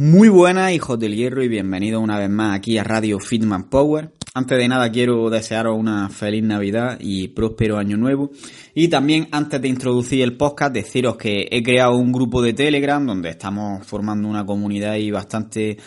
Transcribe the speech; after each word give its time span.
Muy 0.00 0.28
buenas, 0.28 0.70
hijos 0.70 0.96
del 1.00 1.16
hierro, 1.16 1.42
y 1.42 1.48
bienvenidos 1.48 2.00
una 2.00 2.16
vez 2.16 2.30
más 2.30 2.56
aquí 2.56 2.78
a 2.78 2.84
Radio 2.84 3.18
Fitman 3.18 3.68
Power. 3.68 4.12
Antes 4.32 4.56
de 4.56 4.68
nada, 4.68 4.92
quiero 4.92 5.28
desearos 5.28 5.76
una 5.76 6.08
feliz 6.08 6.44
Navidad 6.44 6.98
y 7.00 7.26
próspero 7.26 7.78
Año 7.78 7.96
Nuevo. 7.96 8.30
Y 8.76 8.86
también, 8.86 9.26
antes 9.32 9.60
de 9.60 9.66
introducir 9.66 10.22
el 10.22 10.36
podcast, 10.36 10.72
deciros 10.72 11.16
que 11.16 11.48
he 11.50 11.64
creado 11.64 11.96
un 11.96 12.12
grupo 12.12 12.40
de 12.40 12.52
Telegram 12.52 13.04
donde 13.04 13.30
estamos 13.30 13.84
formando 13.84 14.28
una 14.28 14.46
comunidad 14.46 14.94
y 14.94 15.10
bastante 15.10 15.78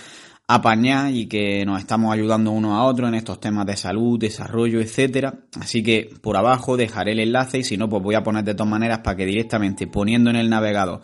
apañar 0.45 1.13
y 1.13 1.27
que 1.27 1.65
nos 1.65 1.79
estamos 1.79 2.13
ayudando 2.13 2.51
unos 2.51 2.73
a 2.73 2.83
otros 2.83 3.07
en 3.07 3.15
estos 3.15 3.39
temas 3.39 3.65
de 3.65 3.77
salud, 3.77 4.19
desarrollo, 4.19 4.81
etcétera. 4.81 5.45
Así 5.57 5.81
que 5.81 6.09
por 6.21 6.35
abajo 6.35 6.75
dejaré 6.75 7.13
el 7.13 7.21
enlace 7.21 7.59
y 7.59 7.63
si 7.63 7.77
no, 7.77 7.87
pues 7.87 8.03
voy 8.03 8.15
a 8.15 8.23
poner 8.23 8.43
de 8.43 8.55
todas 8.55 8.69
maneras 8.69 8.99
para 8.99 9.15
que 9.15 9.25
directamente 9.25 9.87
poniendo 9.87 10.29
en 10.29 10.35
el 10.35 10.49
navegador 10.49 10.99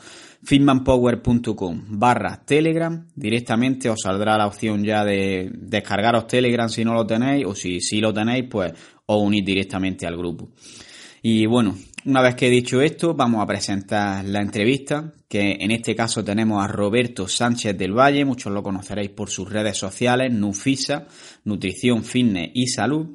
fitmanpower.com 0.48 1.81
barra 1.90 2.42
telegram 2.45 3.06
directamente 3.14 3.90
os 3.90 4.00
saldrá 4.02 4.38
la 4.38 4.48
opción 4.48 4.81
ya 4.81 5.04
de 5.04 5.52
descargaros 5.52 6.26
telegram 6.26 6.70
si 6.70 6.86
no 6.86 6.94
lo 6.94 7.06
tenéis 7.06 7.45
o 7.45 7.54
si 7.54 7.81
sí 7.81 8.00
lo 8.00 8.14
tenéis 8.14 8.45
pues 8.50 8.72
os 9.08 9.22
unís 9.22 9.44
directamente 9.44 10.08
al 10.08 10.16
grupo. 10.16 10.52
Y 11.22 11.45
bueno, 11.48 11.76
una 12.06 12.22
vez 12.22 12.36
que 12.36 12.48
he 12.48 12.50
dicho 12.50 12.81
esto, 12.81 13.14
vamos 13.14 13.44
a 13.44 13.45
presentar 13.45 14.23
la 14.23 14.39
entrevista, 14.39 15.12
que 15.28 15.58
en 15.59 15.72
este 15.72 15.94
caso 15.94 16.23
tenemos 16.23 16.64
a 16.64 16.67
Roberto 16.67 17.28
Sánchez 17.28 17.78
del 17.78 17.92
Valle, 17.92 18.23
muchos 18.23 18.54
lo 18.54 18.64
conoceréis 18.64 19.09
por 19.09 19.30
sus 19.30 19.52
redes 19.52 19.78
sociales, 19.78 20.32
Nufisa, 20.32 21.08
Nutrición, 21.44 22.06
Fitness 22.06 22.52
y 22.54 22.67
Salud. 22.67 23.08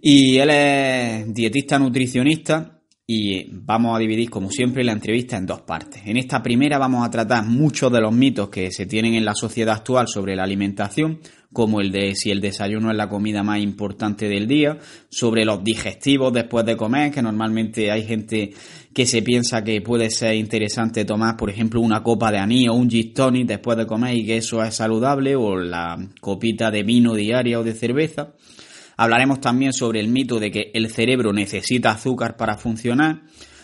Y 0.00 0.36
él 0.36 0.50
es 0.50 1.34
dietista 1.34 1.80
nutricionista 1.80 2.79
y 3.12 3.44
vamos 3.50 3.96
a 3.96 3.98
dividir, 3.98 4.30
como 4.30 4.52
siempre, 4.52 4.84
la 4.84 4.92
entrevista 4.92 5.36
en 5.36 5.44
dos 5.44 5.62
partes. 5.62 6.00
En 6.06 6.16
esta 6.16 6.40
primera 6.40 6.78
vamos 6.78 7.04
a 7.04 7.10
tratar 7.10 7.44
muchos 7.44 7.90
de 7.90 8.00
los 8.00 8.12
mitos 8.12 8.50
que 8.50 8.70
se 8.70 8.86
tienen 8.86 9.14
en 9.14 9.24
la 9.24 9.34
sociedad 9.34 9.74
actual 9.74 10.06
sobre 10.06 10.36
la 10.36 10.44
alimentación, 10.44 11.18
como 11.52 11.80
el 11.80 11.90
de 11.90 12.14
si 12.14 12.30
el 12.30 12.40
desayuno 12.40 12.88
es 12.92 12.96
la 12.96 13.08
comida 13.08 13.42
más 13.42 13.58
importante 13.58 14.28
del 14.28 14.46
día, 14.46 14.78
sobre 15.08 15.44
los 15.44 15.64
digestivos 15.64 16.32
después 16.32 16.64
de 16.64 16.76
comer, 16.76 17.10
que 17.10 17.20
normalmente 17.20 17.90
hay 17.90 18.06
gente 18.06 18.52
que 18.94 19.06
se 19.06 19.22
piensa 19.22 19.64
que 19.64 19.80
puede 19.80 20.08
ser 20.10 20.36
interesante 20.36 21.04
tomar, 21.04 21.36
por 21.36 21.50
ejemplo, 21.50 21.80
una 21.80 22.04
copa 22.04 22.30
de 22.30 22.38
anís 22.38 22.68
o 22.68 22.74
un 22.74 22.88
gin 22.88 23.12
tonic 23.12 23.48
después 23.48 23.76
de 23.76 23.88
comer 23.88 24.14
y 24.14 24.24
que 24.24 24.36
eso 24.36 24.62
es 24.62 24.76
saludable, 24.76 25.34
o 25.34 25.56
la 25.56 25.98
copita 26.20 26.70
de 26.70 26.84
vino 26.84 27.14
diaria 27.16 27.58
o 27.58 27.64
de 27.64 27.74
cerveza. 27.74 28.34
Hablaremos 29.00 29.40
también 29.40 29.72
sobre 29.72 29.98
el 29.98 30.08
mito 30.08 30.38
de 30.38 30.50
que 30.50 30.70
el 30.74 30.90
cerebro 30.90 31.32
necesita 31.32 31.92
azúcar 31.92 32.36
para 32.36 32.58
funcionar, 32.58 33.22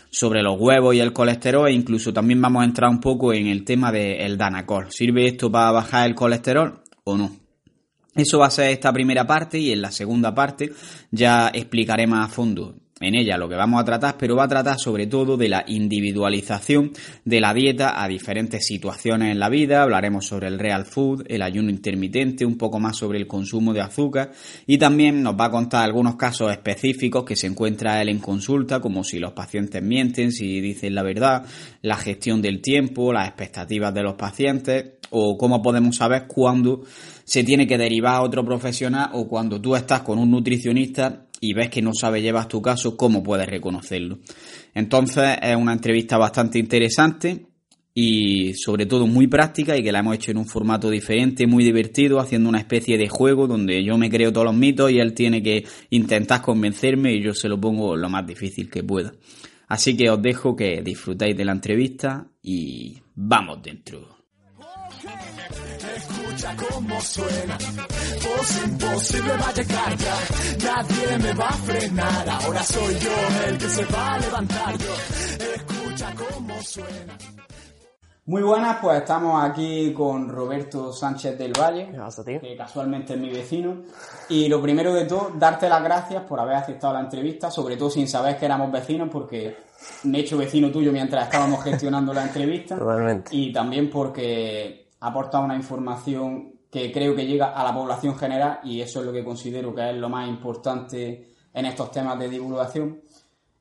sobre 0.09 0.43
los 0.43 0.59
huevos 0.59 0.95
y 0.95 1.01
el 1.01 1.13
colesterol 1.13 1.69
e 1.69 1.73
incluso 1.73 2.11
también 2.11 2.41
vamos 2.41 2.63
a 2.63 2.65
entrar 2.65 2.91
un 2.91 3.01
poco 3.01 3.35
en 3.35 3.47
el 3.47 3.63
tema 3.63 3.93
del 3.93 4.39
danacol. 4.39 4.91
¿Sirve 4.91 5.27
esto 5.27 5.53
para 5.53 5.73
bajar 5.73 6.09
el 6.09 6.15
colesterol 6.15 6.81
o 7.05 7.19
no? 7.19 7.37
Eso 8.15 8.39
va 8.39 8.47
a 8.47 8.51
ser 8.51 8.71
esta 8.71 8.91
primera 8.95 9.27
parte 9.27 9.59
y 9.59 9.73
en 9.73 9.83
la 9.83 9.91
segunda 9.91 10.35
parte 10.35 10.73
ya 11.11 11.51
explicaré 11.53 12.07
más 12.07 12.31
a 12.31 12.33
fondo 12.33 12.75
en 12.99 13.15
ella 13.15 13.37
lo 13.37 13.47
que 13.47 13.57
vamos 13.57 13.79
a 13.79 13.85
tratar, 13.85 14.17
pero 14.17 14.37
va 14.37 14.45
a 14.45 14.49
tratar 14.49 14.79
sobre 14.79 15.07
todo 15.07 15.37
de 15.37 15.51
la 15.51 15.65
individualización 15.67 16.93
de 17.27 17.41
la 17.43 17.53
dieta 17.53 18.03
a 18.03 18.09
diferentes 18.09 18.67
situaciones 18.67 19.33
en 19.33 19.39
la 19.39 19.51
vida. 19.51 19.83
Hablaremos 19.83 20.25
sobre 20.25 20.49
el 20.49 20.59
real 20.59 20.87
food, 20.87 21.25
el 21.27 21.43
ayuno 21.43 21.69
intermitente, 21.69 22.47
un 22.47 22.57
poco 22.57 22.81
más 22.81 22.97
sobre 22.97 23.19
el 23.19 23.27
consumo 23.27 23.75
de 23.75 23.83
azúcar 23.83 24.33
y 24.67 24.79
también 24.79 25.23
nos 25.23 25.35
va 25.39 25.47
a 25.47 25.51
contar 25.51 25.85
algunos 25.85 26.17
casos 26.17 26.51
específicos 26.51 27.25
que 27.25 27.37
se 27.37 27.47
encuentra 27.47 28.01
él 28.01 28.09
en 28.09 28.19
consulta, 28.19 28.81
como 28.81 29.05
si 29.05 29.19
los 29.19 29.33
pacientes 29.33 29.83
mienten, 29.83 30.33
si 30.33 30.63
dicen 30.63 30.95
la 30.95 31.03
verdad, 31.03 31.45
la 31.83 31.97
gestión 31.97 32.41
del 32.41 32.63
tiempo, 32.63 33.13
las 33.13 33.29
expectativas 33.29 33.93
de 33.93 34.03
los 34.03 34.15
pacientes 34.15 34.93
o 35.11 35.37
cómo 35.37 35.63
podemos 35.63 35.97
saber 35.97 36.27
cuándo 36.27 36.83
se 37.25 37.45
tiene 37.45 37.67
que 37.67 37.79
derivar 37.79 38.17
a 38.17 38.23
otro 38.23 38.45
profesional 38.45 39.11
o 39.13 39.29
cuando 39.29 39.61
tú 39.61 39.77
estás 39.77 40.03
con 40.03 40.19
un 40.19 40.31
nutricionista 40.31 41.26
y 41.47 41.53
ves 41.53 41.71
que 41.71 41.81
no 41.81 41.93
sabe 41.95 42.21
llevar 42.21 42.49
tu 42.49 42.61
caso, 42.61 42.97
¿cómo 42.97 43.23
puedes 43.23 43.47
reconocerlo? 43.47 44.19
Entonces 44.75 45.39
es 45.41 45.57
una 45.57 45.73
entrevista 45.73 46.19
bastante 46.19 46.59
interesante 46.59 47.47
y 47.95 48.53
sobre 48.55 48.85
todo 48.85 49.07
muy 49.07 49.29
práctica 49.29 49.77
y 49.77 49.83
que 49.83 49.93
la 49.93 50.01
hemos 50.01 50.17
hecho 50.17 50.33
en 50.33 50.39
un 50.39 50.47
formato 50.47 50.91
diferente, 50.91 51.47
muy 51.47 51.63
divertido, 51.63 52.19
haciendo 52.19 52.49
una 52.49 52.59
especie 52.59 52.99
de 52.99 53.09
juego 53.09 53.47
donde 53.47 53.85
yo 53.85 53.97
me 53.97 54.11
creo 54.11 54.33
todos 54.33 54.47
los 54.47 54.57
mitos 54.57 54.91
y 54.91 54.99
él 54.99 55.15
tiene 55.15 55.41
que 55.43 55.65
intentar 55.91 56.43
convencerme 56.43 57.15
y 57.15 57.23
yo 57.23 57.33
se 57.33 57.49
lo 57.49 57.61
pongo 57.61 57.97
lo 57.97 58.11
más 58.11 58.27
difícil 58.27 58.69
que 58.69 58.83
pueda. 58.83 59.13
Así 59.69 59.97
que 59.97 60.11
os 60.11 60.21
dejo 60.21 60.57
que 60.57 60.83
disfrutéis 60.83 61.37
de 61.37 61.45
la 61.45 61.53
entrevista 61.53 62.27
y 62.43 62.99
vamos 63.15 63.63
dentro 63.63 64.17
escucha 66.37 66.57
cómo 66.57 67.01
suena. 67.01 67.59
Voz 67.59 68.65
imposible 68.65 69.33
va 69.41 69.49
a 69.49 69.53
llegar 69.53 69.97
ya. 69.97 70.17
Nadie 70.65 71.19
me 71.19 71.33
va 71.33 71.49
a 71.49 71.53
frenar. 71.53 72.29
Ahora 72.29 72.63
soy 72.63 72.95
yo 72.99 73.49
el 73.49 73.59
que 73.59 73.69
se 73.69 73.85
va 73.87 74.15
a 74.15 74.19
levantar. 74.19 74.75
Yo 74.79 75.53
escucha 75.55 76.15
cómo 76.15 76.63
suena. 76.63 77.19
Muy 78.27 78.43
buenas, 78.43 78.79
pues 78.83 78.99
estamos 78.99 79.41
aquí 79.45 79.93
con 79.93 80.29
Roberto 80.29 80.93
Sánchez 80.93 81.39
del 81.39 81.53
Valle, 81.53 81.93
que 82.41 82.57
casualmente 82.57 83.15
es 83.15 83.21
mi 83.21 83.31
vecino. 83.31 83.83
Y 84.29 84.49
lo 84.49 84.61
primero 84.61 84.93
de 84.93 85.05
todo, 85.05 85.31
darte 85.39 85.69
las 85.69 85.83
gracias 85.83 86.25
por 86.25 86.41
haber 86.41 86.57
aceptado 86.57 86.93
la 86.93 87.01
entrevista, 87.01 87.53
sobre 87.53 87.77
todo 87.77 87.89
sin 87.89 88.09
saber 88.09 88.37
que 88.37 88.47
éramos 88.47 88.73
vecinos, 88.73 89.09
porque 89.13 89.57
me 90.03 90.19
he 90.19 90.21
hecho 90.23 90.37
vecino 90.37 90.73
tuyo 90.73 90.91
mientras 90.91 91.27
estábamos 91.27 91.63
gestionando 91.63 92.13
la 92.13 92.25
entrevista. 92.25 92.77
Totalmente. 92.77 93.31
Y 93.31 93.53
también 93.53 93.89
porque 93.89 94.86
aporta 95.07 95.39
una 95.39 95.55
información 95.55 96.53
que 96.71 96.93
creo 96.93 97.15
que 97.15 97.27
llega 97.27 97.53
a 97.53 97.63
la 97.63 97.73
población 97.73 98.17
general 98.17 98.61
y 98.65 98.81
eso 98.81 99.01
es 99.01 99.07
lo 99.07 99.13
que 99.13 99.25
considero 99.25 99.75
que 99.75 99.91
es 99.91 99.97
lo 99.97 100.09
más 100.09 100.29
importante 100.29 101.35
en 101.53 101.67
estos 101.67 101.91
temas 101.91 102.19
de 102.19 102.29
divulgación. 102.29 103.01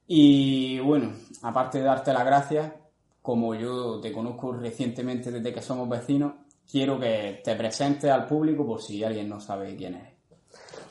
Y 0.07 0.79
bueno, 0.79 1.13
aparte 1.43 1.79
de 1.79 1.85
darte 1.85 2.13
las 2.13 2.25
gracias, 2.25 2.73
como 3.21 3.55
yo 3.55 3.99
te 4.01 4.11
conozco 4.11 4.53
recientemente 4.53 5.31
desde 5.31 5.53
que 5.53 5.61
somos 5.61 5.87
vecinos, 5.87 6.33
quiero 6.69 6.99
que 6.99 7.41
te 7.43 7.55
presentes 7.55 8.11
al 8.11 8.25
público 8.25 8.65
por 8.65 8.81
si 8.81 9.03
alguien 9.03 9.29
no 9.29 9.39
sabe 9.39 9.75
quién 9.75 9.95
es. 9.95 10.13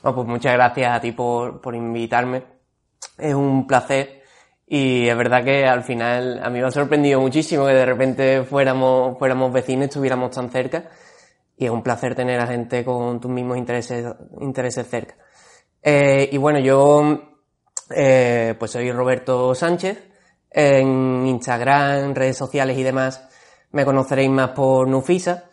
Bueno, 0.03 0.16
pues 0.16 0.28
muchas 0.28 0.53
gracias 0.54 0.97
a 0.97 1.00
ti 1.00 1.12
por, 1.12 1.60
por 1.60 1.75
invitarme. 1.75 2.44
Es 3.19 3.34
un 3.34 3.66
placer 3.66 4.24
y 4.67 5.09
es 5.09 5.17
verdad 5.17 5.45
que 5.45 5.65
al 5.65 5.83
final 5.85 6.41
a 6.43 6.49
mí 6.51 6.61
me 6.61 6.67
ha 6.67 6.71
sorprendido 6.71 7.21
muchísimo 7.21 7.67
que 7.67 7.75
de 7.75 7.85
repente 7.85 8.45
fuéramos, 8.45 9.19
fuéramos 9.19 9.53
vecinos 9.53 9.89
estuviéramos 9.89 10.31
tan 10.31 10.51
cerca. 10.51 10.91
Y 11.57 11.67
es 11.67 11.71
un 11.71 11.83
placer 11.83 12.15
tener 12.15 12.41
a 12.41 12.47
gente 12.47 12.84
con 12.84 13.21
tus 13.21 13.31
mismos 13.31 13.59
intereses, 13.59 14.07
intereses 14.41 14.89
cerca. 14.89 15.15
Eh, 15.83 16.28
y 16.33 16.37
bueno, 16.39 16.59
yo 16.59 17.21
eh, 17.95 18.55
pues 18.59 18.71
soy 18.71 18.91
Roberto 18.91 19.55
Sánchez. 19.55 20.11
En 20.51 21.27
Instagram, 21.27 22.15
redes 22.15 22.37
sociales 22.37 22.78
y 22.78 22.83
demás 22.84 23.28
me 23.75 23.84
conoceréis 23.84 24.31
más 24.31 24.51
por 24.51 24.87
Nufisa, 24.87 25.51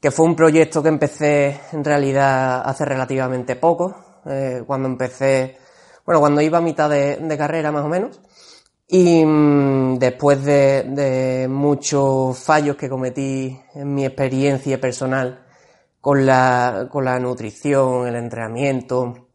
que 0.00 0.12
fue 0.12 0.26
un 0.26 0.36
proyecto 0.36 0.80
que 0.80 0.88
empecé 0.88 1.60
en 1.72 1.82
realidad 1.82 2.62
hace 2.64 2.84
relativamente 2.84 3.56
poco, 3.56 4.20
eh, 4.26 4.62
cuando 4.64 4.88
empecé, 4.88 5.58
bueno, 6.06 6.20
cuando 6.20 6.40
iba 6.40 6.58
a 6.58 6.60
mitad 6.60 6.88
de, 6.88 7.16
de 7.16 7.36
carrera 7.36 7.72
más 7.72 7.84
o 7.84 7.88
menos. 7.88 8.20
Y 8.96 9.24
mm, 9.24 9.98
después 9.98 10.44
de, 10.44 11.48
muchos 11.50 12.38
fallos 12.38 12.76
que 12.76 12.88
cometí 12.88 13.60
en 13.74 13.92
mi 13.92 14.06
experiencia 14.06 14.80
personal 14.80 15.44
con 16.00 16.24
la, 16.24 16.86
con 16.88 17.04
la 17.04 17.18
nutrición, 17.18 18.06
el 18.06 18.14
entrenamiento, 18.14 19.30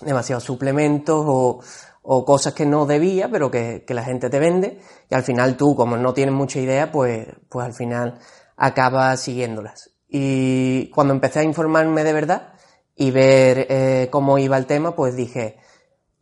demasiados 0.00 0.42
suplementos 0.42 1.24
o, 1.24 2.24
cosas 2.24 2.52
que 2.52 2.66
no 2.66 2.84
debía, 2.84 3.28
pero 3.30 3.48
que, 3.48 3.84
que, 3.86 3.94
la 3.94 4.02
gente 4.02 4.28
te 4.28 4.40
vende, 4.40 4.80
y 5.08 5.14
al 5.14 5.22
final 5.22 5.56
tú, 5.56 5.76
como 5.76 5.96
no 5.96 6.12
tienes 6.12 6.34
mucha 6.34 6.58
idea, 6.58 6.90
pues, 6.90 7.28
pues 7.48 7.64
al 7.64 7.74
final 7.74 8.18
acabas 8.56 9.20
siguiéndolas. 9.20 9.92
Y 10.08 10.90
cuando 10.90 11.14
empecé 11.14 11.38
a 11.38 11.44
informarme 11.44 12.02
de 12.02 12.12
verdad, 12.12 12.54
y 12.96 13.12
ver 13.12 13.68
eh, 13.70 14.08
cómo 14.10 14.36
iba 14.38 14.56
el 14.56 14.66
tema, 14.66 14.96
pues 14.96 15.14
dije, 15.14 15.58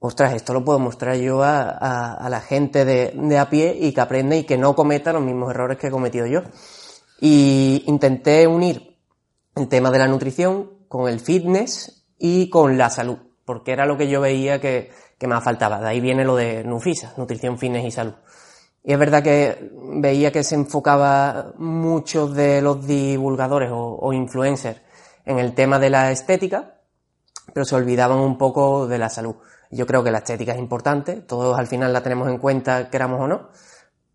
ostras, 0.06 0.35
esto 0.35 0.53
lo 0.53 0.62
puedo 0.62 0.79
mostrar 0.79 1.17
yo 1.17 1.43
a, 1.43 2.29
la 2.29 2.41
gente 2.43 2.85
de, 2.85 3.39
a 3.39 3.49
pie 3.49 3.75
y 3.81 3.95
que 3.95 4.01
aprenda 4.03 4.37
y 4.37 4.45
que 4.45 4.59
no 4.59 4.77
cometa 4.77 5.15
los 5.15 5.23
mismos 5.23 5.51
errores 5.51 5.79
que 5.79 5.87
he 5.87 5.91
cometido 5.91 6.27
yo. 6.27 6.43
Y 7.21 7.85
intenté 7.87 8.47
unir 8.47 8.99
el 9.55 9.67
tema 9.67 9.91
de 9.91 9.99
la 9.99 10.06
nutrición 10.06 10.71
con 10.89 11.09
el 11.09 11.21
fitness 11.21 12.05
y 12.19 12.51
con 12.51 12.77
la 12.77 12.91
salud, 12.91 13.17
porque 13.47 13.73
era 13.73 13.87
lo 13.87 13.97
que 13.97 14.06
yo 14.06 14.21
veía 14.21 14.61
que, 14.61 14.91
que 15.19 15.27
más 15.27 15.43
faltaba. 15.43 15.81
De 15.81 15.89
ahí 15.89 16.01
viene 16.03 16.27
lo 16.27 16.37
de 16.37 16.65
Nufisa, 16.65 17.15
nutrición, 17.17 17.57
fitness 17.57 17.87
y 17.87 17.91
salud. 17.91 18.15
Y 18.83 18.93
es 18.93 18.99
verdad 18.99 19.23
que 19.23 19.71
veía 19.73 20.33
que 20.33 20.45
se 20.45 20.55
enfocaba 20.55 21.55
muchos 21.57 22.35
de 22.35 22.61
los 22.61 22.87
divulgadores 22.87 23.71
o, 23.73 24.12
influencers 24.12 24.83
en 25.25 25.39
el 25.39 25.55
tema 25.55 25.79
de 25.79 25.89
la 25.89 26.12
estética, 26.12 26.75
pero 27.55 27.65
se 27.65 27.75
olvidaban 27.75 28.19
un 28.19 28.37
poco 28.37 28.87
de 28.87 28.99
la 28.99 29.09
salud. 29.09 29.37
Yo 29.70 29.87
creo 29.87 30.05
que 30.05 30.11
la 30.11 30.19
estética 30.19 30.52
es 30.52 30.58
importante, 30.58 31.22
todos 31.22 31.58
al 31.58 31.66
final 31.66 31.93
la 31.93 32.02
tenemos 32.02 32.28
en 32.28 32.38
cuenta, 32.38 32.90
queramos 32.90 33.20
o 33.20 33.26
no, 33.26 33.49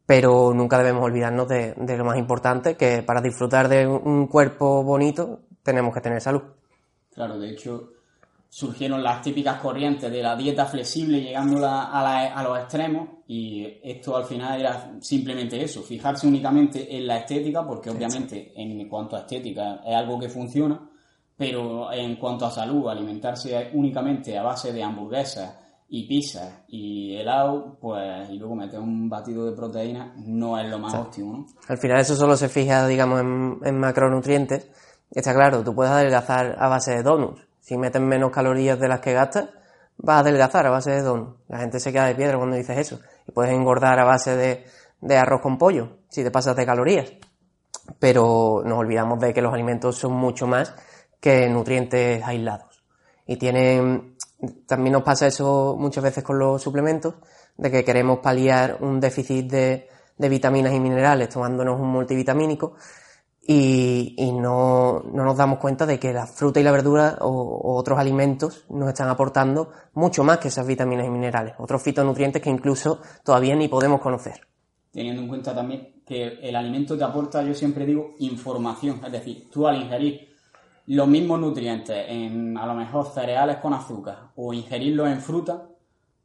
pero 0.06 0.54
nunca 0.54 0.78
debemos 0.78 1.04
olvidarnos 1.04 1.48
de, 1.48 1.74
de 1.76 1.98
lo 1.98 2.06
más 2.06 2.18
importante, 2.18 2.76
que 2.76 3.04
para 3.04 3.22
disfrutar 3.22 3.68
de 3.68 3.88
un 3.88 4.28
cuerpo 4.28 4.84
bonito 4.84 5.42
tenemos 5.64 5.94
que 5.94 6.02
tener 6.02 6.22
salud. 6.22 6.42
Claro, 7.14 7.38
de 7.38 7.50
hecho, 7.50 7.92
surgieron 8.50 9.04
las 9.04 9.22
típicas 9.22 9.62
corrientes 9.62 10.12
de 10.12 10.24
la 10.24 10.36
dieta 10.36 10.66
flexible 10.66 11.22
llegando 11.22 11.60
a, 11.64 12.44
los 12.44 12.58
extremos 12.58 13.08
y 13.28 13.80
esto 13.84 14.18
al 14.18 14.26
final 14.26 14.60
era 14.60 14.98
simplemente 15.00 15.62
eso, 15.64 15.84
fijarse 15.84 16.28
únicamente 16.28 16.98
en 16.98 17.06
la 17.06 17.20
estética 17.20 17.66
porque 17.66 17.92
obviamente 17.92 18.52
en 18.56 18.90
cuanto 18.90 19.16
a 19.16 19.20
estética 19.20 19.82
es 19.86 19.96
algo 19.96 20.20
que 20.20 20.30
funciona, 20.30 20.90
pero 21.40 21.92
en 21.92 22.18
cuanto 22.18 22.46
a 22.46 22.52
salud, 22.52 22.90
alimentarse 22.90 23.72
únicamente 23.74 24.38
a 24.38 24.44
base 24.44 24.72
de 24.72 24.84
hamburguesas 24.84 25.58
y 25.88 26.08
pizza 26.08 26.66
y 26.68 27.16
helado, 27.16 27.78
pues 27.82 28.30
y 28.30 28.38
luego 28.38 28.56
meter 28.56 28.80
un 28.80 29.10
batido 29.10 29.46
de 29.46 29.54
proteína 29.54 30.14
no 30.18 30.60
es 30.60 30.70
lo 30.70 30.78
más 30.78 30.94
óptimo, 30.94 31.34
¿no? 31.34 31.46
Al 31.68 31.78
final 31.78 32.00
eso 32.00 32.16
solo 32.16 32.36
se 32.36 32.50
fija, 32.50 32.86
digamos, 32.86 33.22
en, 33.22 33.60
en 33.64 33.80
macronutrientes. 33.80 34.70
Está 35.10 35.34
claro, 35.34 35.64
tú 35.64 35.74
puedes 35.74 35.92
adelgazar 35.92 36.56
a 36.60 36.68
base 36.68 36.92
de 36.92 37.02
donuts, 37.02 37.42
si 37.60 37.78
metes 37.78 38.02
menos 38.02 38.32
calorías 38.32 38.80
de 38.80 38.88
las 38.88 39.00
que 39.00 39.14
gastas, 39.14 39.50
vas 39.98 40.18
a 40.18 40.20
adelgazar 40.20 40.66
a 40.66 40.70
base 40.70 40.92
de 40.92 41.02
don. 41.02 41.38
La 41.48 41.60
gente 41.60 41.80
se 41.80 41.92
queda 41.92 42.06
de 42.06 42.16
piedra 42.16 42.38
cuando 42.38 42.56
dices 42.56 42.78
eso. 42.78 43.00
Y 43.28 43.32
puedes 43.32 43.54
engordar 43.54 44.00
a 44.00 44.04
base 44.04 44.36
de, 44.36 45.18
arroz 45.18 45.42
con 45.42 45.58
pollo, 45.58 45.98
si 46.10 46.24
te 46.24 46.32
pasas 46.32 46.56
de 46.56 46.66
calorías. 46.66 47.12
Pero 48.00 48.62
nos 48.66 48.78
olvidamos 48.78 49.20
de 49.20 49.34
que 49.34 49.42
los 49.42 49.54
alimentos 49.54 49.98
son 49.98 50.14
mucho 50.14 50.48
más 50.48 50.74
que 51.20 51.50
nutrientes 51.50 52.24
aislados. 52.24 52.84
Y 53.26 53.38
tienen, 53.38 54.16
también 54.66 54.94
nos 54.94 55.04
pasa 55.04 55.28
eso 55.28 55.76
muchas 55.78 56.04
veces 56.04 56.24
con 56.24 56.40
los 56.40 56.62
suplementos, 56.62 57.16
de 57.58 57.70
que 57.70 57.84
queremos 57.84 58.20
paliar 58.20 58.78
un 58.82 59.00
déficit 59.00 59.52
de, 59.52 59.90
vitaminas 60.18 60.74
y 60.74 60.80
minerales 60.80 61.30
tomándonos 61.30 61.80
un 61.80 61.90
multivitamínico 61.90 62.76
y, 63.42 64.32
no, 64.34 65.02
nos 65.12 65.38
damos 65.38 65.60
cuenta 65.60 65.86
de 65.86 66.00
que 66.00 66.14
la 66.14 66.28
fruta 66.28 66.60
y 66.60 66.64
la 66.64 66.72
verdura 66.72 67.18
o, 67.22 67.78
otros 67.78 67.98
alimentos 67.98 68.66
nos 68.70 68.90
están 68.90 69.10
aportando 69.10 69.72
mucho 69.94 70.24
más 70.24 70.38
que 70.38 70.50
esas 70.50 70.68
vitaminas 70.68 71.08
y 71.08 71.10
minerales, 71.10 71.56
otros 71.58 71.82
fitonutrientes 71.82 72.42
que 72.42 72.50
incluso 72.50 73.02
todavía 73.24 73.56
ni 73.56 73.68
podemos 73.68 74.02
conocer. 74.02 74.42
Teniendo 74.92 75.22
en 75.22 75.28
cuenta 75.28 75.54
también 75.54 76.02
que 76.06 76.40
el 76.42 76.56
alimento 76.56 76.98
te 76.98 77.04
aporta, 77.04 77.44
yo 77.44 77.54
siempre 77.54 77.86
digo, 77.86 78.16
información, 78.20 79.02
es 79.06 79.12
decir, 79.12 79.50
tú 79.52 79.68
al 79.68 79.82
ingerir 79.82 80.29
los 80.90 81.08
mismos 81.08 81.40
nutrientes 81.40 82.06
en 82.08 82.58
a 82.58 82.66
lo 82.66 82.74
mejor 82.74 83.06
cereales 83.06 83.58
con 83.58 83.76
azúcar 83.76 84.32
o 84.36 84.54
ingerirlos 84.54 85.08
en 85.08 85.22
fruta, 85.22 85.68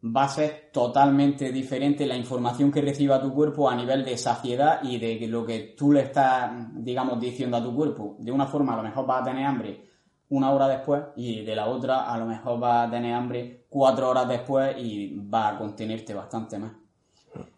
va 0.04 0.24
a 0.24 0.28
ser 0.28 0.70
totalmente 0.72 1.52
diferente 1.52 2.06
la 2.06 2.16
información 2.16 2.72
que 2.72 2.80
reciba 2.80 3.20
tu 3.20 3.34
cuerpo 3.34 3.68
a 3.68 3.74
nivel 3.74 4.06
de 4.06 4.16
saciedad 4.16 4.82
y 4.82 4.98
de 4.98 5.26
lo 5.28 5.44
que 5.44 5.74
tú 5.76 5.92
le 5.92 6.00
estás, 6.00 6.50
digamos, 6.76 7.20
diciendo 7.20 7.58
a 7.58 7.62
tu 7.62 7.74
cuerpo. 7.74 8.16
De 8.18 8.32
una 8.32 8.46
forma 8.46 8.72
a 8.72 8.76
lo 8.76 8.82
mejor 8.84 9.04
vas 9.06 9.20
a 9.20 9.24
tener 9.24 9.44
hambre 9.44 9.84
una 10.30 10.50
hora 10.50 10.66
después 10.66 11.02
y 11.14 11.44
de 11.44 11.54
la 11.54 11.66
otra 11.66 12.10
a 12.10 12.16
lo 12.16 12.24
mejor 12.24 12.58
vas 12.58 12.88
a 12.88 12.90
tener 12.90 13.12
hambre 13.12 13.66
cuatro 13.68 14.08
horas 14.08 14.26
después 14.26 14.76
y 14.78 15.14
va 15.14 15.48
a 15.48 15.58
contenerte 15.58 16.14
bastante 16.14 16.58
más. 16.58 16.72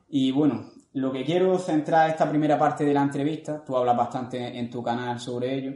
Y 0.09 0.33
bueno, 0.33 0.71
lo 0.95 1.13
que 1.13 1.25
quiero 1.25 1.57
centrar 1.59 2.11
esta 2.11 2.29
primera 2.29 2.59
parte 2.59 2.85
de 2.85 2.95
la 2.95 3.03
entrevista, 3.03 3.65
tú 3.65 3.77
hablas 3.77 3.97
bastante 3.97 4.59
en 4.59 4.69
tu 4.69 4.83
canal 4.83 5.21
sobre 5.21 5.55
ello, 5.55 5.73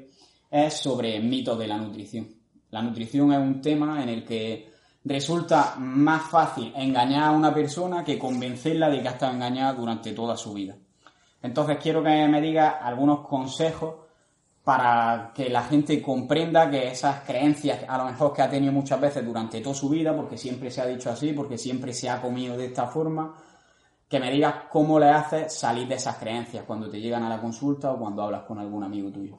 es 0.50 0.74
sobre 0.74 1.20
mitos 1.20 1.58
de 1.58 1.68
la 1.68 1.78
nutrición. 1.78 2.28
La 2.70 2.82
nutrición 2.82 3.32
es 3.32 3.38
un 3.38 3.60
tema 3.60 4.02
en 4.02 4.08
el 4.08 4.24
que 4.24 4.70
resulta 5.04 5.76
más 5.78 6.22
fácil 6.30 6.72
engañar 6.76 7.24
a 7.24 7.30
una 7.30 7.54
persona 7.54 8.04
que 8.04 8.18
convencerla 8.18 8.90
de 8.90 9.00
que 9.00 9.08
ha 9.08 9.12
estado 9.12 9.32
engañada 9.32 9.72
durante 9.72 10.12
toda 10.12 10.36
su 10.36 10.52
vida. 10.52 10.76
Entonces 11.42 11.78
quiero 11.80 12.02
que 12.02 12.28
me 12.28 12.40
diga 12.40 12.78
algunos 12.82 13.26
consejos 13.26 13.94
para 14.62 15.32
que 15.34 15.48
la 15.48 15.62
gente 15.62 16.02
comprenda 16.02 16.70
que 16.70 16.88
esas 16.88 17.20
creencias, 17.20 17.80
a 17.88 17.96
lo 17.96 18.04
mejor 18.04 18.32
que 18.32 18.42
ha 18.42 18.50
tenido 18.50 18.72
muchas 18.72 19.00
veces 19.00 19.24
durante 19.24 19.60
toda 19.60 19.74
su 19.74 19.88
vida, 19.88 20.14
porque 20.14 20.36
siempre 20.36 20.70
se 20.70 20.82
ha 20.82 20.86
dicho 20.86 21.10
así, 21.10 21.32
porque 21.32 21.56
siempre 21.56 21.94
se 21.94 22.10
ha 22.10 22.20
comido 22.20 22.56
de 22.56 22.66
esta 22.66 22.86
forma, 22.86 23.34
que 24.06 24.20
me 24.20 24.30
digas 24.30 24.54
cómo 24.70 25.00
le 25.00 25.08
haces 25.08 25.54
salir 25.54 25.88
de 25.88 25.94
esas 25.94 26.16
creencias 26.16 26.64
cuando 26.66 26.90
te 26.90 27.00
llegan 27.00 27.22
a 27.22 27.28
la 27.28 27.40
consulta 27.40 27.92
o 27.92 27.98
cuando 27.98 28.22
hablas 28.22 28.42
con 28.42 28.58
algún 28.58 28.84
amigo 28.84 29.10
tuyo. 29.10 29.38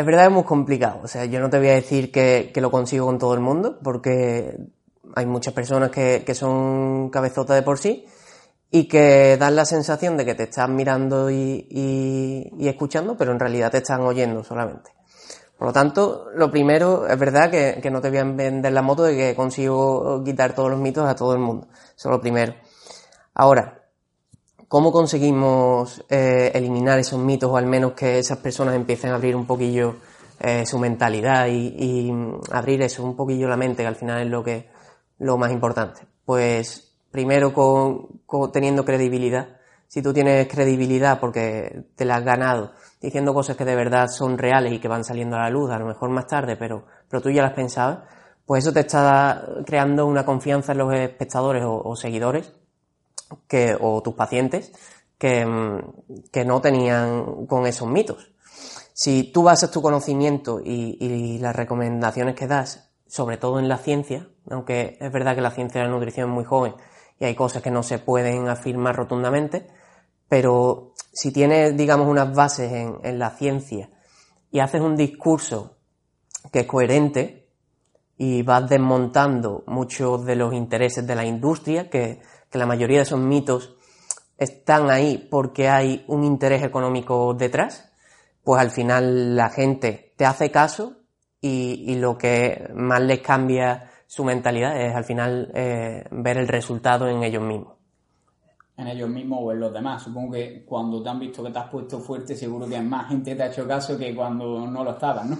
Es 0.00 0.06
verdad, 0.06 0.24
es 0.24 0.32
muy 0.32 0.44
complicado. 0.44 1.00
O 1.04 1.08
sea, 1.08 1.26
yo 1.26 1.40
no 1.40 1.50
te 1.50 1.58
voy 1.58 1.68
a 1.68 1.74
decir 1.74 2.10
que, 2.10 2.50
lo 2.56 2.70
consigo 2.70 3.04
con 3.04 3.18
todo 3.18 3.34
el 3.34 3.40
mundo, 3.40 3.78
porque 3.84 4.56
hay 5.14 5.26
muchas 5.26 5.52
personas 5.52 5.90
que, 5.90 6.34
son 6.34 7.10
cabezotas 7.10 7.56
de 7.56 7.62
por 7.62 7.78
sí 7.78 8.06
y 8.70 8.88
que 8.88 9.36
dan 9.38 9.56
la 9.56 9.66
sensación 9.66 10.16
de 10.16 10.24
que 10.24 10.34
te 10.34 10.44
están 10.44 10.74
mirando 10.74 11.30
y, 11.30 12.50
escuchando, 12.60 13.18
pero 13.18 13.32
en 13.32 13.40
realidad 13.40 13.72
te 13.72 13.76
están 13.76 14.00
oyendo 14.00 14.42
solamente. 14.42 14.90
Por 15.58 15.66
lo 15.66 15.72
tanto, 15.74 16.28
lo 16.34 16.50
primero, 16.50 17.06
es 17.06 17.18
verdad 17.18 17.50
que, 17.50 17.80
que, 17.82 17.90
no 17.90 18.00
te 18.00 18.08
voy 18.08 18.20
a 18.20 18.24
vender 18.24 18.72
la 18.72 18.80
moto 18.80 19.02
de 19.02 19.14
que 19.14 19.34
consigo 19.34 20.24
quitar 20.24 20.54
todos 20.54 20.70
los 20.70 20.80
mitos 20.80 21.06
a 21.06 21.14
todo 21.14 21.34
el 21.34 21.40
mundo. 21.40 21.68
Eso 21.94 22.08
es 22.08 22.12
lo 22.12 22.22
primero. 22.22 22.54
Ahora, 23.34 23.79
¿Cómo 24.70 24.92
conseguimos 24.92 26.04
eh, 26.08 26.52
eliminar 26.54 26.96
esos 27.00 27.18
mitos 27.18 27.50
o 27.50 27.56
al 27.56 27.66
menos 27.66 27.94
que 27.94 28.20
esas 28.20 28.38
personas 28.38 28.76
empiecen 28.76 29.10
a 29.10 29.16
abrir 29.16 29.34
un 29.34 29.44
poquillo 29.44 29.96
eh, 30.38 30.64
su 30.64 30.78
mentalidad 30.78 31.48
y, 31.48 32.08
abrir 32.52 32.80
eso, 32.82 33.02
un 33.02 33.16
poquillo 33.16 33.48
la 33.48 33.56
mente, 33.56 33.82
que 33.82 33.88
al 33.88 33.96
final 33.96 34.22
es 34.22 34.28
lo 34.28 34.44
que 34.44 34.70
lo 35.18 35.36
más 35.38 35.50
importante? 35.50 36.02
Pues 36.24 36.94
primero 37.10 37.52
con, 37.52 38.52
teniendo 38.52 38.84
credibilidad. 38.84 39.58
Si 39.88 40.02
tú 40.02 40.12
tienes 40.12 40.46
credibilidad 40.46 41.18
porque 41.18 41.86
te 41.96 42.04
la 42.04 42.18
has 42.18 42.24
ganado 42.24 42.70
diciendo 43.00 43.34
cosas 43.34 43.56
que 43.56 43.64
de 43.64 43.74
verdad 43.74 44.06
son 44.06 44.38
reales 44.38 44.72
y 44.72 44.78
que 44.78 44.86
van 44.86 45.02
saliendo 45.02 45.34
a 45.34 45.40
la 45.40 45.50
luz, 45.50 45.72
a 45.72 45.80
lo 45.80 45.86
mejor 45.86 46.10
más 46.10 46.28
tarde, 46.28 46.56
pero, 46.56 46.86
pero 47.08 47.20
tú 47.20 47.28
ya 47.30 47.42
las 47.42 47.54
pensabas, 47.54 48.04
pues 48.46 48.62
eso 48.62 48.72
te 48.72 48.78
está 48.78 49.48
creando 49.66 50.06
una 50.06 50.24
confianza 50.24 50.70
en 50.70 50.78
los 50.78 50.94
espectadores 50.94 51.64
o 51.66 51.96
seguidores 51.96 52.52
que, 53.48 53.76
o 53.78 54.02
tus 54.02 54.14
pacientes 54.14 54.72
que, 55.18 55.44
mm, 55.44 56.30
que 56.32 56.44
no 56.44 56.60
tenían 56.60 57.46
con 57.46 57.66
esos 57.66 57.88
mitos. 57.88 58.30
Si 58.92 59.24
tú 59.32 59.42
basas 59.42 59.70
tu 59.70 59.80
conocimiento 59.80 60.60
y, 60.62 61.38
las 61.38 61.56
recomendaciones 61.56 62.34
que 62.34 62.46
das, 62.46 62.90
sobre 63.06 63.38
todo 63.38 63.58
en 63.58 63.66
la 63.66 63.78
ciencia, 63.78 64.28
aunque 64.50 64.98
es 65.00 65.10
verdad 65.10 65.34
que 65.34 65.40
la 65.40 65.52
ciencia 65.52 65.80
de 65.80 65.86
la 65.86 65.94
nutrición 65.94 66.28
es 66.28 66.34
muy 66.34 66.44
joven 66.44 66.74
y 67.18 67.24
hay 67.24 67.34
cosas 67.34 67.62
que 67.62 67.70
no 67.70 67.82
se 67.82 67.98
pueden 67.98 68.48
afirmar 68.48 68.96
rotundamente, 68.96 69.68
pero 70.28 70.92
si 71.12 71.32
tienes, 71.32 71.76
digamos, 71.76 72.08
unas 72.08 72.34
bases 72.34 72.70
en 72.72 73.18
la 73.18 73.30
ciencia 73.30 73.88
y 74.50 74.60
haces 74.60 74.82
un 74.82 74.96
discurso 74.96 75.78
que 76.52 76.60
es 76.60 76.66
coherente 76.66 77.48
y 78.18 78.42
vas 78.42 78.68
desmontando 78.68 79.64
muchos 79.66 80.26
de 80.26 80.36
los 80.36 80.52
intereses 80.52 81.06
de 81.06 81.14
la 81.14 81.24
industria 81.24 81.88
que 81.88 82.20
que 82.50 82.58
la 82.58 82.66
mayoría 82.66 82.98
de 82.98 83.04
esos 83.04 83.20
mitos 83.20 83.74
están 84.36 84.90
ahí 84.90 85.28
porque 85.30 85.68
hay 85.68 86.04
un 86.08 86.24
interés 86.24 86.62
económico 86.62 87.34
detrás, 87.34 87.92
pues 88.42 88.60
al 88.60 88.70
final 88.70 89.36
la 89.36 89.50
gente 89.50 90.14
te 90.16 90.24
hace 90.24 90.50
caso 90.50 90.96
y, 91.40 91.94
lo 91.96 92.18
que 92.18 92.70
más 92.74 93.00
les 93.00 93.20
cambia 93.20 93.90
su 94.06 94.24
mentalidad 94.24 94.78
es 94.80 94.94
al 94.94 95.04
final 95.04 95.50
eh, 95.54 96.04
ver 96.10 96.38
el 96.38 96.48
resultado 96.48 97.08
en 97.08 97.22
ellos 97.22 97.42
mismos. 97.42 97.74
En 98.76 98.88
ellos 98.88 99.08
mismos 99.08 99.40
o 99.42 99.52
en 99.52 99.60
los 99.60 99.72
demás. 99.72 100.02
Supongo 100.02 100.32
que 100.32 100.64
cuando 100.64 101.02
te 101.02 101.08
han 101.10 101.20
visto 101.20 101.44
que 101.44 101.50
te 101.50 101.58
has 101.58 101.68
puesto 101.68 102.00
fuerte, 102.00 102.34
seguro 102.34 102.66
que 102.66 102.80
más 102.80 103.08
gente 103.08 103.34
te 103.34 103.42
ha 103.42 103.46
hecho 103.46 103.68
caso 103.68 103.96
que 103.96 104.14
cuando 104.14 104.66
no 104.66 104.82
lo 104.82 104.92
estabas, 104.92 105.26
¿no? 105.26 105.36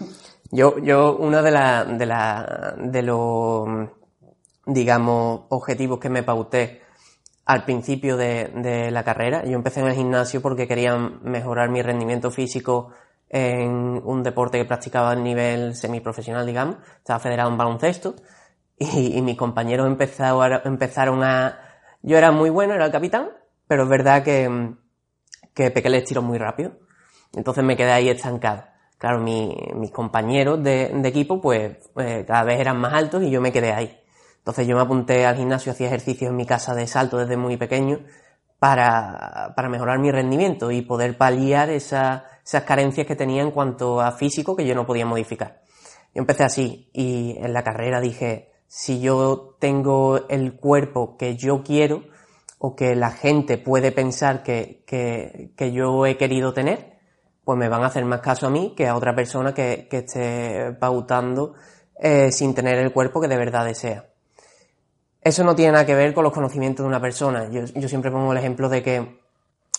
Yo, 0.51 0.79
yo, 0.79 1.17
uno 1.17 1.43
de 1.43 1.51
la, 1.51 1.85
de 1.85 2.07
la, 2.07 2.75
de 2.77 3.03
los, 3.03 3.69
digamos, 4.67 5.43
objetivos 5.49 5.99
que 5.99 6.11
me 6.11 6.23
pauté 6.23 6.81
al 7.51 7.65
principio 7.65 8.17
de, 8.17 8.91
la 8.93 9.03
carrera. 9.03 9.45
Yo 9.45 9.57
empecé 9.57 9.81
en 9.81 9.89
el 9.89 9.95
gimnasio 9.95 10.41
porque 10.41 10.69
quería 10.69 10.97
mejorar 10.97 11.69
mi 11.69 11.83
rendimiento 11.83 12.31
físico 12.31 12.93
en 13.29 14.01
un 14.05 14.23
deporte 14.23 14.57
que 14.57 14.65
practicaba 14.65 15.11
a 15.11 15.17
nivel 15.17 15.75
semiprofesional, 15.75 16.47
digamos, 16.47 16.77
estaba 16.99 17.19
federado 17.19 17.51
en 17.51 17.59
baloncesto 17.59 18.15
y, 18.79 19.21
mis 19.23 19.37
compañeros 19.37 19.89
empezaron, 19.89 20.61
empezaron 20.65 21.25
a... 21.25 21.59
Yo 22.03 22.17
era 22.17 22.31
muy 22.31 22.51
bueno, 22.51 22.75
era 22.75 22.87
el 22.87 22.93
capitán, 22.93 23.31
pero 23.67 23.83
es 23.83 23.89
verdad 23.89 24.23
que, 24.23 24.75
que 25.53 25.73
pequé 25.73 25.89
el 25.89 26.23
muy 26.23 26.39
rápido. 26.39 26.73
Entonces 27.35 27.65
me 27.65 27.77
quedé 27.77 27.91
ahí 27.91 28.09
estancado. 28.09 28.63
Claro, 28.97 29.19
mis 29.19 29.91
compañeros 29.91 30.63
de, 30.63 30.93
equipo 31.05 31.41
pues 31.41 31.79
eh, 31.97 32.25
cada 32.29 32.45
vez 32.45 32.61
eran 32.61 32.79
más 32.79 32.93
altos 32.93 33.25
y 33.25 33.31
yo 33.31 33.41
me 33.41 33.51
quedé 33.51 33.73
ahí. 33.73 34.00
Entonces 34.41 34.67
yo 34.67 34.75
me 34.75 34.83
apunté 34.83 35.27
al 35.27 35.37
gimnasio, 35.37 35.73
hacía 35.73 35.89
ejercicios 35.89 36.31
en 36.31 36.37
mi 36.37 36.47
casa 36.47 36.75
de 36.75 36.87
salto 36.87 37.19
desde 37.19 37.37
muy 37.37 37.57
pequeño 37.57 38.01
para, 38.59 39.53
para 39.55 39.69
mejorar 39.69 39.99
mi 39.99 40.11
rendimiento 40.11 40.71
y 40.71 40.83
poder 40.83 41.17
paliar 41.17 41.71
esa, 41.71 42.25
esas 42.45 42.65
carencias 42.65 43.07
que 43.07 43.17
tenía 43.17 43.43
en 43.43 43.51
cuanto 43.51 44.01
a 44.01 44.13
físico 44.13 44.57
que 44.57 44.67
yo 44.67 44.75
no 44.75 44.87
podía 44.87 45.07
modificar. 45.07 45.63
Yo 46.15 46.21
empecé 46.21 46.45
así 46.45 46.91
y 46.93 47.37
en 47.39 47.53
la 47.53 47.63
carrera 47.63 48.01
dije, 48.01 48.53
si 48.67 49.01
yo 49.01 49.57
tengo 49.59 50.29
el 50.29 50.57
cuerpo 50.57 51.17
que 51.17 51.37
yo 51.37 51.63
quiero 51.63 52.05
o 52.59 52.75
que 52.75 52.95
la 52.95 53.11
gente 53.11 53.59
puede 53.59 53.93
pensar 53.93 54.43
que, 54.43 54.85
que, 54.87 55.53
que 55.57 55.73
yo 55.73 56.07
he 56.07 56.17
querido 56.17 56.53
tener, 56.53 56.99
pues 57.45 57.59
me 57.59 57.69
van 57.69 57.83
a 57.83 57.87
hacer 57.87 58.05
más 58.05 58.21
caso 58.21 58.47
a 58.47 58.51
mí 58.51 58.75
que 58.77 58.87
a 58.87 58.97
otra 58.97 59.15
persona 59.15 59.55
que, 59.55 59.89
que 59.91 59.99
esté 59.99 60.73
pautando 60.79 61.55
eh, 61.99 62.31
sin 62.33 62.55
tener 62.55 62.79
el 62.79 62.93
cuerpo 62.93 63.21
que 63.21 63.29
de 63.29 63.37
verdad 63.37 63.65
desea. 63.65 64.10
Eso 65.23 65.45
no 65.45 65.55
tiene 65.55 65.73
nada 65.73 65.87
que 65.87 65.95
ver 65.95 66.15
con 66.15 66.25
los 66.25 66.33
conocimientos 66.33 66.85
de 66.85 66.89
una 66.89 67.01
persona. 67.01 67.49
Yo, 67.51 67.65
yo 67.65 67.89
siempre 67.89 68.11
pongo 68.11 68.33
el 68.33 68.39
ejemplo 68.39 68.69
de 68.69 68.83
que 68.83 69.21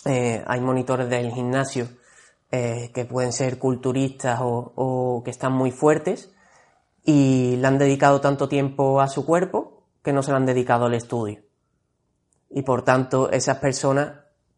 eh, 0.06 0.44
hay 0.48 0.62
monitores 0.62 1.10
del 1.10 1.32
gimnasio 1.32 1.88
eh, 2.52 2.92
que 2.94 3.06
pueden 3.06 3.32
ser 3.32 3.60
culturistas 3.60 4.40
o, 4.42 5.22
que 5.24 5.32
están 5.32 5.54
muy 5.54 5.72
fuertes 5.72 6.32
y 7.04 7.56
le 7.58 7.68
han 7.68 7.78
dedicado 7.78 8.20
tanto 8.20 8.50
tiempo 8.50 9.00
a 9.00 9.08
su 9.08 9.26
cuerpo 9.26 9.84
que 10.04 10.12
no 10.12 10.24
se 10.24 10.32
le 10.32 10.38
han 10.38 10.46
dedicado 10.46 10.86
al 10.86 10.94
estudio. 10.94 11.42
Y 12.50 12.64
por 12.64 12.84
tanto, 12.84 13.32
esas 13.32 13.58
personas 13.60 14.14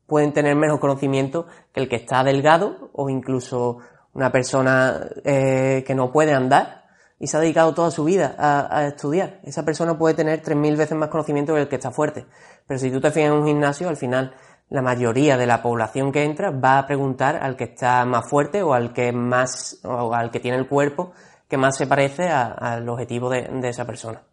pueden 0.08 0.34
tener 0.34 0.56
menos 0.56 0.80
conocimiento 0.80 1.48
que 1.74 1.82
el 1.82 1.90
que 1.90 1.98
está 1.98 2.24
delgado 2.24 2.90
o 2.94 3.10
incluso 3.10 3.80
una 4.13 4.32
persona 4.32 5.08
eh, 5.24 5.84
que 5.86 5.96
no 5.96 6.12
puede 6.12 6.34
andar 6.34 6.83
y 7.20 7.27
se 7.27 7.38
ha 7.38 7.39
dedicado 7.39 7.74
toda 7.74 7.91
su 7.91 8.03
vida 8.03 8.36
a, 8.38 8.86
estudiar. 8.86 9.39
Esa 9.43 9.63
persona 9.63 9.98
puede 9.98 10.15
tener 10.15 10.41
3.000 10.41 10.77
veces 10.77 10.98
más 10.98 11.10
conocimiento 11.10 11.53
que 11.53 11.62
el 11.62 11.67
que 11.67 11.75
está 11.75 11.91
fuerte. 11.91 12.25
Pero 12.67 12.79
si 12.79 12.91
tú 12.91 13.00
te 13.00 13.12
fijas 13.12 13.29
en 13.29 13.38
un 13.38 13.46
gimnasio, 13.46 13.89
al 13.89 13.98
final 13.98 14.34
la 14.70 14.82
mayoría 14.82 15.38
de 15.38 15.46
la 15.46 15.62
población 15.62 16.12
que 16.12 16.24
entra 16.24 16.51
va 16.51 16.79
a 16.79 16.88
preguntar 16.88 17.38
al 17.38 17.55
que 17.55 17.65
está 17.65 18.03
más 18.05 18.27
fuerte 18.29 18.63
o 18.63 18.74
al 18.74 18.93
que 18.93 19.12
más, 19.12 19.79
o 19.84 20.13
al 20.13 20.32
que 20.32 20.39
tiene 20.39 20.58
el 20.58 20.67
cuerpo 20.67 21.13
que 21.48 21.58
más 21.58 21.77
se 21.77 21.86
parece 21.86 22.29
al 22.29 22.88
objetivo 22.89 23.29
de, 23.29 23.43
de 23.43 23.70
esa 23.70 23.86
persona. 23.86 24.24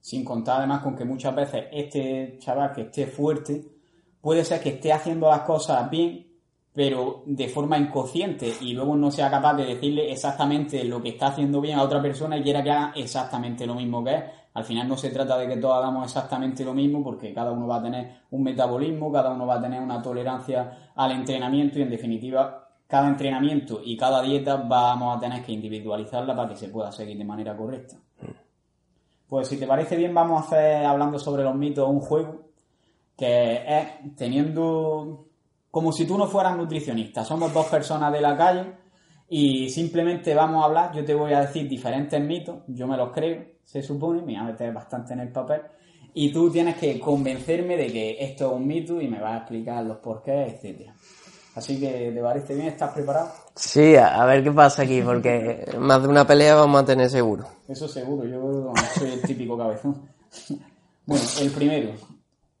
Sin 0.00 0.24
contar 0.24 0.58
además 0.58 0.82
con 0.82 0.96
que 0.96 1.04
muchas 1.04 1.34
veces 1.34 1.64
este 1.70 2.38
chaval 2.38 2.72
que 2.72 2.82
esté 2.82 3.06
fuerte 3.06 3.62
puede 4.20 4.44
ser 4.44 4.60
que 4.60 4.70
esté 4.70 4.92
haciendo 4.92 5.28
las 5.28 5.42
cosas 5.42 5.90
bien, 5.90 6.29
pero 6.72 7.22
de 7.26 7.48
forma 7.48 7.76
inconsciente 7.78 8.52
y 8.60 8.72
luego 8.72 8.94
no 8.96 9.10
sea 9.10 9.30
capaz 9.30 9.54
de 9.54 9.64
decirle 9.64 10.12
exactamente 10.12 10.84
lo 10.84 11.02
que 11.02 11.10
está 11.10 11.28
haciendo 11.28 11.60
bien 11.60 11.78
a 11.78 11.82
otra 11.82 12.00
persona 12.00 12.38
y 12.38 12.42
quiera 12.42 12.62
que 12.62 12.70
haga 12.70 12.92
exactamente 12.94 13.66
lo 13.66 13.74
mismo 13.74 14.04
que 14.04 14.14
es. 14.14 14.24
Al 14.54 14.64
final 14.64 14.88
no 14.88 14.96
se 14.96 15.10
trata 15.10 15.38
de 15.38 15.48
que 15.48 15.56
todos 15.56 15.76
hagamos 15.76 16.04
exactamente 16.04 16.64
lo 16.64 16.74
mismo 16.74 17.02
porque 17.02 17.32
cada 17.32 17.52
uno 17.52 17.66
va 17.66 17.76
a 17.76 17.82
tener 17.82 18.22
un 18.30 18.42
metabolismo, 18.42 19.12
cada 19.12 19.30
uno 19.30 19.46
va 19.46 19.56
a 19.56 19.60
tener 19.60 19.80
una 19.80 20.02
tolerancia 20.02 20.90
al 20.94 21.12
entrenamiento 21.12 21.78
y 21.78 21.82
en 21.82 21.90
definitiva 21.90 22.68
cada 22.86 23.08
entrenamiento 23.08 23.80
y 23.84 23.96
cada 23.96 24.22
dieta 24.22 24.56
vamos 24.56 25.16
a 25.16 25.20
tener 25.20 25.44
que 25.44 25.52
individualizarla 25.52 26.34
para 26.34 26.48
que 26.48 26.56
se 26.56 26.68
pueda 26.68 26.90
seguir 26.90 27.16
de 27.16 27.24
manera 27.24 27.56
correcta. 27.56 27.96
Pues 29.28 29.46
si 29.46 29.56
te 29.56 29.66
parece 29.66 29.96
bien 29.96 30.12
vamos 30.12 30.42
a 30.42 30.46
hacer 30.46 30.84
hablando 30.84 31.18
sobre 31.18 31.44
los 31.44 31.54
mitos 31.54 31.88
un 31.88 32.00
juego 32.00 32.50
que 33.16 33.62
es 33.64 34.16
teniendo 34.16 35.29
como 35.70 35.92
si 35.92 36.06
tú 36.06 36.18
no 36.18 36.26
fueras 36.26 36.56
nutricionista. 36.56 37.24
Somos 37.24 37.52
dos 37.52 37.66
personas 37.66 38.12
de 38.12 38.20
la 38.20 38.36
calle 38.36 38.72
y 39.28 39.70
simplemente 39.70 40.34
vamos 40.34 40.62
a 40.62 40.66
hablar. 40.66 40.92
Yo 40.94 41.04
te 41.04 41.14
voy 41.14 41.32
a 41.32 41.40
decir 41.40 41.68
diferentes 41.68 42.20
mitos, 42.20 42.62
yo 42.66 42.86
me 42.86 42.96
los 42.96 43.12
creo, 43.12 43.44
se 43.64 43.82
supone, 43.82 44.20
me 44.20 44.32
voy 44.32 44.36
a 44.36 44.44
meter 44.44 44.72
bastante 44.72 45.12
en 45.12 45.20
el 45.20 45.30
papel. 45.30 45.62
Y 46.12 46.32
tú 46.32 46.50
tienes 46.50 46.76
que 46.76 46.98
convencerme 46.98 47.76
de 47.76 47.86
que 47.86 48.16
esto 48.18 48.46
es 48.46 48.52
un 48.52 48.66
mito 48.66 49.00
y 49.00 49.06
me 49.06 49.20
vas 49.20 49.34
a 49.34 49.38
explicar 49.38 49.84
los 49.84 49.98
porqués, 49.98 50.54
etcétera. 50.54 50.94
Así 51.54 51.78
que, 51.78 52.12
¿te 52.12 52.20
parece 52.20 52.54
bien? 52.54 52.68
¿Estás 52.68 52.92
preparado? 52.92 53.30
Sí, 53.54 53.94
a 53.96 54.24
ver 54.24 54.42
qué 54.42 54.50
pasa 54.50 54.82
aquí, 54.82 55.02
porque 55.02 55.64
más 55.78 56.02
de 56.02 56.08
una 56.08 56.26
pelea 56.26 56.54
vamos 56.54 56.82
a 56.82 56.84
tener 56.84 57.10
seguro. 57.10 57.46
Eso 57.68 57.86
seguro, 57.86 58.26
yo 58.26 58.72
soy 58.98 59.12
el 59.12 59.22
típico 59.22 59.56
cabezón. 59.56 60.08
Bueno, 61.06 61.24
el 61.40 61.50
primero, 61.50 61.90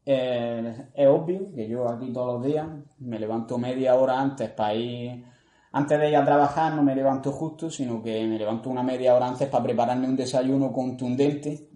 eh, 0.04 0.88
es 0.94 1.06
obvio 1.08 1.52
que 1.54 1.68
yo 1.68 1.88
aquí 1.88 2.12
todos 2.12 2.34
los 2.34 2.44
días 2.44 2.66
me 2.98 3.18
levanto 3.18 3.58
media 3.58 3.94
hora 3.94 4.20
antes 4.20 4.50
para 4.50 4.74
ir, 4.74 5.24
antes 5.72 5.98
de 5.98 6.08
ir 6.08 6.16
a 6.16 6.24
trabajar 6.24 6.74
no 6.74 6.82
me 6.82 6.94
levanto 6.94 7.32
justo, 7.32 7.70
sino 7.70 8.02
que 8.02 8.26
me 8.26 8.38
levanto 8.38 8.70
una 8.70 8.82
media 8.82 9.14
hora 9.14 9.28
antes 9.28 9.48
para 9.48 9.64
prepararme 9.64 10.08
un 10.08 10.16
desayuno 10.16 10.72
contundente, 10.72 11.68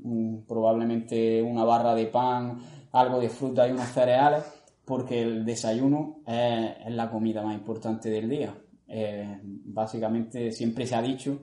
probablemente 0.48 1.42
una 1.42 1.64
barra 1.64 1.94
de 1.94 2.06
pan, 2.06 2.58
algo 2.92 3.20
de 3.20 3.28
fruta 3.28 3.68
y 3.68 3.72
unos 3.72 3.88
cereales, 3.88 4.44
porque 4.84 5.22
el 5.22 5.44
desayuno 5.44 6.20
es, 6.26 6.72
la 6.88 7.10
comida 7.10 7.42
más 7.42 7.54
importante 7.54 8.10
del 8.10 8.28
día. 8.28 8.54
Eh, 8.86 9.40
básicamente 9.42 10.52
siempre 10.52 10.86
se 10.86 10.94
ha 10.94 11.02
dicho 11.02 11.40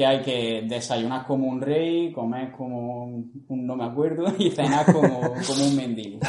que 0.00 0.06
hay 0.06 0.22
que 0.22 0.62
desayunar 0.66 1.26
como 1.26 1.46
un 1.46 1.60
rey, 1.60 2.10
comer 2.10 2.52
como 2.52 3.04
un, 3.04 3.44
no 3.50 3.76
me 3.76 3.84
acuerdo 3.84 4.32
y 4.38 4.50
cenar 4.50 4.90
como, 4.90 5.20
como 5.20 5.64
un 5.66 5.76
mendigo. 5.76 6.20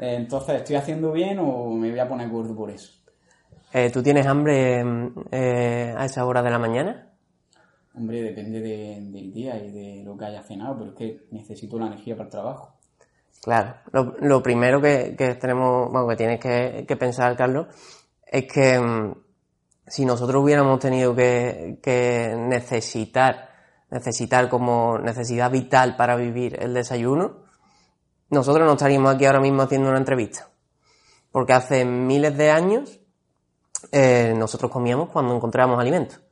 Entonces, 0.00 0.56
¿estoy 0.56 0.76
haciendo 0.76 1.12
bien 1.12 1.38
o 1.38 1.68
me 1.68 1.90
voy 1.90 1.98
a 1.98 2.08
poner 2.08 2.30
gordo 2.30 2.56
por 2.56 2.70
eso? 2.70 2.94
Eh, 3.74 3.90
¿Tú 3.90 4.02
tienes 4.02 4.26
hambre 4.26 4.82
eh, 5.30 5.94
a 5.94 6.06
esa 6.06 6.24
hora 6.24 6.42
de 6.42 6.50
la 6.50 6.58
mañana? 6.58 7.10
Hombre, 7.94 8.22
depende 8.22 8.62
del 8.62 9.32
día 9.34 9.62
y 9.62 9.70
de 9.70 10.02
lo 10.02 10.16
que 10.16 10.24
haya 10.24 10.42
cenado, 10.42 10.78
pero 10.78 10.90
es 10.92 10.96
que 10.96 11.26
necesito 11.30 11.78
la 11.78 11.88
energía 11.88 12.16
para 12.16 12.24
el 12.24 12.30
trabajo. 12.30 12.74
Claro, 13.42 13.74
lo, 14.22 14.42
primero 14.42 14.80
que, 14.80 15.14
tenemos, 15.38 15.92
bueno, 15.92 16.08
que 16.08 16.16
tienes 16.16 16.40
que, 16.40 16.86
que 16.88 16.96
pensar, 16.96 17.36
Carlos, 17.36 17.66
es 18.26 18.50
que 18.50 18.78
mm, 18.78 19.12
si 19.92 20.06
nosotros 20.06 20.42
hubiéramos 20.42 20.78
tenido 20.78 21.14
que, 21.14 22.34
necesitar, 22.38 23.50
necesitar 23.90 24.48
como 24.48 24.98
necesidad 24.98 25.50
vital 25.50 25.96
para 25.96 26.16
vivir 26.16 26.56
el 26.62 26.72
desayuno, 26.72 27.42
nosotros 28.30 28.66
no 28.66 28.72
estaríamos 28.72 29.14
aquí 29.14 29.26
ahora 29.26 29.40
mismo 29.40 29.60
haciendo 29.60 29.90
una 29.90 29.98
entrevista. 29.98 30.48
Porque 31.30 31.52
hace 31.52 31.84
miles 31.84 32.34
de 32.38 32.50
años 32.50 33.00
eh, 33.90 34.32
nosotros 34.34 34.70
comíamos 34.70 35.10
cuando 35.10 35.36
encontrábamos 35.36 35.78
alimentos. 35.78 36.22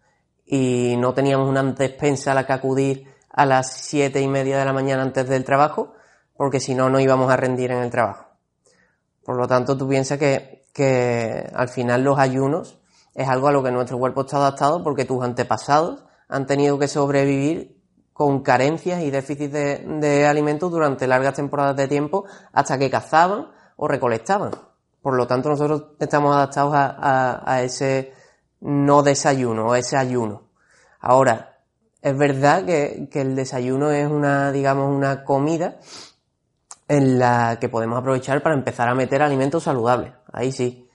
Y 0.47 0.95
no 0.97 1.13
teníamos 1.13 1.47
una 1.47 1.63
despensa 1.63 2.33
a 2.33 2.37
la 2.37 2.47
que 2.47 2.55
acudir 2.55 3.15
a 3.29 3.45
las 3.45 3.75
siete 3.75 4.23
y 4.23 4.27
media 4.27 4.59
de 4.59 4.65
la 4.65 4.73
mañana 4.73 5.03
antes 5.03 5.29
del 5.29 5.45
trabajo, 5.45 5.93
porque 6.35 6.61
si 6.61 6.75
no, 6.75 6.89
no 6.89 6.99
íbamos 6.99 7.31
a 7.31 7.37
rendir 7.37 7.73
en 7.73 7.83
el 7.83 7.91
trabajo. 7.91 8.25
Por 9.23 9.37
lo 9.37 9.47
tanto, 9.47 9.77
tú 9.77 9.87
piensas 9.87 10.19
que, 10.19 10.65
que 10.73 11.47
al 11.55 11.69
final 11.69 12.03
los 12.03 12.19
ayunos 12.19 12.80
es 13.21 13.29
algo 13.29 13.49
a 13.49 13.53
lo 13.53 13.63
que 13.63 13.71
nuestro 13.71 13.99
cuerpo 13.99 14.23
está 14.23 14.39
adaptado 14.39 14.83
porque 14.83 15.05
tus 15.05 15.23
antepasados 15.23 16.05
han 16.27 16.47
tenido 16.47 16.79
que 16.79 16.89
sobrevivir 16.89 17.77
con 18.15 18.41
carencias 18.43 19.03
y 19.03 19.11
déficits 19.11 19.53
de, 19.53 20.27
alimentos 20.27 20.71
durante 20.71 21.07
largas 21.07 21.35
temporadas 21.35 21.77
de 21.77 21.87
tiempo 21.87 22.25
hasta 22.55 22.79
que 22.79 22.91
cazaban 22.91 23.49
o 23.77 23.89
recolectaban. 23.89 24.53
Por 25.03 25.17
lo 25.17 25.27
tanto, 25.27 25.51
nosotros 25.51 25.85
estamos 25.99 26.35
adaptados 26.35 26.73
a, 26.75 27.61
ese 27.63 28.15
no 28.61 29.03
desayuno 29.03 29.69
o 29.69 29.75
ese 29.75 29.99
ayuno. 29.99 30.45
Ahora, 31.01 31.59
es 32.01 32.17
verdad 32.17 32.65
que, 32.65 33.09
que, 33.11 33.21
el 33.21 33.37
desayuno 33.37 33.91
es 33.91 34.09
una, 34.09 34.51
digamos, 34.51 34.89
una 34.89 35.25
comida 35.25 35.79
en 36.89 37.19
la 37.19 37.59
que 37.61 37.69
podemos 37.69 37.99
aprovechar 37.99 38.43
para 38.43 38.55
empezar 38.55 38.89
a 38.89 38.95
meter 38.95 39.23
alimentos 39.23 39.65
saludables. 39.65 40.13
Ahí 40.33 40.53
sí. 40.53 40.90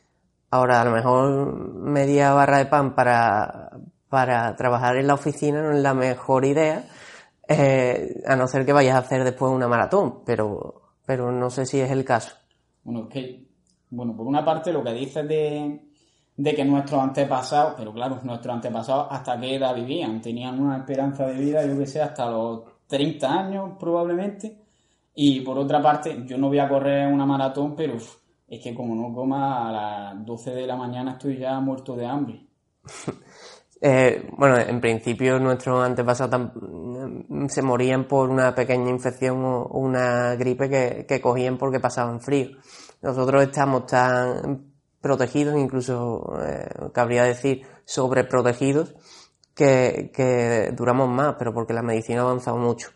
Ahora, 0.51 0.81
a 0.81 0.85
lo 0.85 0.91
mejor 0.91 1.73
media 1.73 2.33
barra 2.33 2.59
de 2.59 2.65
pan 2.67 2.95
para, 2.95 3.71
para 4.09 4.55
trabajar 4.55 4.97
en 4.97 5.07
la 5.07 5.15
oficina 5.15 5.61
no 5.61 5.71
es 5.71 5.81
la 5.81 5.93
mejor 5.93 6.45
idea, 6.45 6.85
eh, 7.47 8.21
a 8.25 8.35
no 8.35 8.47
ser 8.47 8.65
que 8.65 8.73
vayas 8.73 8.95
a 8.95 8.99
hacer 8.99 9.23
después 9.23 9.51
una 9.51 9.67
maratón, 9.67 10.23
pero, 10.25 10.93
pero 11.05 11.31
no 11.31 11.49
sé 11.49 11.65
si 11.65 11.79
es 11.79 11.91
el 11.91 12.05
caso. 12.05 12.35
Bueno, 12.83 13.09
que, 13.09 13.45
bueno, 13.89 14.15
por 14.15 14.27
una 14.27 14.45
parte 14.45 14.71
lo 14.71 14.83
que 14.83 14.93
dices 14.93 15.27
de, 15.27 15.81
de 16.37 16.55
que 16.55 16.65
nuestros 16.65 17.01
antepasados, 17.01 17.73
pero 17.77 17.93
claro, 17.93 18.19
nuestros 18.23 18.53
antepasados 18.53 19.07
hasta 19.09 19.39
qué 19.39 19.55
edad 19.55 19.75
vivían, 19.75 20.21
tenían 20.21 20.59
una 20.61 20.77
esperanza 20.77 21.25
de 21.27 21.33
vida, 21.33 21.65
yo 21.65 21.77
que 21.77 21.85
sé, 21.85 22.01
hasta 22.01 22.29
los 22.29 22.63
30 22.87 23.27
años 23.27 23.71
probablemente, 23.79 24.61
y 25.13 25.41
por 25.41 25.57
otra 25.57 25.81
parte, 25.81 26.23
yo 26.25 26.37
no 26.37 26.49
voy 26.49 26.59
a 26.59 26.67
correr 26.67 27.11
una 27.11 27.25
maratón, 27.25 27.75
pero 27.75 27.95
es 28.47 28.63
que 28.63 28.73
como 28.75 28.95
no 28.95 29.13
coma 29.13 29.69
a 29.69 29.71
las 29.71 30.25
12 30.25 30.51
de 30.51 30.67
la 30.67 30.75
mañana 30.75 31.13
estoy 31.13 31.37
ya 31.37 31.59
muerto 31.59 31.95
de 31.95 32.05
hambre. 32.05 32.45
Eh, 33.81 34.29
bueno, 34.37 34.57
en 34.57 34.79
principio 34.79 35.37
nuestros 35.37 35.83
antepasados 35.83 36.53
se 37.49 37.61
morían 37.61 38.07
por 38.07 38.29
una 38.29 38.55
pequeña 38.55 38.89
infección 38.89 39.43
o 39.43 39.67
una 39.67 40.33
gripe 40.35 40.69
que, 40.69 41.05
que 41.07 41.21
cogían 41.21 41.57
porque 41.57 41.81
pasaban 41.81 42.21
frío. 42.21 42.51
Nosotros 43.01 43.43
estamos 43.43 43.85
tan 43.85 44.73
protegidos, 45.01 45.59
incluso 45.59 46.33
eh, 46.41 46.67
cabría 46.93 47.25
decir 47.25 47.63
sobreprotegidos, 47.83 48.95
que, 49.53 50.09
que 50.11 50.71
duramos 50.75 51.07
más, 51.09 51.35
pero 51.37 51.53
porque 51.53 51.73
la 51.73 51.83
medicina 51.83 52.21
ha 52.21 52.23
avanzado 52.23 52.57
mucho. 52.57 52.89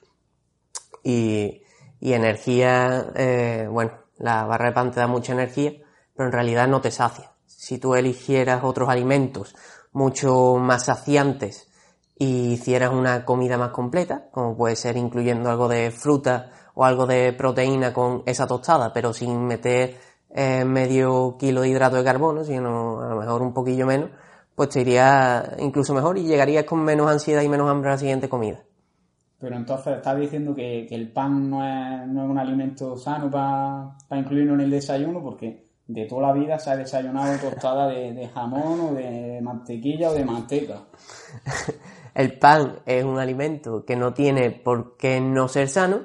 Y, 1.03 1.62
y 2.00 2.13
energía, 2.13 3.12
eh, 3.15 3.68
bueno, 3.70 3.91
la 4.20 4.46
barra 4.46 4.68
de 4.68 4.74
pan 4.74 4.92
te 4.92 5.00
da 5.00 5.08
mucha 5.08 5.34
energía, 5.34 5.74
pero 6.16 6.28
en 6.28 6.34
realidad 6.34 6.68
no 6.68 6.82
te 6.82 6.92
sacia. 6.92 7.32
Si 7.46 7.80
tú 7.80 7.96
eligieras 7.96 8.64
otros 8.64 8.90
alimentos 8.90 9.56
mucho 9.92 10.58
más 10.58 10.86
saciantes 10.86 11.70
y 12.18 12.54
hicieras 12.54 12.92
una 12.92 13.26
comida 13.26 13.58
más 13.58 13.72
completa, 13.72 14.30
como 14.32 14.56
puede 14.56 14.76
ser 14.76 14.98
incluyendo 14.98 15.50
algo 15.50 15.68
de 15.68 15.92
fruta 15.92 16.52
o 16.76 16.86
algo 16.86 17.06
de 17.08 17.34
proteína 17.34 17.94
con 17.94 18.24
esa 18.26 18.46
tostada, 18.46 18.94
pero 18.94 19.14
sin 19.14 19.46
meter 19.46 19.98
eh, 20.30 20.64
medio 20.66 21.38
kilo 21.40 21.62
de 21.62 21.70
hidrato 21.70 21.96
de 21.96 22.04
carbono, 22.04 22.44
sino 22.44 23.02
a 23.02 23.10
lo 23.10 23.16
mejor 23.16 23.42
un 23.42 23.54
poquillo 23.54 23.86
menos, 23.86 24.12
pues 24.54 24.70
te 24.70 24.82
iría 24.82 25.56
incluso 25.60 25.94
mejor 25.94 26.18
y 26.18 26.24
llegarías 26.24 26.66
con 26.66 26.84
menos 26.84 27.10
ansiedad 27.10 27.42
y 27.42 27.50
menos 27.50 27.70
hambre 27.70 27.90
a 27.90 27.94
la 27.94 27.98
siguiente 27.98 28.28
comida. 28.28 28.64
Pero 29.39 29.55
entonces 29.55 29.98
estás 29.98 30.19
diciendo 30.19 30.53
que, 30.53 30.86
el 30.89 31.12
pan 31.12 31.50
no 31.50 31.63
es, 31.65 32.08
no 32.08 32.24
es, 32.24 32.29
un 32.29 32.38
alimento 32.38 32.98
sano 32.98 33.31
para 33.31 34.19
incluirlo 34.19 34.55
en 34.55 34.62
el 34.62 34.69
desayuno, 34.69 35.22
porque 35.24 35.69
de 35.88 36.05
toda 36.05 36.27
la 36.27 36.34
vida 36.34 36.60
se 36.60 36.69
ha 36.69 36.75
desayunado 36.75 37.36
tostada 37.39 37.88
de, 37.88 38.29
jamón 38.34 38.79
o 38.81 38.93
de 38.93 39.39
mantequilla 39.41 40.12
o 40.12 40.13
de 40.13 40.25
manteca. 40.25 40.84
el 42.13 42.38
pan 42.38 42.79
es 42.86 43.03
un 43.03 43.17
alimento 43.17 43.86
que 43.86 43.96
no 43.96 44.13
tiene 44.13 44.51
por 44.51 44.98
qué 44.98 45.22
no 45.22 45.48
ser 45.48 45.69
sano, 45.69 46.01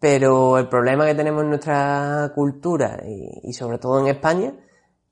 pero 0.00 0.58
el 0.58 0.68
problema 0.68 1.06
que 1.06 1.14
tenemos 1.14 1.42
en 1.44 1.48
nuestra 1.50 2.32
cultura 2.34 3.00
y, 3.06 3.52
sobre 3.52 3.78
todo 3.78 4.00
en 4.00 4.08
España 4.08 4.52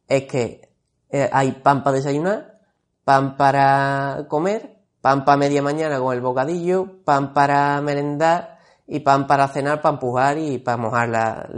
es 0.08 0.24
que 0.24 0.68
eh, 1.10 1.30
hay 1.32 1.52
pan 1.52 1.82
para 1.82 1.96
desayunar, 1.96 2.60
pan 3.04 3.36
para 3.36 4.26
comer 4.28 4.75
pan 5.06 5.24
para 5.24 5.36
media 5.36 5.62
mañana 5.62 6.00
con 6.00 6.12
el 6.12 6.20
bocadillo, 6.20 7.04
pan 7.04 7.32
para 7.32 7.80
merendar 7.80 8.58
y 8.88 8.98
pan 8.98 9.28
para 9.28 9.46
cenar, 9.46 9.80
para 9.80 9.92
empujar 9.92 10.36
y 10.36 10.58
para 10.58 10.78
mojar 10.78 11.08
la, 11.08 11.48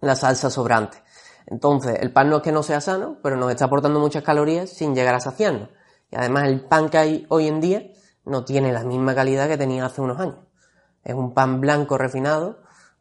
la, 0.00 0.14
salsa 0.14 0.48
sobrante. 0.48 1.02
Entonces, 1.48 1.98
el 1.98 2.12
pan 2.12 2.30
no 2.30 2.36
es 2.36 2.42
que 2.44 2.52
no 2.52 2.62
sea 2.62 2.80
sano, 2.80 3.16
pero 3.24 3.34
nos 3.34 3.50
está 3.50 3.64
aportando 3.64 3.98
muchas 3.98 4.22
calorías 4.22 4.70
sin 4.70 4.94
llegar 4.94 5.16
a 5.16 5.18
saciarnos. 5.18 5.70
Y 6.12 6.16
además 6.16 6.44
el 6.44 6.60
pan 6.60 6.90
que 6.90 6.98
hay 6.98 7.26
hoy 7.28 7.48
en 7.48 7.60
día 7.60 7.90
no 8.24 8.44
tiene 8.44 8.70
la 8.70 8.84
misma 8.84 9.16
calidad 9.16 9.48
que 9.48 9.58
tenía 9.58 9.84
hace 9.84 10.00
unos 10.00 10.20
años. 10.20 10.38
Es 11.02 11.14
un 11.14 11.34
pan 11.34 11.60
blanco 11.60 11.98
refinado 11.98 12.60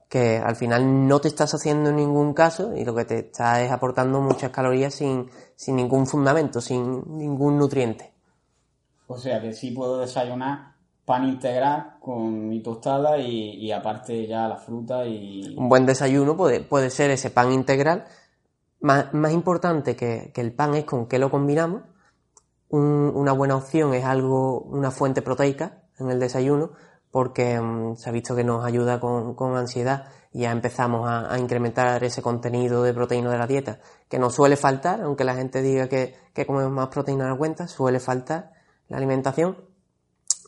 que 0.09 0.39
al 0.39 0.55
final 0.55 1.07
no 1.07 1.21
te 1.21 1.27
estás 1.27 1.53
haciendo 1.53 1.91
en 1.91 1.97
ningún 1.97 2.33
caso 2.33 2.75
y 2.75 2.83
lo 2.85 2.95
que 2.95 3.05
te 3.05 3.19
está 3.19 3.61
es 3.61 3.71
aportando 3.71 4.19
muchas 4.19 4.49
calorías 4.49 4.95
sin, 4.95 5.29
sin 5.55 5.75
ningún 5.75 6.07
fundamento, 6.07 6.59
sin 6.59 7.03
ningún 7.19 7.59
nutriente. 7.59 8.10
O 9.11 9.17
sea 9.17 9.41
que 9.41 9.51
sí 9.51 9.71
puedo 9.71 9.99
desayunar 9.99 10.75
pan 11.03 11.27
integral 11.27 11.97
con 11.99 12.47
mi 12.47 12.63
tostada 12.63 13.17
y, 13.17 13.69
aparte 13.69 14.25
ya 14.25 14.47
la 14.47 14.55
fruta 14.55 15.05
y... 15.05 15.53
Un 15.57 15.67
buen 15.67 15.85
desayuno 15.85 16.37
puede, 16.37 16.61
puede 16.61 16.89
ser 16.89 17.11
ese 17.11 17.29
pan 17.29 17.51
integral. 17.51 18.05
Más, 18.79 19.13
más 19.13 19.33
importante 19.33 19.97
que, 19.97 20.31
el 20.33 20.53
pan 20.53 20.75
es 20.75 20.85
con 20.85 21.07
qué 21.07 21.19
lo 21.19 21.29
combinamos. 21.29 21.81
una 22.69 23.33
buena 23.33 23.57
opción 23.57 23.93
es 23.93 24.05
algo, 24.05 24.61
una 24.61 24.91
fuente 24.91 25.21
proteica 25.21 25.83
en 25.99 26.09
el 26.09 26.17
desayuno, 26.17 26.71
porque 27.11 27.59
mm, 27.59 27.97
se 27.97 28.09
ha 28.09 28.13
visto 28.13 28.33
que 28.33 28.45
nos 28.45 28.63
ayuda 28.63 29.01
con, 29.01 29.57
ansiedad 29.57 30.05
y 30.31 30.43
ya 30.43 30.51
empezamos 30.53 31.05
a, 31.09 31.37
incrementar 31.37 32.01
ese 32.05 32.21
contenido 32.21 32.81
de 32.83 32.93
proteína 32.93 33.29
de 33.29 33.37
la 33.37 33.47
dieta, 33.47 33.79
que 34.07 34.19
nos 34.19 34.35
suele 34.35 34.55
faltar, 34.55 35.01
aunque 35.01 35.25
la 35.25 35.35
gente 35.35 35.61
diga 35.61 35.89
que, 35.89 36.15
que 36.33 36.45
comemos 36.45 36.71
más 36.71 36.87
proteína 36.87 37.25
de 37.25 37.31
la 37.31 37.37
cuenta, 37.37 37.67
suele 37.67 37.99
faltar 37.99 38.60
la 38.91 38.97
alimentación 38.97 39.55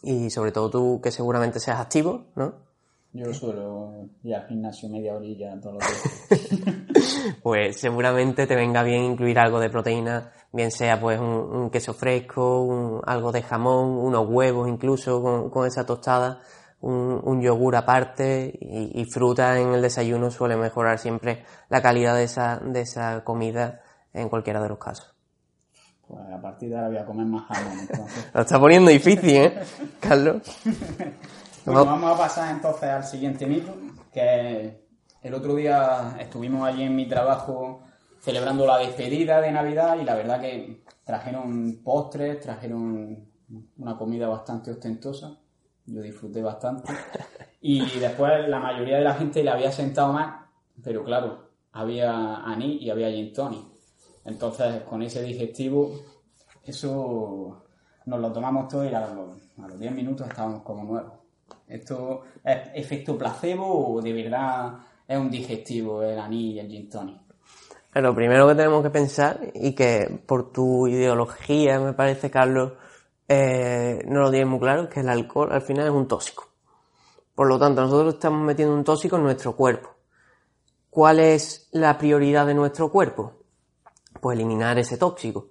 y 0.03 0.29
sobre 0.29 0.51
todo 0.51 0.69
tú 0.69 1.01
que 1.01 1.12
seguramente 1.12 1.60
seas 1.62 1.79
activo, 1.79 2.25
¿no? 2.36 2.53
Yo 3.13 3.34
suelo 3.34 4.10
ir 4.23 4.36
al 4.36 4.47
gimnasio 4.47 4.89
media 4.89 5.15
orilla 5.15 5.58
todos 5.62 5.75
los 5.75 5.84
días. 6.29 7.38
pues 7.43 7.79
seguramente 7.79 8.45
te 8.45 8.56
venga 8.56 8.84
bien 8.84 9.03
incluir 9.03 9.39
algo 9.39 9.60
de 9.60 9.69
proteína, 9.69 10.34
bien 10.51 10.71
sea 10.71 10.99
pues 10.99 11.19
un, 11.19 11.69
queso 11.69 11.93
fresco, 11.93 13.01
algo 13.06 13.32
de 13.32 13.43
jamón, 13.43 13.91
unos 13.91 14.27
huevos 14.27 14.67
incluso 14.67 15.49
con, 15.49 15.65
esa 15.65 15.86
tostada, 15.86 16.41
un, 16.82 17.41
yogur 17.41 17.77
aparte 17.77 18.51
y, 18.60 18.99
y, 18.99 19.06
fruta 19.06 19.58
en 19.58 19.73
el 19.73 19.82
desayuno 19.82 20.32
suele 20.32 20.58
mejorar 20.58 20.99
siempre 20.99 21.45
la 21.69 21.82
calidad 21.82 22.15
de 22.15 22.23
esa, 22.23 22.58
de 22.58 22.82
esa 22.82 23.23
comida 23.23 23.82
en 24.12 24.27
cualquiera 24.27 24.62
de 24.62 24.69
los 24.69 24.79
casos. 24.79 25.12
Pues 26.08 26.20
a 26.32 26.42
partir 26.42 26.70
de 26.70 26.76
ahora 26.76 26.89
voy 26.89 26.98
a 26.98 27.06
comer 27.06 27.26
más 27.26 27.46
jamón. 27.48 27.88
Lo 28.34 28.42
está 28.42 28.60
poniendo 28.60 28.92
difícil, 28.92 29.30
¿eh, 29.30 29.63
Carlos? 30.00 30.42
bueno, 31.66 31.86
vamos 31.86 32.13
a 32.13 32.18
pasar 32.18 32.56
entonces 32.56 32.89
al 32.89 33.04
siguiente 33.04 33.46
mito, 33.46 33.74
que 34.12 34.84
el 35.22 35.34
otro 35.34 35.56
día 35.56 36.16
estuvimos 36.20 36.68
allí 36.68 36.84
en 36.84 36.96
mi 36.96 37.08
trabajo 37.08 37.82
celebrando 38.20 38.66
la 38.66 38.78
despedida 38.78 39.42
de 39.42 39.52
Navidad 39.52 39.98
y 40.00 40.04
la 40.04 40.16
verdad 40.16 40.39
que 40.39 40.84
trajeron 41.04 41.82
postres, 41.84 42.39
trajeron 42.39 43.26
una 43.78 43.98
comida 43.98 44.28
bastante 44.28 44.72
ostentosa. 44.72 45.38
Yo 45.86 46.02
disfruté 46.02 46.42
bastante. 46.42 46.92
Y 47.66 47.80
después 47.98 48.50
la 48.50 48.60
mayoría 48.60 48.98
de 48.98 49.06
la 49.06 49.13
gente 49.13 49.42
le 49.42 49.50
había 49.50 49.72
sentado 49.72 50.12
más, 50.12 50.48
pero 50.84 51.02
claro, 51.06 51.52
había 51.72 52.36
anís 52.44 52.82
y 52.82 52.89
había 52.89 53.10
gin 53.10 53.32
tonic. 53.32 53.73
Entonces, 54.26 54.84
con 54.84 55.02
ese 55.02 55.22
digestivo, 55.22 55.92
eso 56.66 57.64
nos 58.06 58.20
lo 58.20 58.32
tomamos 58.32 58.68
todo 58.68 58.86
y 58.86 58.94
a 58.94 59.14
los, 59.14 59.80
10 59.80 59.92
minutos 59.92 60.28
estábamos 60.28 60.64
como 60.64 60.84
nuevos. 60.84 61.14
¿Esto 61.68 62.24
es 62.44 62.70
efecto 62.74 63.18
placebo 63.18 63.96
o 63.96 64.02
de 64.02 64.14
verdad 64.14 64.74
es 65.08 65.18
un 65.18 65.30
digestivo 65.30 66.04
el 66.04 66.20
anís 66.20 66.56
y 66.56 66.60
el 66.60 66.68
gin 66.68 66.90
tonic? 66.90 67.22
Lo 67.94 68.16
primero 68.16 68.48
que 68.48 68.56
tenemos 68.56 68.82
que 68.82 68.90
pensar, 68.90 69.40
y 69.54 69.76
que 69.76 70.24
por 70.26 70.52
tu 70.52 70.88
ideología, 70.88 71.80
me 71.80 71.94
parece, 71.94 72.32
Carlos, 72.32 72.74
eh, 73.28 74.00
no 74.08 74.22
lo 74.22 74.32
tienes 74.32 74.50
muy 74.50 74.60
claro, 74.60 74.84
es 74.84 74.90
que 74.90 75.02
el 75.02 75.10
alcohol 75.10 75.52
al 75.52 75.62
final 75.62 75.86
es 75.86 75.92
un 75.92 76.08
tóxico. 76.08 76.50
Por 77.36 77.48
lo 77.48 77.60
tanto, 77.60 77.82
nosotros 77.82 78.16
estamos 78.16 78.42
metiendo 78.44 78.74
un 78.74 78.84
tóxico 78.84 79.18
en 79.18 79.24
nuestro 79.24 79.56
cuerpo. 79.56 79.90
¿Cuál 80.90 81.20
es 81.20 81.70
la 81.72 81.98
prioridad 81.98 82.48
de 82.48 82.56
nuestro 82.56 82.92
cuerpo? 82.92 83.42
Pues 84.24 84.40
eliminar 84.40 84.80
ese 84.80 84.98
tóxico. 84.98 85.50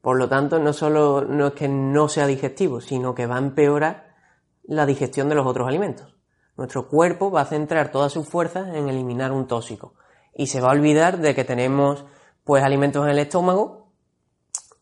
Por 0.00 0.18
lo 0.18 0.28
tanto, 0.28 0.58
no 0.58 0.72
solo 0.72 1.22
no 1.24 1.48
es 1.48 1.52
que 1.52 1.68
no 1.68 2.08
sea 2.08 2.26
digestivo, 2.26 2.80
sino 2.80 3.14
que 3.14 3.26
va 3.26 3.36
a 3.36 3.38
empeorar 3.38 4.16
la 4.64 4.86
digestión 4.86 5.28
de 5.28 5.36
los 5.36 5.46
otros 5.46 5.68
alimentos. 5.68 6.16
Nuestro 6.56 6.88
cuerpo 6.88 7.30
va 7.30 7.42
a 7.42 7.46
centrar 7.46 7.92
todas 7.92 8.12
sus 8.12 8.26
fuerzas 8.26 8.74
en 8.74 8.88
eliminar 8.88 9.30
un 9.30 9.46
tóxico 9.46 9.94
y 10.34 10.46
se 10.46 10.60
va 10.60 10.68
a 10.68 10.72
olvidar 10.72 11.18
de 11.18 11.34
que 11.34 11.44
tenemos 11.44 12.04
pues 12.44 12.64
alimentos 12.64 13.04
en 13.04 13.10
el 13.10 13.18
estómago 13.18 13.92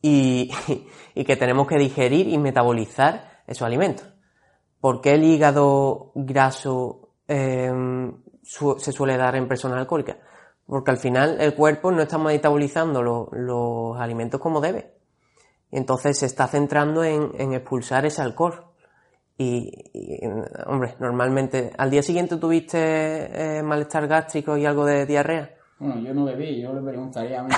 y, 0.01 0.51
que 1.15 1.37
tenemos 1.37 1.67
que 1.67 1.77
digerir 1.77 2.29
y 2.29 2.39
metabolizar 2.39 3.43
esos 3.47 3.67
alimentos. 3.67 4.07
¿Por 4.81 5.01
qué 5.01 5.13
el 5.13 5.25
hígado 5.25 6.13
graso 6.15 7.11
eh, 7.29 7.71
se 8.43 8.93
suele 8.93 9.17
dar 9.17 9.37
en 9.37 9.49
personas 9.49 9.79
alcohólicas? 9.79 10.17
Porque 10.71 10.93
al 10.93 10.99
final 10.99 11.41
el 11.41 11.53
cuerpo 11.55 11.91
no 11.91 12.01
está 12.01 12.17
metabolizando 12.17 13.03
los 13.03 13.99
alimentos 13.99 14.41
como 14.41 14.61
debe. 14.61 14.93
Y 15.73 15.77
entonces 15.77 16.17
se 16.17 16.27
está 16.27 16.47
centrando 16.47 17.03
en, 17.03 17.53
expulsar 17.53 18.07
ese 18.07 18.23
alcohol. 18.23 18.67
Y, 19.37 19.73
hombre, 20.67 20.95
normalmente, 21.01 21.73
¿al 21.77 21.91
día 21.91 22.05
siguiente 22.05 22.37
tuviste 22.37 22.79
eh, 22.79 23.63
malestar 23.65 24.07
gástrico 24.07 24.57
y 24.57 24.65
algo 24.65 24.85
de 24.85 25.07
diarrea? 25.07 25.51
Bueno, 25.81 25.99
yo 26.03 26.15
no 26.15 26.27
bebí, 26.27 26.61
yo 26.61 26.73
le 26.73 26.83
preguntaría 26.83 27.41
a 27.41 27.43
mí, 27.43 27.51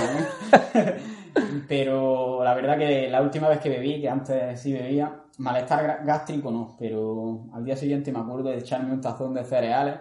¿eh? 0.73 0.97
pero 1.67 2.43
la 2.43 2.55
verdad 2.55 2.79
que 2.79 3.11
la 3.11 3.21
última 3.21 3.47
vez 3.47 3.59
que 3.59 3.69
bebí, 3.69 4.01
que 4.01 4.09
antes 4.09 4.59
sí 4.59 4.73
bebía, 4.73 5.23
malestar 5.37 6.03
gástrico 6.03 6.49
no, 6.49 6.75
pero 6.79 7.45
al 7.53 7.63
día 7.63 7.75
siguiente 7.75 8.11
me 8.11 8.19
acuerdo 8.19 8.49
de 8.49 8.57
echarme 8.57 8.91
un 8.91 9.01
tazón 9.01 9.35
de 9.35 9.43
cereales, 9.43 9.99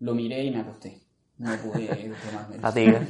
lo 0.00 0.14
miré 0.14 0.42
y 0.42 0.50
me 0.50 0.60
acosté 0.60 0.99
no 1.40 1.56
pude 1.56 2.12
Fatiga, 2.60 3.00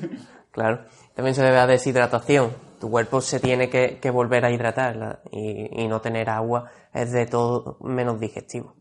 claro. 0.52 0.84
También 1.14 1.34
se 1.34 1.42
debe 1.42 1.58
a 1.58 1.66
deshidratación. 1.66 2.52
Tu 2.78 2.88
cuerpo 2.88 3.20
se 3.20 3.40
tiene 3.40 3.68
que, 3.68 4.10
volver 4.10 4.44
a 4.44 4.52
hidratar 4.52 5.20
y, 5.32 5.86
no 5.88 6.00
tener 6.00 6.30
agua 6.30 6.70
es 6.94 7.12
de 7.12 7.26
todo 7.26 7.76
menos 7.80 8.20
digestivo. 8.20 8.74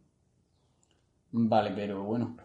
Vale, 1.32 1.72
pero 1.72 2.04
bueno. 2.04 2.38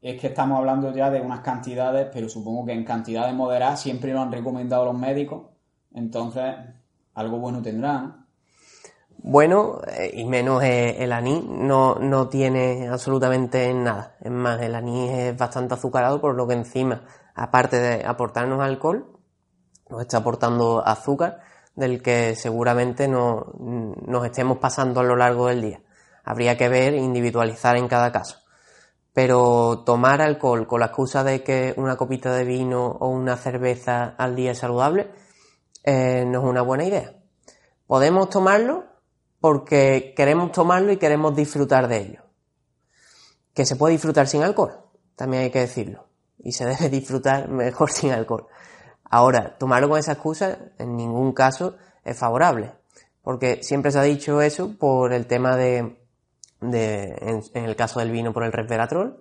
Es 0.00 0.20
que 0.20 0.28
estamos 0.28 0.58
hablando 0.58 0.94
ya 0.94 1.10
de 1.10 1.20
unas 1.20 1.40
cantidades, 1.40 2.08
pero 2.12 2.28
supongo 2.28 2.66
que 2.66 2.72
en 2.72 2.84
cantidades 2.84 3.34
moderadas 3.34 3.80
siempre 3.80 4.12
lo 4.12 4.20
han 4.20 4.30
recomendado 4.30 4.84
los 4.84 4.96
médicos. 4.96 5.46
Entonces, 5.94 6.54
algo 7.14 7.38
bueno 7.38 7.62
tendrá. 7.62 8.17
Bueno, 9.20 9.80
eh, 9.86 10.12
y 10.14 10.24
menos 10.24 10.62
el 10.62 11.12
anís, 11.12 11.44
no, 11.44 11.96
no 11.96 12.28
tiene 12.28 12.88
absolutamente 12.88 13.72
nada. 13.74 14.16
Es 14.20 14.30
más, 14.30 14.60
el 14.62 14.74
anís 14.74 15.10
es 15.10 15.36
bastante 15.36 15.74
azucarado, 15.74 16.20
por 16.20 16.34
lo 16.34 16.46
que 16.46 16.54
encima, 16.54 17.02
aparte 17.34 17.78
de 17.78 18.06
aportarnos 18.06 18.60
alcohol, 18.60 19.18
nos 19.90 20.02
está 20.02 20.18
aportando 20.18 20.86
azúcar 20.86 21.40
del 21.74 22.02
que 22.02 22.34
seguramente 22.34 23.08
no, 23.08 23.52
nos 23.58 24.24
estemos 24.24 24.58
pasando 24.58 25.00
a 25.00 25.04
lo 25.04 25.16
largo 25.16 25.48
del 25.48 25.62
día. 25.62 25.80
Habría 26.24 26.56
que 26.56 26.68
ver, 26.68 26.94
individualizar 26.94 27.76
en 27.76 27.88
cada 27.88 28.12
caso. 28.12 28.38
Pero 29.12 29.84
tomar 29.86 30.20
alcohol 30.20 30.66
con 30.66 30.80
la 30.80 30.86
excusa 30.86 31.24
de 31.24 31.42
que 31.42 31.74
una 31.76 31.96
copita 31.96 32.32
de 32.34 32.44
vino 32.44 32.86
o 32.86 33.08
una 33.08 33.36
cerveza 33.36 34.14
al 34.18 34.36
día 34.36 34.52
es 34.52 34.58
saludable, 34.58 35.10
eh, 35.84 36.24
no 36.26 36.40
es 36.40 36.44
una 36.44 36.62
buena 36.62 36.84
idea. 36.84 37.12
Podemos 37.86 38.28
tomarlo 38.28 38.87
porque 39.40 40.14
queremos 40.16 40.52
tomarlo 40.52 40.92
y 40.92 40.96
queremos 40.96 41.34
disfrutar 41.34 41.88
de 41.88 41.98
ello. 41.98 42.22
Que 43.54 43.64
se 43.64 43.76
puede 43.76 43.92
disfrutar 43.92 44.26
sin 44.26 44.42
alcohol, 44.42 44.78
también 45.16 45.44
hay 45.44 45.50
que 45.50 45.60
decirlo. 45.60 46.06
Y 46.38 46.52
se 46.52 46.66
debe 46.66 46.88
disfrutar 46.88 47.48
mejor 47.48 47.90
sin 47.90 48.12
alcohol. 48.12 48.46
Ahora, 49.04 49.56
tomarlo 49.58 49.88
con 49.88 49.98
esa 49.98 50.12
excusa 50.12 50.58
en 50.78 50.96
ningún 50.96 51.32
caso 51.32 51.76
es 52.04 52.18
favorable. 52.18 52.72
Porque 53.22 53.62
siempre 53.62 53.90
se 53.90 53.98
ha 53.98 54.02
dicho 54.02 54.40
eso 54.42 54.76
por 54.78 55.12
el 55.12 55.26
tema 55.26 55.56
de, 55.56 55.98
de 56.60 57.42
en, 57.54 57.64
el 57.64 57.76
caso 57.76 58.00
del 58.00 58.10
vino, 58.10 58.32
por 58.32 58.44
el 58.44 58.52
resveratrol. 58.52 59.20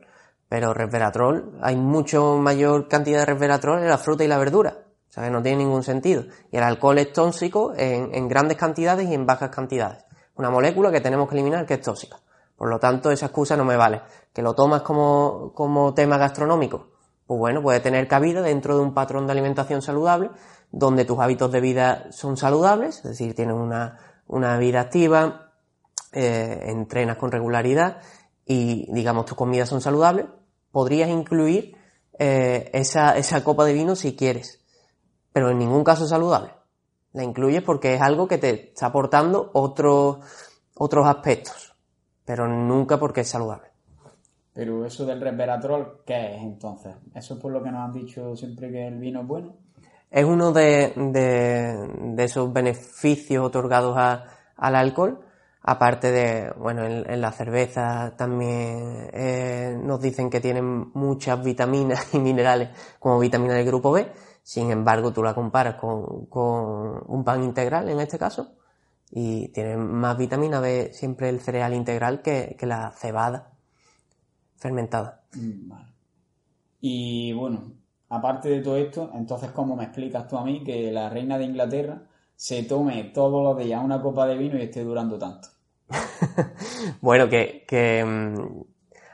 Pero 0.49 0.73
resveratrol, 0.73 1.57
hay 1.61 1.75
mucho 1.75 2.37
mayor 2.37 2.87
cantidad 2.87 3.19
de 3.19 3.25
resveratrol 3.25 3.79
en 3.79 3.89
la 3.89 3.97
fruta 3.97 4.23
y 4.23 4.27
la 4.27 4.37
verdura. 4.37 4.77
O 5.09 5.11
sea 5.11 5.23
que 5.23 5.29
no 5.29 5.41
tiene 5.41 5.59
ningún 5.59 5.83
sentido. 5.83 6.23
Y 6.51 6.57
el 6.57 6.63
alcohol 6.63 6.97
es 6.99 7.11
tóxico 7.11 7.73
en, 7.75 8.13
en 8.13 8.27
grandes 8.27 8.57
cantidades 8.57 9.09
y 9.09 9.13
en 9.13 9.25
bajas 9.25 9.49
cantidades 9.49 10.06
una 10.37 10.49
molécula 10.49 10.91
que 10.91 11.01
tenemos 11.01 11.27
que 11.27 11.35
eliminar 11.35 11.65
que 11.65 11.75
es 11.75 11.81
tóxica. 11.81 12.19
Por 12.55 12.69
lo 12.69 12.79
tanto, 12.79 13.11
esa 13.11 13.27
excusa 13.27 13.55
no 13.55 13.65
me 13.65 13.75
vale. 13.75 14.01
Que 14.33 14.41
lo 14.41 14.55
tomas 14.55 14.81
como, 14.81 15.51
como 15.53 15.93
tema 15.93 16.17
gastronómico, 16.17 16.87
pues 17.27 17.39
bueno, 17.39 17.61
puede 17.61 17.81
tener 17.81 18.07
cabida 18.07 18.41
dentro 18.41 18.75
de 18.75 18.81
un 18.81 18.93
patrón 18.93 19.27
de 19.27 19.33
alimentación 19.33 19.81
saludable, 19.81 20.31
donde 20.71 21.05
tus 21.05 21.19
hábitos 21.19 21.51
de 21.51 21.61
vida 21.61 22.07
son 22.11 22.37
saludables, 22.37 22.97
es 22.97 23.03
decir, 23.03 23.35
tienes 23.35 23.55
una, 23.55 23.99
una 24.27 24.57
vida 24.57 24.81
activa, 24.81 25.51
eh, 26.13 26.63
entrenas 26.67 27.17
con 27.17 27.31
regularidad 27.31 27.97
y, 28.45 28.91
digamos, 28.93 29.25
tus 29.25 29.37
comidas 29.37 29.69
son 29.69 29.81
saludables, 29.81 30.25
podrías 30.71 31.09
incluir 31.09 31.75
eh, 32.17 32.69
esa, 32.73 33.17
esa 33.17 33.43
copa 33.43 33.65
de 33.65 33.73
vino 33.73 33.95
si 33.95 34.15
quieres, 34.15 34.61
pero 35.33 35.49
en 35.49 35.59
ningún 35.59 35.83
caso 35.83 36.07
saludable. 36.07 36.53
La 37.13 37.23
incluyes 37.23 37.63
porque 37.63 37.95
es 37.95 38.01
algo 38.01 38.27
que 38.27 38.37
te 38.37 38.69
está 38.69 38.87
aportando 38.87 39.49
otros, 39.53 40.17
otros 40.75 41.07
aspectos, 41.07 41.75
pero 42.25 42.47
nunca 42.47 42.99
porque 42.99 43.21
es 43.21 43.29
saludable. 43.29 43.67
Pero 44.53 44.85
eso 44.85 45.05
del 45.05 45.21
resveratrol, 45.21 46.01
¿qué 46.03 46.35
es 46.35 46.41
entonces? 46.41 46.95
¿Eso 47.13 47.35
es 47.35 47.39
por 47.39 47.51
lo 47.51 47.61
que 47.61 47.71
nos 47.71 47.81
han 47.81 47.93
dicho 47.93 48.35
siempre 48.35 48.71
que 48.71 48.87
el 48.87 48.97
vino 48.97 49.21
es 49.21 49.27
bueno? 49.27 49.55
Es 50.09 50.25
uno 50.25 50.51
de, 50.51 50.93
de, 50.95 52.23
esos 52.23 52.51
beneficios 52.51 53.45
otorgados 53.45 53.95
al 53.97 54.75
alcohol, 54.75 55.19
aparte 55.61 56.11
de, 56.11 56.51
bueno, 56.57 56.85
en, 56.85 57.21
la 57.21 57.31
cerveza 57.33 58.15
también 58.17 59.09
eh, 59.13 59.77
nos 59.79 60.01
dicen 60.01 60.29
que 60.29 60.39
tienen 60.39 60.91
muchas 60.93 61.43
vitaminas 61.43 62.13
y 62.15 62.19
minerales 62.19 62.69
como 62.99 63.19
vitamina 63.19 63.53
del 63.53 63.67
grupo 63.67 63.91
B, 63.91 64.09
sin 64.47 64.71
embargo, 64.71 65.11
tú 65.11 65.21
la 65.21 65.35
comparas 65.35 65.75
con, 65.75 66.25
un 67.05 67.23
pan 67.25 67.43
integral 67.43 67.89
en 67.89 67.99
este 67.99 68.17
caso 68.17 68.53
y 69.11 69.49
tiene 69.49 69.75
más 69.75 70.17
vitamina 70.17 70.61
B 70.61 70.91
siempre 70.93 71.27
el 71.27 71.41
cereal 71.41 71.73
integral 71.73 72.21
que, 72.21 72.55
la 72.61 72.91
cebada 72.91 73.51
fermentada. 74.55 75.23
Mm, 75.35 75.73
y 76.79 77.33
bueno, 77.33 77.73
aparte 78.07 78.47
de 78.47 78.61
todo 78.61 78.77
esto, 78.77 79.11
entonces, 79.15 79.51
¿cómo 79.51 79.75
me 79.75 79.83
explicas 79.83 80.29
tú 80.29 80.37
a 80.37 80.45
mí 80.45 80.63
que 80.63 80.93
la 80.93 81.09
reina 81.09 81.37
de 81.37 81.43
Inglaterra 81.43 82.03
se 82.33 82.63
tome 82.63 83.03
todos 83.13 83.43
los 83.43 83.61
días 83.61 83.83
una 83.83 84.01
copa 84.01 84.27
de 84.27 84.37
vino 84.37 84.57
y 84.57 84.61
esté 84.61 84.81
durando 84.81 85.17
tanto? 85.17 85.49
bueno, 87.01 87.27
que, 87.27 88.05
mm, 88.05 88.61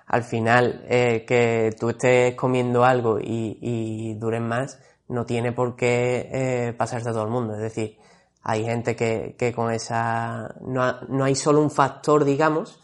al 0.06 0.24
final 0.24 0.86
eh, 0.88 1.26
que 1.28 1.76
tú 1.80 1.90
estés 1.90 2.36
comiendo 2.36 2.86
algo 2.86 3.20
y, 3.20 3.58
y 3.60 4.14
duren 4.14 4.48
más, 4.48 4.80
no 5.08 5.26
tiene 5.26 5.52
por 5.52 5.76
qué 5.76 6.30
eh, 6.32 6.74
pasarse 6.74 7.10
a 7.10 7.14
todo 7.14 7.24
el 7.24 7.30
mundo. 7.30 7.54
Es 7.54 7.62
decir, 7.62 7.98
hay 8.42 8.64
gente 8.66 8.96
que, 8.96 9.36
que 9.38 9.54
con 9.54 9.72
esa... 9.72 10.56
No, 10.62 11.02
no, 11.08 11.24
hay 11.24 11.36
solo 11.36 11.62
un 11.62 11.72
factor, 11.72 12.26
digamos, 12.26 12.80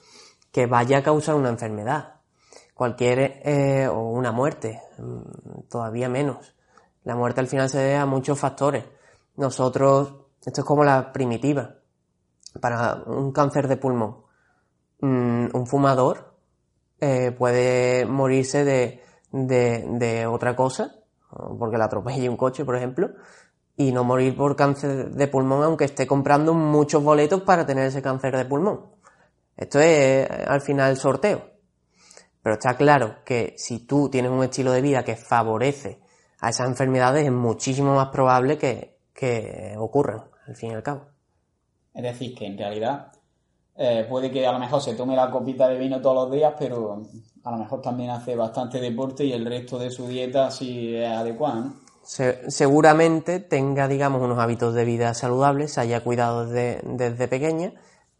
que 0.51 0.65
vaya 0.65 0.99
a 0.99 1.03
causar 1.03 1.35
una 1.35 1.49
enfermedad. 1.49 2.21
Cualquier... 2.73 3.41
Eh, 3.43 3.87
o 3.87 4.09
una 4.09 4.31
muerte, 4.31 4.81
mm, 4.97 5.67
todavía 5.69 6.09
menos. 6.09 6.55
La 7.03 7.15
muerte 7.15 7.41
al 7.41 7.47
final 7.47 7.69
se 7.69 7.79
debe 7.79 7.95
a 7.97 8.05
muchos 8.05 8.39
factores. 8.39 8.85
Nosotros, 9.35 10.13
esto 10.45 10.61
es 10.61 10.67
como 10.67 10.83
la 10.83 11.11
primitiva. 11.11 11.75
Para 12.61 13.03
un 13.05 13.31
cáncer 13.31 13.67
de 13.67 13.77
pulmón, 13.77 14.23
mm, 15.01 15.47
un 15.53 15.67
fumador 15.67 16.35
eh, 16.99 17.31
puede 17.31 18.05
morirse 18.05 18.65
de, 18.65 19.01
de 19.31 20.27
otra 20.27 20.55
cosa 20.55 20.98
porque 21.29 21.77
la 21.77 21.85
atropelle 21.85 22.29
un 22.29 22.37
coche, 22.37 22.65
por 22.65 22.75
ejemplo, 22.75 23.11
y 23.75 23.91
no 23.91 24.03
morir 24.03 24.35
por 24.35 24.55
cáncer 24.55 25.11
de 25.11 25.27
pulmón 25.27 25.63
aunque 25.63 25.85
esté 25.85 26.05
comprando 26.05 26.53
muchos 26.53 27.03
boletos 27.03 27.41
para 27.43 27.65
tener 27.65 27.85
ese 27.85 28.01
cáncer 28.01 28.35
de 28.35 28.45
pulmón. 28.45 28.87
Esto 29.55 29.79
es 29.79 30.29
al 30.29 30.61
final 30.61 30.97
sorteo. 30.97 31.49
Pero 32.41 32.55
está 32.55 32.75
claro 32.75 33.17
que 33.25 33.53
si 33.57 33.79
tú 33.85 34.09
tienes 34.09 34.31
un 34.31 34.43
estilo 34.43 34.71
de 34.71 34.81
vida 34.81 35.03
que 35.03 35.15
favorece 35.15 36.01
a 36.39 36.49
esas 36.49 36.67
enfermedades, 36.67 37.25
es 37.25 37.31
muchísimo 37.31 37.95
más 37.95 38.09
probable 38.09 38.57
que, 38.57 38.97
que 39.13 39.75
ocurran, 39.77 40.23
al 40.47 40.55
fin 40.55 40.71
y 40.71 40.75
al 40.75 40.83
cabo. 40.83 41.07
Es 41.93 42.03
decir, 42.03 42.33
que 42.33 42.45
en 42.45 42.57
realidad 42.57 43.11
eh, 43.81 44.05
puede 44.09 44.29
que 44.29 44.45
a 44.45 44.51
lo 44.51 44.59
mejor 44.59 44.81
se 44.81 44.93
tome 44.93 45.15
la 45.15 45.31
copita 45.31 45.69
de 45.69 45.77
vino 45.77 46.01
todos 46.01 46.27
los 46.27 46.31
días, 46.31 46.53
pero 46.59 47.01
a 47.45 47.51
lo 47.51 47.57
mejor 47.57 47.81
también 47.81 48.09
hace 48.09 48.35
bastante 48.35 48.81
deporte 48.81 49.23
y 49.23 49.31
el 49.31 49.45
resto 49.45 49.79
de 49.79 49.89
su 49.89 50.05
dieta 50.05 50.51
sí 50.51 50.93
es 50.97 51.09
adecuada, 51.09 51.71
seguramente 52.03 53.39
tenga, 53.39 53.87
digamos, 53.87 54.21
unos 54.21 54.37
hábitos 54.39 54.73
de 54.73 54.83
vida 54.83 55.13
saludables, 55.13 55.71
se 55.71 55.79
haya 55.79 56.03
cuidado 56.03 56.45
desde, 56.45 57.27
pequeña, 57.29 57.71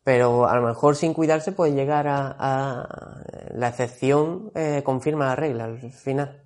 pero 0.05 0.47
a 0.47 0.55
lo 0.55 0.65
mejor 0.65 0.95
sin 0.95 1.13
cuidarse 1.13 1.51
puede 1.51 1.73
llegar 1.73 2.07
a, 2.07 3.23
la 3.53 3.67
excepción 3.67 4.51
eh, 4.55 4.81
confirma 4.85 5.25
la 5.25 5.35
regla 5.35 5.65
al 5.65 5.91
final. 5.91 6.41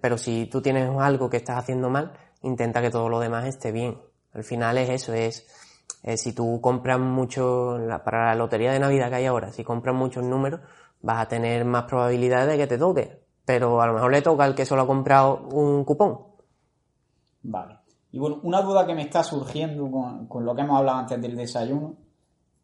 pero 0.00 0.16
si 0.16 0.46
tú 0.46 0.62
tienes 0.62 0.88
algo 0.96 1.28
que 1.28 1.38
estás 1.38 1.58
haciendo 1.58 1.90
mal, 1.90 2.12
intenta 2.42 2.80
que 2.82 2.90
todo 2.90 3.08
lo 3.08 3.18
demás 3.18 3.46
esté 3.46 3.72
bien. 3.72 3.98
Al 4.32 4.44
final 4.44 4.78
es 4.78 4.90
eso, 4.90 5.12
es 5.12 5.44
eh, 6.02 6.16
si 6.16 6.32
tú 6.32 6.60
compras 6.60 6.98
mucho, 6.98 7.78
para 8.04 8.26
la 8.26 8.34
lotería 8.34 8.72
de 8.72 8.80
Navidad 8.80 9.10
que 9.10 9.16
hay 9.16 9.26
ahora, 9.26 9.52
si 9.52 9.64
compras 9.64 9.94
muchos 9.94 10.24
números, 10.24 10.60
vas 11.02 11.22
a 11.22 11.28
tener 11.28 11.64
más 11.64 11.84
probabilidades 11.84 12.48
de 12.48 12.56
que 12.56 12.66
te 12.66 12.78
toque. 12.78 13.20
Pero 13.44 13.80
a 13.80 13.86
lo 13.86 13.94
mejor 13.94 14.12
le 14.12 14.22
toca 14.22 14.44
al 14.44 14.54
que 14.54 14.64
solo 14.64 14.82
ha 14.82 14.86
comprado 14.86 15.48
un 15.52 15.84
cupón. 15.84 16.18
Vale. 17.42 17.78
Y 18.12 18.18
bueno, 18.18 18.40
una 18.42 18.60
duda 18.62 18.86
que 18.86 18.94
me 18.94 19.02
está 19.02 19.22
surgiendo 19.22 19.90
con, 20.28 20.44
lo 20.44 20.54
que 20.54 20.62
hemos 20.62 20.78
hablado 20.78 20.98
antes 20.98 21.20
del 21.20 21.36
desayuno 21.36 21.94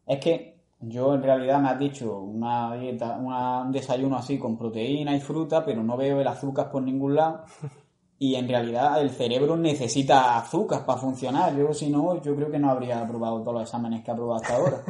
es 0.05 0.19
que 0.19 0.57
yo 0.79 1.15
en 1.15 1.23
realidad 1.23 1.59
me 1.59 1.69
has 1.69 1.79
dicho 1.79 2.19
una 2.19 2.75
dieta, 2.75 3.17
un 3.17 3.71
desayuno 3.71 4.17
así 4.17 4.37
con 4.37 4.57
proteína 4.57 5.15
y 5.15 5.19
fruta, 5.19 5.65
pero 5.65 5.83
no 5.83 5.97
veo 5.97 6.21
el 6.21 6.27
azúcar 6.27 6.69
por 6.69 6.83
ningún 6.83 7.15
lado. 7.15 7.45
Y 8.19 8.35
en 8.35 8.47
realidad 8.47 8.99
el 9.01 9.11
cerebro 9.11 9.55
necesita 9.57 10.37
azúcar 10.37 10.85
para 10.85 10.99
funcionar. 10.99 11.55
Yo 11.55 11.73
si 11.73 11.89
no, 11.89 12.21
yo 12.21 12.35
creo 12.35 12.49
que 12.49 12.57
no 12.57 12.71
habría 12.71 12.99
aprobado 12.99 13.41
todos 13.41 13.53
los 13.53 13.63
exámenes 13.63 14.03
que 14.03 14.09
ha 14.09 14.13
aprobado 14.13 14.41
hasta 14.41 14.55
ahora. 14.55 14.81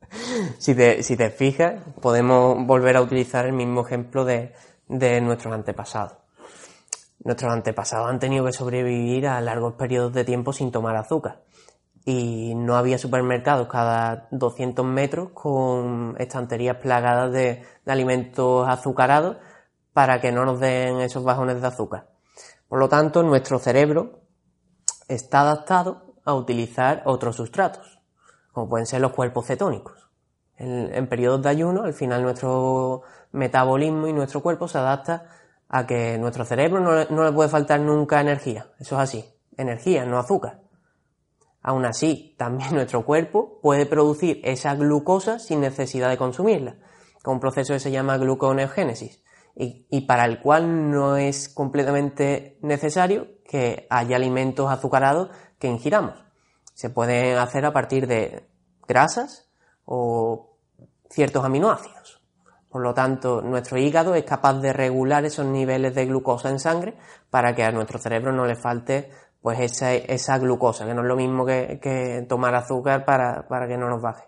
si, 0.58 0.74
te, 0.74 1.02
si 1.02 1.16
te 1.16 1.30
fijas, 1.30 1.82
podemos 2.00 2.66
volver 2.66 2.96
a 2.96 3.02
utilizar 3.02 3.46
el 3.46 3.54
mismo 3.54 3.80
ejemplo 3.80 4.24
de, 4.24 4.52
de 4.88 5.20
nuestros 5.22 5.54
antepasados. 5.54 6.18
Nuestros 7.24 7.50
antepasados 7.50 8.10
han 8.10 8.18
tenido 8.18 8.44
que 8.44 8.52
sobrevivir 8.52 9.26
a 9.26 9.40
largos 9.40 9.74
periodos 9.74 10.12
de 10.12 10.24
tiempo 10.24 10.52
sin 10.52 10.70
tomar 10.70 10.96
azúcar. 10.96 11.42
Y 12.04 12.54
no 12.54 12.76
había 12.76 12.98
supermercados 12.98 13.68
cada 13.68 14.28
200 14.30 14.84
metros 14.84 15.30
con 15.30 16.14
estanterías 16.18 16.76
plagadas 16.76 17.32
de, 17.32 17.62
de 17.84 17.92
alimentos 17.92 18.68
azucarados 18.68 19.38
para 19.92 20.20
que 20.20 20.30
no 20.30 20.44
nos 20.44 20.60
den 20.60 21.00
esos 21.00 21.24
bajones 21.24 21.60
de 21.60 21.66
azúcar. 21.66 22.15
Por 22.68 22.78
lo 22.78 22.88
tanto, 22.88 23.22
nuestro 23.22 23.58
cerebro 23.58 24.20
está 25.08 25.42
adaptado 25.42 26.14
a 26.24 26.34
utilizar 26.34 27.02
otros 27.04 27.36
sustratos 27.36 27.96
como 28.56 28.70
pueden 28.70 28.86
ser 28.86 29.02
los 29.02 29.12
cuerpos 29.12 29.44
cetónicos. 29.44 30.08
En, 30.56 31.06
periodos 31.08 31.42
de 31.42 31.50
ayuno, 31.50 31.82
al 31.82 31.92
final 31.92 32.22
nuestro 32.22 33.02
metabolismo 33.32 34.06
y 34.06 34.14
nuestro 34.14 34.40
cuerpo 34.40 34.66
se 34.66 34.78
adapta 34.78 35.26
a 35.68 35.86
que 35.86 36.16
nuestro 36.16 36.46
cerebro 36.46 36.80
no 36.80 37.24
le, 37.24 37.32
puede 37.32 37.50
faltar 37.50 37.80
nunca 37.80 38.18
energía. 38.18 38.68
Eso 38.78 38.94
es 38.94 39.02
así. 39.02 39.26
Energía, 39.58 40.06
no 40.06 40.18
azúcar. 40.18 40.62
Aún 41.60 41.84
así, 41.84 42.34
también 42.38 42.70
nuestro 42.74 43.04
cuerpo 43.04 43.60
puede 43.60 43.84
producir 43.84 44.40
esa 44.42 44.74
glucosa 44.74 45.38
sin 45.38 45.60
necesidad 45.60 46.08
de 46.08 46.16
consumirla, 46.16 46.76
con 47.22 47.34
un 47.34 47.40
proceso 47.40 47.74
que 47.74 47.80
se 47.80 47.90
llama 47.90 48.16
gluconeogénesis, 48.16 49.22
y, 49.56 49.86
y 49.90 50.02
para 50.02 50.26
el 50.26 50.40
cual 50.40 50.90
no 50.90 51.16
es 51.16 51.48
completamente 51.48 52.58
necesario 52.62 53.28
que 53.44 53.86
haya 53.90 54.16
alimentos 54.16 54.70
azucarados 54.70 55.30
que 55.58 55.68
ingiramos. 55.68 56.24
Se 56.74 56.90
pueden 56.90 57.38
hacer 57.38 57.64
a 57.64 57.72
partir 57.72 58.06
de 58.06 58.46
grasas 58.86 59.48
o 59.84 60.58
ciertos 61.08 61.44
aminoácidos. 61.44 62.20
Por 62.68 62.82
lo 62.82 62.92
tanto, 62.92 63.40
nuestro 63.40 63.78
hígado 63.78 64.14
es 64.14 64.24
capaz 64.24 64.54
de 64.60 64.72
regular 64.72 65.24
esos 65.24 65.46
niveles 65.46 65.94
de 65.94 66.04
glucosa 66.04 66.50
en 66.50 66.58
sangre 66.58 66.94
para 67.30 67.54
que 67.54 67.64
a 67.64 67.72
nuestro 67.72 67.98
cerebro 67.98 68.32
no 68.32 68.44
le 68.44 68.56
falte 68.56 69.10
pues 69.40 69.60
esa, 69.60 69.94
esa 69.94 70.38
glucosa, 70.38 70.84
que 70.84 70.92
no 70.92 71.02
es 71.02 71.06
lo 71.06 71.16
mismo 71.16 71.46
que, 71.46 72.26
tomar 72.28 72.54
azúcar 72.54 73.04
para, 73.04 73.46
para, 73.48 73.68
que 73.68 73.78
no 73.78 73.88
nos 73.88 74.02
baje. 74.02 74.24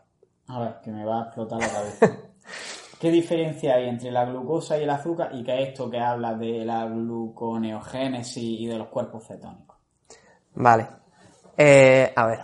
A 0.47 0.61
ver, 0.61 0.81
que 0.83 0.91
me 0.91 1.05
va 1.05 1.19
a 1.19 1.25
explotar 1.25 1.59
la 1.59 1.69
cabeza. 1.69 2.07
¿Qué 3.01 3.13
diferencia 3.13 3.77
hay 3.77 3.89
entre 3.89 4.11
la 4.11 4.25
glucosa 4.25 4.77
y 4.77 4.83
el 4.83 4.91
azúcar 4.91 5.31
y 5.33 5.45
qué 5.45 5.63
es 5.63 5.69
esto 5.69 5.89
que 5.89 6.01
habla 6.01 6.35
de 6.35 6.65
la 6.65 6.87
gluconeogénesis 6.87 8.61
y 8.61 8.67
de 8.67 8.77
los 8.77 8.89
cuerpos 8.89 9.25
cetónicos? 9.27 9.77
Vale. 10.55 10.89
Eh, 11.57 12.13
a 12.15 12.27
ver, 12.27 12.41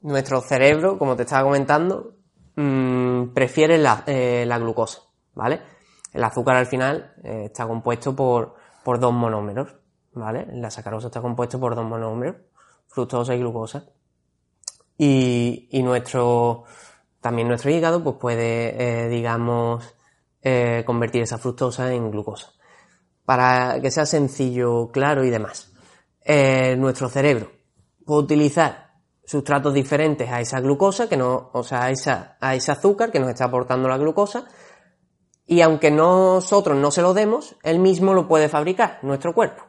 nuestro 0.00 0.40
cerebro, 0.40 0.98
como 0.98 1.14
te 1.14 1.24
estaba 1.24 1.44
comentando, 1.44 2.14
mmm, 2.56 3.34
prefiere 3.34 3.76
la, 3.76 4.04
eh, 4.06 4.44
la, 4.46 4.58
glucosa, 4.58 5.02
¿vale? 5.34 5.60
El 6.14 6.24
azúcar 6.24 6.56
al 6.56 6.66
final 6.66 7.12
eh, 7.22 7.44
está 7.46 7.66
compuesto 7.66 8.16
por, 8.16 8.54
por 8.82 8.98
dos 8.98 9.12
monómeros, 9.12 9.74
¿vale? 10.12 10.46
La 10.52 10.70
sacarosa 10.70 11.08
está 11.08 11.20
compuesto 11.20 11.60
por 11.60 11.74
dos 11.74 11.84
monómeros, 11.84 12.36
fructosa 12.86 13.34
y 13.34 13.40
glucosa. 13.40 13.84
Y, 14.96 15.68
y 15.70 15.82
nuestro, 15.82 16.64
también 17.20 17.46
nuestro 17.48 17.70
hígado, 17.70 18.02
pues 18.02 18.16
puede, 18.16 19.04
eh, 19.04 19.08
digamos, 19.08 19.97
eh, 20.42 20.82
convertir 20.86 21.22
esa 21.22 21.38
fructosa 21.38 21.92
en 21.92 22.10
glucosa. 22.10 22.52
Para 23.24 23.80
que 23.80 23.90
sea 23.90 24.06
sencillo, 24.06 24.90
claro 24.90 25.24
y 25.24 25.30
demás. 25.30 25.72
Eh, 26.24 26.76
nuestro 26.76 27.08
cerebro 27.08 27.50
puede 28.04 28.22
utilizar 28.22 28.88
sustratos 29.24 29.74
diferentes 29.74 30.30
a 30.30 30.40
esa 30.40 30.60
glucosa, 30.60 31.08
que 31.08 31.16
no, 31.16 31.50
o 31.52 31.62
sea, 31.62 31.84
a, 31.84 31.90
esa, 31.90 32.38
a 32.40 32.54
ese 32.54 32.72
azúcar 32.72 33.10
que 33.10 33.20
nos 33.20 33.28
está 33.28 33.44
aportando 33.44 33.88
la 33.88 33.98
glucosa, 33.98 34.46
y 35.46 35.60
aunque 35.60 35.90
nosotros 35.90 36.76
no 36.78 36.90
se 36.90 37.02
lo 37.02 37.12
demos, 37.14 37.56
él 37.62 37.78
mismo 37.78 38.14
lo 38.14 38.26
puede 38.28 38.48
fabricar, 38.48 38.98
nuestro 39.02 39.34
cuerpo. 39.34 39.64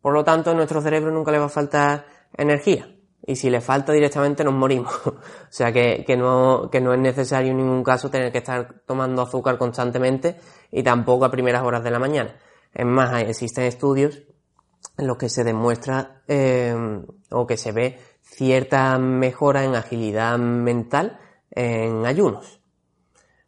Por 0.00 0.14
lo 0.14 0.24
tanto, 0.24 0.50
a 0.50 0.54
nuestro 0.54 0.80
cerebro 0.82 1.10
nunca 1.10 1.30
le 1.30 1.38
va 1.38 1.46
a 1.46 1.50
faltar 1.50 2.06
energía. 2.36 2.94
Y 3.26 3.36
si 3.36 3.50
le 3.50 3.60
falta 3.60 3.92
directamente 3.92 4.44
nos 4.44 4.54
morimos. 4.54 4.94
o 5.06 5.20
sea 5.48 5.72
que, 5.72 6.04
que, 6.06 6.16
no, 6.16 6.68
que 6.70 6.80
no 6.80 6.92
es 6.94 7.00
necesario 7.00 7.50
en 7.50 7.58
ningún 7.58 7.84
caso 7.84 8.10
tener 8.10 8.32
que 8.32 8.38
estar 8.38 8.82
tomando 8.86 9.22
azúcar 9.22 9.58
constantemente 9.58 10.40
y 10.70 10.82
tampoco 10.82 11.24
a 11.24 11.30
primeras 11.30 11.62
horas 11.62 11.84
de 11.84 11.90
la 11.90 11.98
mañana. 11.98 12.36
Es 12.72 12.86
más, 12.86 13.22
existen 13.22 13.64
estudios 13.64 14.22
en 14.96 15.06
los 15.06 15.16
que 15.16 15.28
se 15.28 15.44
demuestra 15.44 16.22
eh, 16.28 16.74
o 17.30 17.46
que 17.46 17.56
se 17.56 17.72
ve 17.72 17.98
cierta 18.22 18.98
mejora 18.98 19.64
en 19.64 19.74
agilidad 19.74 20.38
mental 20.38 21.18
en 21.50 22.06
ayunos. 22.06 22.60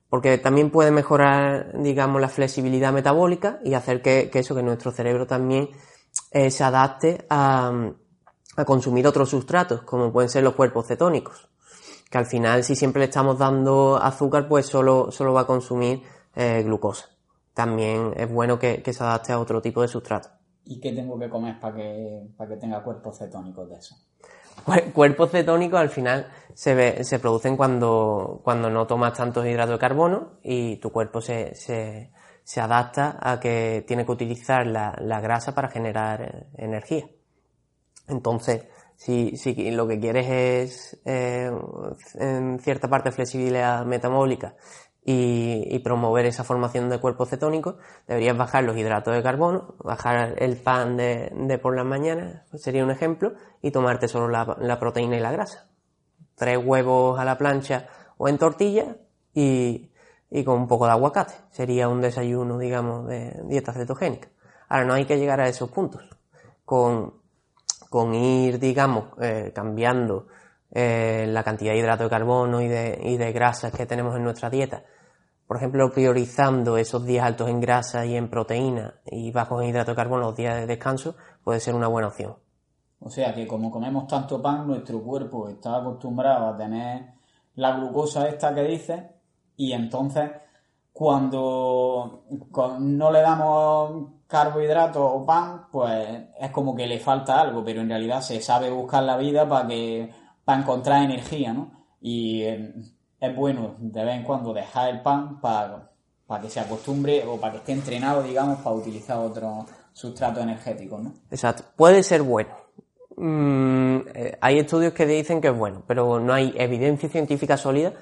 Porque 0.09 0.37
también 0.39 0.71
puede 0.71 0.91
mejorar, 0.91 1.73
digamos, 1.81 2.21
la 2.21 2.29
flexibilidad 2.29 2.93
metabólica 2.93 3.61
y 3.65 3.75
hacer 3.75 4.03
que, 4.03 4.29
que 4.31 4.41
eso, 4.41 4.55
que 4.55 4.63
nuestro 4.63 4.91
cerebro 4.93 5.27
también 5.27 5.71
eh, 6.31 6.51
se 6.51 6.65
adapte 6.65 7.25
a, 7.31 7.93
a 8.57 8.65
consumir 8.65 9.07
otros 9.07 9.31
sustratos, 9.31 9.83
como 9.83 10.13
pueden 10.13 10.29
ser 10.29 10.43
los 10.43 10.55
cuerpos 10.55 10.87
cetónicos. 10.87 11.49
Que 12.11 12.19
al 12.19 12.27
final, 12.27 12.63
si 12.63 12.77
siempre 12.77 13.01
le 13.01 13.07
estamos 13.07 13.39
dando 13.39 13.97
azúcar, 13.97 14.47
pues 14.47 14.67
solo, 14.67 15.11
solo 15.11 15.33
va 15.33 15.43
a 15.43 15.47
consumir 15.47 16.03
eh, 16.35 16.63
glucosa. 16.63 17.07
También 17.55 18.13
es 18.17 18.31
bueno 18.31 18.59
que, 18.59 18.83
que, 18.83 18.93
se 18.93 19.03
adapte 19.03 19.33
a 19.33 19.39
otro 19.39 19.61
tipo 19.61 19.83
de 19.83 19.89
sustrato. 19.89 20.31
¿Y 20.65 20.81
qué 20.81 20.93
tengo 20.93 21.19
que 21.19 21.29
comer 21.29 21.59
para 21.59 21.77
que, 21.77 22.29
para 22.37 22.51
que 22.51 22.57
tenga 22.57 22.83
cuerpos 22.83 23.19
cetónicos 23.19 23.69
de 23.69 23.77
eso? 23.77 23.97
Cuerpos 24.95 25.31
cetónicos 25.31 25.81
al 25.81 25.89
final 25.89 26.29
se, 26.55 26.75
ve, 26.75 27.05
se 27.05 27.19
producen 27.19 27.57
cuando, 27.57 28.41
cuando 28.45 28.71
no 28.71 28.87
tomas 28.87 29.15
tantos 29.15 29.47
hidratos 29.47 29.75
de 29.75 29.79
carbono 29.79 30.39
y 30.43 30.77
tu 30.77 30.91
cuerpo 30.91 31.21
se, 31.21 31.55
se, 31.55 32.13
se 32.45 32.61
adapta 32.61 33.19
a 33.21 33.41
que 33.41 33.85
tiene 33.87 34.05
que 34.05 34.13
utilizar 34.13 34.67
la, 34.67 34.95
la 35.01 35.21
grasa 35.21 35.55
para 35.55 35.69
generar 35.69 36.23
eh, 36.23 36.47
energía. 36.59 37.07
Entonces, 38.09 38.67
si, 38.97 39.37
si 39.37 39.71
lo 39.73 39.89
que 39.89 39.99
quieres 39.99 40.29
es 40.31 41.01
eh, 41.05 41.51
en 42.15 42.59
cierta 42.61 42.89
parte 42.89 43.11
flexibilidad 43.11 43.85
metabólica 43.85 44.55
y, 45.05 45.65
y, 45.67 45.79
promover 45.81 46.27
esa 46.27 46.45
formación 46.45 46.89
de 46.89 47.01
cuerpos 47.01 47.29
cetónicos, 47.29 47.77
deberías 48.07 48.37
bajar 48.37 48.63
los 48.63 48.77
hidratos 48.77 49.15
de 49.15 49.23
carbono, 49.23 49.75
bajar 49.83 50.37
el 50.39 50.57
pan 50.57 50.97
de, 50.97 51.59
por 51.61 51.75
las 51.75 51.85
mañanas, 51.85 52.43
sería 52.55 52.85
un 52.85 52.93
ejemplo, 52.93 53.35
y 53.61 53.73
tomarte 53.73 54.07
solo 54.07 54.29
la, 54.29 54.57
la, 54.61 54.79
proteína 54.79 55.17
y 55.17 55.21
la 55.21 55.33
grasa. 55.33 55.69
Tres 56.37 56.59
huevos 56.65 57.19
a 57.19 57.25
la 57.25 57.37
plancha 57.37 57.89
o 58.17 58.29
en 58.29 58.39
tortilla 58.39 58.97
y, 59.35 59.91
y 60.31 60.45
con 60.45 60.61
un 60.61 60.69
poco 60.69 60.87
de 60.87 60.93
aguacate. 60.93 61.35
Sería 61.51 61.89
un 61.89 62.01
desayuno, 62.01 62.59
digamos, 62.59 63.09
de 63.09 63.43
dieta 63.49 63.73
cetogénica. 63.73 64.29
Ahora, 64.69 64.85
no 64.85 64.95
hay 64.95 65.05
que 65.05 65.19
llegar 65.19 65.41
a 65.41 65.49
esos 65.49 65.71
puntos. 65.71 66.09
Con 66.65 67.22
con 67.93 68.15
ir, 68.15 68.59
digamos, 68.59 69.09
eh, 69.21 69.53
cambiando 69.55 70.27
eh, 70.71 71.27
la 71.29 71.45
cantidad 71.45 71.73
de 71.73 71.79
hidrato 71.79 72.05
de 72.05 72.11
carbono 72.11 72.63
y 72.63 72.67
de, 72.67 72.99
y 73.05 73.19
de 73.19 73.33
grasas 73.33 73.71
que 73.71 73.85
tenemos 73.85 74.17
en 74.17 74.25
nuestra 74.25 74.49
dieta. 74.49 74.83
Por 75.47 75.59
ejemplo, 75.59 75.91
priorizando 75.93 76.79
esos 76.79 77.05
días 77.05 77.27
altos 77.27 77.51
en 77.51 77.61
grasa 77.61 78.07
y 78.07 78.17
en 78.17 78.31
proteína 78.31 78.95
y 79.05 79.31
bajos 79.31 79.63
en 79.63 79.69
hidrato 79.69 79.91
de 79.91 79.97
carbono 79.97 80.23
los 80.23 80.35
días 80.35 80.57
de 80.57 80.67
descanso, 80.67 81.17
puede 81.45 81.61
ser 81.61 81.75
una 81.75 81.89
buena 81.89 82.09
opción. 82.09 82.37
O 82.99 83.11
sea 83.11 83.35
que 83.35 83.47
como 83.47 83.71
comemos 83.71 84.07
tanto 84.07 84.41
pan, 84.41 84.67
nuestro 84.67 85.03
cuerpo 85.03 85.51
está 85.51 85.77
acostumbrado 85.77 86.47
a 86.47 86.57
tener 86.57 87.13
la 87.57 87.77
glucosa 87.77 88.27
esta 88.27 88.55
que 88.55 88.63
dice 88.63 89.11
y 89.57 89.73
entonces 89.73 90.31
cuando 90.91 92.25
no 92.81 93.13
le 93.13 93.21
damos 93.21 94.13
carbohidratos 94.33 95.03
o 95.05 95.27
pan, 95.27 95.67
pues 95.71 96.23
es 96.41 96.51
como 96.51 96.75
que 96.75 96.87
le 96.87 96.99
falta 96.99 97.39
algo, 97.39 97.63
pero 97.63 97.83
en 97.83 97.91
realidad 97.91 98.23
se 98.23 98.41
sabe 98.41 98.71
buscar 98.71 99.03
la 99.03 99.19
vida 99.19 99.47
para 99.47 99.69
que 99.69 100.11
para 100.43 100.63
encontrar 100.63 101.03
energía, 101.03 101.53
¿no? 101.53 101.71
Y 102.01 102.43
eh, 102.43 102.75
es 103.21 103.37
bueno 103.37 103.75
de 103.79 104.03
vez 104.03 104.17
en 104.17 104.25
cuando 104.25 104.55
dejar 104.55 104.89
el 104.89 105.03
pan 105.03 105.39
para, 105.39 105.91
para 106.27 106.41
que 106.41 106.49
se 106.49 106.61
acostumbre 106.61 107.23
o 107.27 107.39
para 107.39 107.53
que 107.53 107.59
esté 107.59 107.73
entrenado, 107.73 108.23
digamos, 108.23 108.61
para 108.61 108.75
utilizar 108.75 109.19
otro 109.19 109.67
sustrato 109.93 110.41
energético, 110.41 110.99
¿no? 110.99 111.13
Exacto, 111.31 111.65
puede 111.77 112.03
ser 112.03 112.23
bueno. 112.23 112.51
Mm, 113.15 113.99
eh, 114.15 114.39
hay 114.41 114.59
estudios 114.59 114.95
que 114.95 115.05
dicen 115.05 115.43
que 115.43 115.49
es 115.49 115.57
bueno, 115.57 115.83
pero 115.87 116.19
no 116.19 116.33
hay 116.33 116.55
evidencia 116.57 117.11
científica 117.11 117.59
sólida 117.59 117.93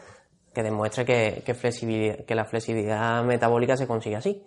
que 0.54 0.62
demuestre 0.62 1.04
que, 1.04 1.42
que, 1.44 2.24
que 2.24 2.34
la 2.36 2.44
flexibilidad 2.44 3.24
metabólica 3.24 3.76
se 3.76 3.88
consigue 3.88 4.16
así. 4.16 4.44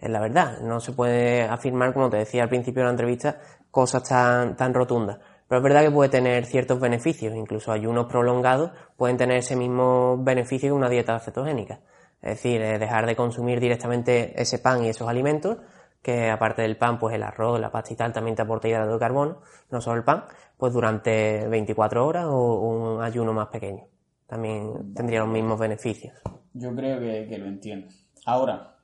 Es 0.00 0.08
la 0.10 0.20
verdad, 0.20 0.60
no 0.60 0.80
se 0.80 0.92
puede 0.92 1.42
afirmar, 1.42 1.92
como 1.92 2.08
te 2.08 2.16
decía 2.16 2.42
al 2.42 2.48
principio 2.48 2.80
de 2.80 2.86
la 2.86 2.90
entrevista, 2.92 3.38
cosas 3.70 4.02
tan, 4.08 4.56
tan 4.56 4.72
rotundas. 4.72 5.18
Pero 5.46 5.58
es 5.58 5.62
verdad 5.62 5.82
que 5.82 5.90
puede 5.90 6.08
tener 6.10 6.46
ciertos 6.46 6.80
beneficios, 6.80 7.34
incluso 7.34 7.72
ayunos 7.72 8.06
prolongados 8.06 8.70
pueden 8.96 9.16
tener 9.16 9.38
ese 9.38 9.56
mismo 9.56 10.16
beneficio 10.22 10.68
que 10.68 10.72
una 10.72 10.88
dieta 10.88 11.18
cetogénica. 11.18 11.80
Es 12.22 12.36
decir, 12.36 12.60
dejar 12.60 13.06
de 13.06 13.16
consumir 13.16 13.60
directamente 13.60 14.40
ese 14.40 14.58
pan 14.58 14.84
y 14.84 14.88
esos 14.88 15.08
alimentos, 15.08 15.58
que 16.02 16.30
aparte 16.30 16.62
del 16.62 16.76
pan, 16.76 16.98
pues 16.98 17.14
el 17.14 17.22
arroz, 17.22 17.60
la 17.60 17.70
pasta 17.70 17.92
y 17.92 17.96
tal 17.96 18.12
también 18.12 18.36
te 18.36 18.42
aporta 18.42 18.68
hidrato 18.68 18.92
de 18.92 18.98
carbono, 18.98 19.40
no 19.70 19.80
solo 19.80 19.96
el 19.98 20.04
pan, 20.04 20.24
pues 20.56 20.72
durante 20.72 21.46
24 21.48 22.06
horas 22.06 22.26
o 22.28 22.60
un 22.60 23.02
ayuno 23.02 23.32
más 23.32 23.48
pequeño 23.48 23.90
también 24.30 24.94
tendría 24.94 25.20
los 25.20 25.28
mismos 25.28 25.58
beneficios. 25.58 26.14
Yo 26.54 26.72
creo 26.72 27.00
que, 27.00 27.36
lo 27.36 27.46
entiendo. 27.46 27.88
Ahora, 28.24 28.76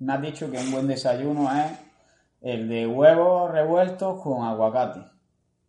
me 0.00 0.12
has 0.12 0.22
dicho 0.22 0.50
que 0.50 0.58
un 0.58 0.70
buen 0.70 0.86
desayuno 0.86 1.50
es 1.52 1.72
el 2.40 2.68
de 2.68 2.86
huevos 2.86 3.50
revueltos 3.50 4.22
con 4.22 4.44
aguacate. 4.44 5.00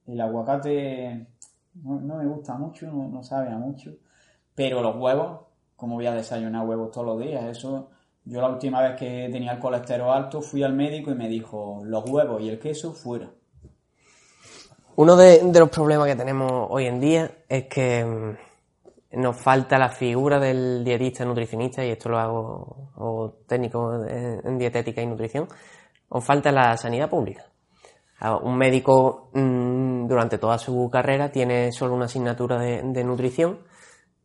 El 0.08 0.22
aguacate 0.22 1.28
no, 1.84 2.16
me 2.18 2.26
gusta 2.26 2.56
mucho, 2.56 2.88
no, 2.88 3.08
no, 3.08 3.24
sabe 3.24 3.50
a 3.50 3.58
mucho, 3.58 3.96
pero 4.56 4.82
los 4.82 4.96
huevos, 4.96 5.42
como 5.76 5.96
voy 5.96 6.08
a 6.08 6.14
desayunar 6.14 6.68
huevos 6.68 6.92
todos 6.92 7.08
los 7.08 7.20
días, 7.20 7.44
eso... 7.46 7.90
Yo 8.26 8.42
la 8.42 8.50
última 8.50 8.82
vez 8.82 8.96
que 8.96 9.30
tenía 9.32 9.54
el 9.54 9.60
colesterol 9.60 10.12
alto 10.12 10.42
fui 10.42 10.62
al 10.62 10.74
médico 10.74 11.10
y 11.10 11.16
me 11.16 11.28
dijo 11.28 11.82
los 11.84 12.08
huevos 12.08 12.42
y 12.42 12.50
el 12.50 12.60
queso 12.60 12.94
fuera. 12.94 13.32
Uno 14.98 15.16
de, 15.16 15.40
de 15.40 15.60
los 15.60 15.70
problemas 15.70 16.06
que 16.06 16.16
tenemos 16.16 16.68
hoy 16.70 16.86
en 16.86 17.00
día 17.00 17.32
es 17.48 17.64
que 17.64 18.38
nos 19.12 19.38
falta 19.42 19.78
la 19.78 19.90
figura 19.90 20.40
del 20.40 20.84
dietista 20.84 21.26
nutricionista, 21.26 21.84
y 21.84 21.92
esto 21.92 22.10
lo 22.10 22.20
hago 22.20 22.92
o 22.96 23.34
técnico 23.48 24.06
en 24.06 24.58
dietética 24.58 25.02
y 25.02 25.08
nutrición, 25.08 25.48
nos 26.12 26.24
falta 26.24 26.52
la 26.52 26.78
sanidad 26.78 27.10
pública. 27.10 27.46
Un 28.42 28.58
médico 28.58 29.30
mm, 29.34 30.08
durante 30.08 30.38
toda 30.38 30.58
su 30.58 30.90
carrera 30.92 31.32
tiene 31.32 31.72
solo 31.72 31.94
una 31.94 32.06
asignatura 32.06 32.60
de, 32.60 33.04
nutrición 33.04 33.60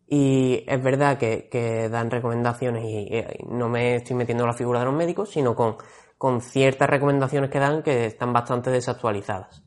y 0.06 0.64
es 0.66 0.82
verdad 0.82 1.16
que, 1.16 1.88
dan 1.90 2.10
recomendaciones 2.10 2.84
y, 2.84 3.08
no 3.48 3.68
me 3.68 3.96
estoy 3.96 4.16
metiendo 4.16 4.44
en 4.44 4.50
la 4.50 4.56
figura 4.56 4.80
de 4.80 4.86
los 4.86 4.94
médicos, 4.94 5.30
sino 5.30 5.54
con, 5.54 5.76
con 6.18 6.40
ciertas 6.40 6.90
recomendaciones 6.90 7.50
que 7.50 7.60
dan 7.60 7.82
que 7.82 8.06
están 8.06 8.32
bastante 8.32 8.70
desactualizadas. 8.70 9.63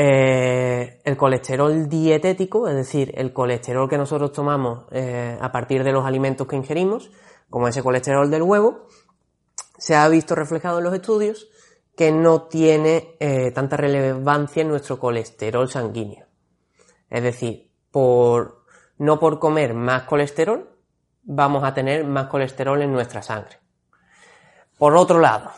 Eh, 0.00 1.00
el 1.02 1.16
colesterol 1.16 1.88
dietético, 1.88 2.68
es 2.68 2.76
decir, 2.76 3.12
el 3.16 3.32
colesterol 3.32 3.88
que 3.88 3.98
nosotros 3.98 4.30
tomamos 4.30 4.84
eh, 4.92 5.36
a 5.40 5.50
partir 5.50 5.82
de 5.82 5.90
los 5.90 6.06
alimentos 6.06 6.46
que 6.46 6.54
ingerimos, 6.54 7.10
como 7.50 7.66
ese 7.66 7.82
colesterol 7.82 8.30
del 8.30 8.42
huevo, 8.42 8.86
se 9.76 9.96
ha 9.96 10.08
visto 10.08 10.36
reflejado 10.36 10.78
en 10.78 10.84
los 10.84 10.94
estudios 10.94 11.48
que 11.96 12.12
no 12.12 12.42
tiene 12.42 13.16
eh, 13.18 13.50
tanta 13.50 13.76
relevancia 13.76 14.62
en 14.62 14.68
nuestro 14.68 15.00
colesterol 15.00 15.68
sanguíneo. 15.68 16.26
Es 17.10 17.24
decir, 17.24 17.68
por, 17.90 18.66
no 18.98 19.18
por 19.18 19.40
comer 19.40 19.74
más 19.74 20.04
colesterol, 20.04 20.78
vamos 21.24 21.64
a 21.64 21.74
tener 21.74 22.04
más 22.04 22.28
colesterol 22.28 22.80
en 22.82 22.92
nuestra 22.92 23.20
sangre. 23.20 23.58
Por 24.78 24.94
otro 24.94 25.18
lado, 25.18 25.50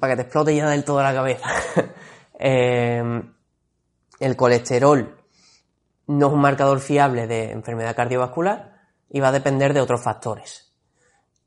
para 0.00 0.14
que 0.14 0.16
te 0.16 0.22
explote 0.22 0.56
ya 0.56 0.70
del 0.70 0.82
todo 0.82 1.02
la 1.02 1.12
cabeza, 1.12 1.50
el 4.20 4.36
colesterol 4.36 5.16
no 6.06 6.26
es 6.26 6.32
un 6.32 6.40
marcador 6.40 6.80
fiable 6.80 7.26
de 7.26 7.50
enfermedad 7.52 7.96
cardiovascular 7.96 8.80
y 9.08 9.20
va 9.20 9.28
a 9.28 9.32
depender 9.32 9.74
de 9.74 9.80
otros 9.80 10.02
factores. 10.02 10.74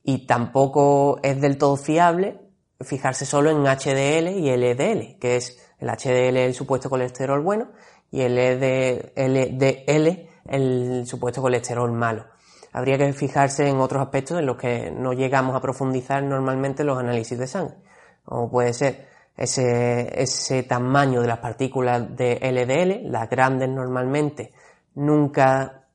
Y 0.03 0.25
tampoco 0.25 1.19
es 1.23 1.39
del 1.39 1.57
todo 1.57 1.77
fiable 1.77 2.41
fijarse 2.81 3.25
solo 3.25 3.51
en 3.51 3.63
HDL 3.63 4.27
y 4.37 4.51
LDL, 4.51 5.17
que 5.19 5.37
es 5.37 5.59
el 5.79 5.89
HDL 5.89 6.37
el 6.37 6.53
supuesto 6.53 6.89
colesterol 6.89 7.41
bueno 7.41 7.71
y 8.11 8.21
el 8.21 8.35
LDL 8.35 10.29
el 10.45 11.07
supuesto 11.07 11.41
colesterol 11.41 11.91
malo. 11.91 12.25
Habría 12.73 12.97
que 12.97 13.13
fijarse 13.13 13.69
en 13.69 13.77
otros 13.77 14.01
aspectos 14.01 14.39
en 14.39 14.45
los 14.47 14.57
que 14.57 14.91
no 14.91 15.13
llegamos 15.13 15.55
a 15.55 15.61
profundizar 15.61 16.23
normalmente 16.23 16.83
los 16.83 16.97
análisis 16.97 17.37
de 17.37 17.47
sangre, 17.47 17.77
como 18.25 18.49
puede 18.49 18.73
ser 18.73 19.12
ese, 19.35 20.21
ese 20.21 20.63
tamaño 20.63 21.21
de 21.21 21.27
las 21.27 21.39
partículas 21.39 22.15
de 22.15 22.39
LDL, 22.41 23.11
las 23.11 23.29
grandes 23.29 23.69
normalmente 23.69 24.53
nunca, 24.95 25.85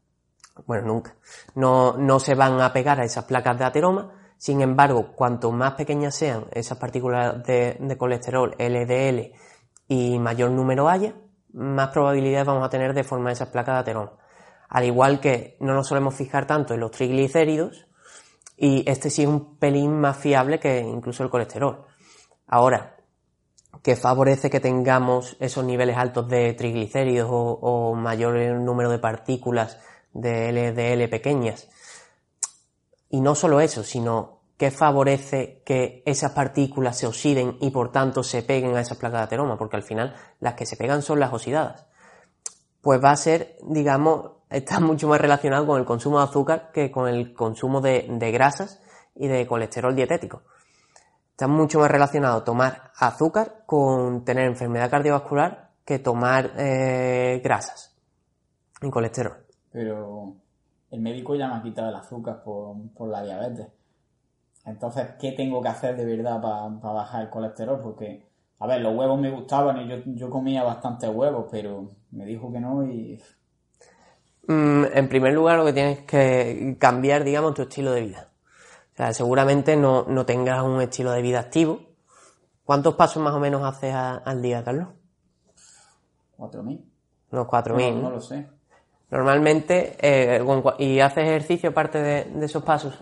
bueno, 0.67 0.87
nunca, 0.87 1.15
no, 1.55 1.97
no 1.97 2.19
se 2.19 2.35
van 2.35 2.61
a 2.61 2.73
pegar 2.73 3.01
a 3.01 3.05
esas 3.05 3.25
placas 3.25 3.59
de 3.59 3.65
ateroma, 3.65 4.13
sin 4.37 4.61
embargo, 4.61 5.13
cuanto 5.15 5.51
más 5.51 5.75
pequeñas 5.75 6.15
sean 6.15 6.47
esas 6.53 6.79
partículas 6.79 7.45
de, 7.45 7.77
de 7.81 7.97
colesterol 7.97 8.55
LDL 8.59 9.33
y 9.89 10.19
mayor 10.19 10.51
número 10.51 10.89
haya, 10.89 11.15
más 11.53 11.89
probabilidades 11.89 12.47
vamos 12.47 12.65
a 12.65 12.71
tener 12.71 12.95
de 12.95 13.05
formar 13.05 13.33
esas 13.33 13.49
placas 13.49 13.77
de 13.77 13.81
ateroma. 13.81 14.13
Al 14.69 14.85
igual 14.85 15.19
que 15.19 15.57
no 15.61 15.75
nos 15.75 15.89
solemos 15.89 16.15
fijar 16.15 16.47
tanto 16.47 16.75
en 16.75 16.81
los 16.81 16.91
triglicéridos, 16.91 17.87
y 18.57 18.89
este 18.91 19.09
sí 19.09 19.23
es 19.23 19.29
un 19.29 19.57
pelín 19.57 19.99
más 20.01 20.17
fiable 20.17 20.59
que 20.59 20.81
incluso 20.81 21.23
el 21.23 21.31
colesterol. 21.31 21.87
Ahora, 22.49 22.98
que 23.83 23.97
favorece 23.97 24.51
que 24.51 24.61
tengamos 24.61 25.37
esos 25.41 25.65
niveles 25.65 25.97
altos 25.97 26.29
de 26.29 26.53
triglicéridos 26.55 27.29
o, 27.31 27.95
mayor 27.95 28.35
número 28.61 28.91
de 28.91 28.99
partículas 28.99 29.79
de 30.13 30.53
LDL 30.53 31.09
pequeñas. 31.09 31.69
Y 33.09 33.21
no 33.21 33.35
solo 33.35 33.61
eso, 33.61 33.83
sino 33.83 34.41
que 34.57 34.71
favorece 34.71 35.63
que 35.65 36.03
esas 36.05 36.33
partículas 36.33 36.99
se 36.99 37.07
oxiden 37.07 37.57
y 37.61 37.71
por 37.71 37.93
tanto 37.93 38.23
se 38.23 38.43
peguen 38.43 38.77
a 38.77 38.81
esas 38.81 38.99
placas 38.99 39.21
de 39.21 39.25
ateroma, 39.25 39.57
porque 39.57 39.77
al 39.77 39.85
final 39.85 40.17
las 40.41 40.55
que 40.55 40.67
se 40.67 40.77
pegan 40.77 41.03
son 41.03 41.21
las 41.21 41.33
oxidadas. 41.33 41.87
Pues 42.81 43.03
va 43.03 43.13
a 43.13 43.17
ser, 43.17 43.57
digamos, 43.63 44.33
está 44.51 44.81
mucho 44.81 45.09
más 45.09 45.21
relacionado 45.21 45.67
con 45.67 45.79
el 45.79 45.87
consumo 45.87 46.19
de 46.19 46.25
azúcar 46.25 46.71
que 46.73 46.91
con 46.91 47.09
el 47.09 47.33
consumo 47.35 47.81
de 47.81 48.33
grasas 48.33 48.81
y 49.15 49.29
de 49.29 49.47
colesterol 49.47 49.95
dietético. 49.95 50.43
Está 51.39 51.47
mucho 51.47 51.79
más 51.79 51.89
relacionado 51.89 52.43
tomar 52.43 52.91
azúcar 52.97 53.63
con 53.65 54.25
tener 54.25 54.47
enfermedad 54.47 54.91
cardiovascular 54.91 55.71
que 55.85 56.01
tomar 56.01 56.51
eh, 56.59 57.41
grasas 57.45 57.97
y 58.83 58.91
colesterol. 58.91 59.37
Pero 59.71 60.35
el 60.91 61.01
médico 61.01 61.37
ya 61.37 61.47
me 61.47 61.55
ha 61.55 61.63
quitado 61.63 61.91
el 61.91 61.95
azúcar 61.95 62.43
por, 62.43 63.09
la 63.09 63.23
diabetes. 63.23 63.69
Entonces, 64.67 65.11
¿qué 65.21 65.31
tengo 65.31 65.63
que 65.63 65.69
hacer 65.69 65.97
de 65.97 66.07
verdad 66.07 66.41
para 66.41 66.93
bajar 66.93 67.23
el 67.23 67.31
colesterol? 67.31 67.83
Porque, 67.83 68.27
a 68.59 68.67
ver, 68.67 68.81
los 68.81 68.97
huevos 68.97 69.21
me 69.21 69.31
gustaban 69.31 69.81
y 69.83 69.89
yo, 69.89 69.99
yo 70.07 70.31
comía 70.31 70.65
bastantes 70.65 71.09
huevos, 71.09 71.47
pero 71.53 71.89
me 72.11 72.27
dijo 72.27 72.51
que 72.51 72.59
no 72.59 72.85
y... 72.85 73.23
Mm, 74.49 74.87
en 74.93 75.09
primer 75.09 75.35
lugar, 75.35 75.59
lo 75.59 75.67
que 75.67 75.73
tienes 75.73 76.01
que 76.01 76.77
cambiar, 76.81 77.23
digamos, 77.23 77.55
tu 77.55 77.63
estilo 77.63 77.93
de 77.93 78.01
vida 78.01 78.28
sea, 78.99 79.13
seguramente 79.13 79.77
no, 79.77 80.05
no 80.09 80.27
tengas 80.27 80.61
un 80.65 80.81
estilo 80.81 81.13
de 81.13 81.23
vida 81.23 81.39
activo. 81.39 81.81
¿Cuántos 82.65 82.97
pasos 82.97 83.23
más 83.23 83.33
o 83.33 83.39
menos 83.39 83.63
haces 83.63 83.95
al 83.95 84.43
día, 84.43 84.65
Carlos? 84.65 84.89
4.000. 86.37 86.85
Unos 87.31 87.47
4.000. 87.47 87.95
No, 87.95 88.03
no, 88.03 88.11
lo 88.11 88.21
sé. 88.21 88.49
Normalmente, 89.11 89.97
eh, 90.01 90.45
¿y 90.81 90.99
haces 90.99 91.25
ejercicio 91.25 91.71
aparte 91.71 92.03
de, 92.03 92.45
esos 92.45 92.65
pasos? 92.65 92.99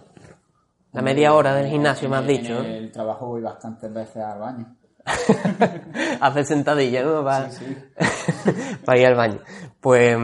La 0.93 1.01
media 1.01 1.33
hora 1.33 1.55
del 1.55 1.69
gimnasio, 1.69 2.11
me 2.11 2.17
has 2.17 2.27
dicho. 2.27 2.61
En 2.61 2.67
el, 2.67 2.93
trabajo 2.93 3.27
voy 3.29 3.41
bastantes 3.41 3.93
veces 3.93 4.23
al 4.23 4.39
baño. 4.39 4.77
Haces 6.21 6.47
sentadilla, 6.47 7.03
¿no? 7.03 7.25
Para, 7.25 7.51
sí, 7.51 7.65
sí. 7.65 8.53
para 8.85 8.99
ir 8.99 9.07
al 9.07 9.15
baño. 9.15 9.41
Pues 9.81 10.17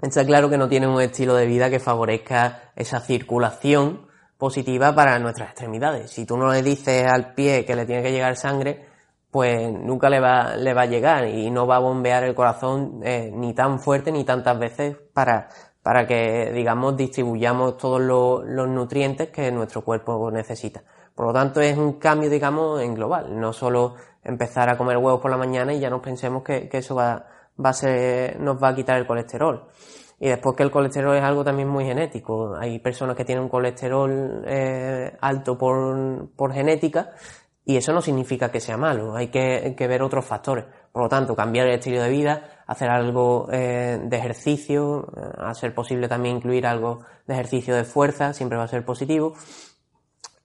está 0.00 0.24
claro 0.24 0.48
que 0.48 0.56
no 0.56 0.68
tienes 0.68 0.88
un 0.88 1.00
estilo 1.00 1.34
de 1.34 1.46
vida 1.46 1.68
que 1.68 1.80
favorezca 1.80 2.70
esa 2.76 3.00
circulación 3.00 4.13
positiva 4.44 4.94
para 4.94 5.18
nuestras 5.18 5.52
extremidades. 5.52 6.10
Si 6.10 6.26
tú 6.26 6.36
no 6.36 6.52
le 6.52 6.62
dices 6.62 7.10
al 7.10 7.32
pie 7.32 7.64
que 7.64 7.74
le 7.74 7.86
tiene 7.86 8.02
que 8.02 8.12
llegar 8.12 8.36
sangre, 8.36 8.84
pues 9.30 9.72
nunca 9.72 10.10
le 10.10 10.20
va, 10.20 10.54
le 10.54 10.74
va 10.74 10.82
a 10.82 10.86
llegar 10.86 11.26
y 11.26 11.50
no 11.50 11.66
va 11.66 11.76
a 11.76 11.78
bombear 11.78 12.24
el 12.24 12.34
corazón 12.34 13.00
eh, 13.02 13.30
ni 13.34 13.54
tan 13.54 13.80
fuerte 13.80 14.12
ni 14.12 14.22
tantas 14.22 14.58
veces 14.58 14.98
para, 15.14 15.48
para 15.82 16.06
que, 16.06 16.52
digamos, 16.52 16.94
distribuyamos 16.94 17.78
todos 17.78 18.02
los, 18.02 18.68
nutrientes 18.68 19.30
que 19.30 19.50
nuestro 19.50 19.80
cuerpo 19.80 20.30
necesita. 20.30 20.82
Por 21.14 21.28
lo 21.28 21.32
tanto, 21.32 21.62
es 21.62 21.78
un 21.78 21.94
cambio, 21.94 22.28
digamos, 22.28 22.82
en 22.82 22.94
global. 22.94 23.40
No 23.40 23.54
solo 23.54 23.94
empezar 24.22 24.68
a 24.68 24.76
comer 24.76 24.98
huevos 24.98 25.22
por 25.22 25.30
la 25.30 25.38
mañana 25.38 25.72
y 25.72 25.80
ya 25.80 25.88
nos 25.88 26.02
pensemos 26.02 26.42
que, 26.42 26.68
eso 26.70 26.94
va, 26.94 27.24
va 27.64 27.70
a 27.70 27.72
ser, 27.72 28.38
nos 28.38 28.62
va 28.62 28.68
a 28.68 28.74
quitar 28.74 28.98
el 28.98 29.06
colesterol. 29.06 29.68
Y 30.20 30.28
después 30.28 30.56
que 30.56 30.62
el 30.62 30.70
colesterol 30.70 31.16
es 31.16 31.22
algo 31.22 31.44
también 31.44 31.68
muy 31.68 31.84
genético. 31.84 32.54
Hay 32.56 32.78
personas 32.78 33.16
que 33.16 33.24
tienen 33.24 33.44
un 33.44 33.50
colesterol 33.50 34.44
eh, 34.46 35.16
alto 35.20 35.58
por, 35.58 36.30
por, 36.36 36.52
genética 36.52 37.10
y 37.64 37.76
eso 37.76 37.92
no 37.92 38.00
significa 38.00 38.50
que 38.50 38.60
sea 38.60 38.76
malo. 38.76 39.16
Hay 39.16 39.28
que, 39.28 39.74
que, 39.76 39.86
ver 39.86 40.02
otros 40.02 40.24
factores. 40.24 40.64
Por 40.92 41.02
lo 41.02 41.08
tanto, 41.08 41.34
cambiar 41.34 41.66
el 41.66 41.74
estilo 41.74 42.02
de 42.02 42.10
vida, 42.10 42.62
hacer 42.66 42.90
algo 42.90 43.48
eh, 43.50 44.00
de 44.02 44.16
ejercicio, 44.16 45.08
eh, 45.16 45.20
a 45.38 45.54
ser 45.54 45.74
posible 45.74 46.08
también 46.08 46.36
incluir 46.36 46.66
algo 46.66 47.00
de 47.26 47.34
ejercicio 47.34 47.74
de 47.74 47.84
fuerza, 47.84 48.32
siempre 48.32 48.56
va 48.56 48.64
a 48.64 48.68
ser 48.68 48.84
positivo. 48.84 49.34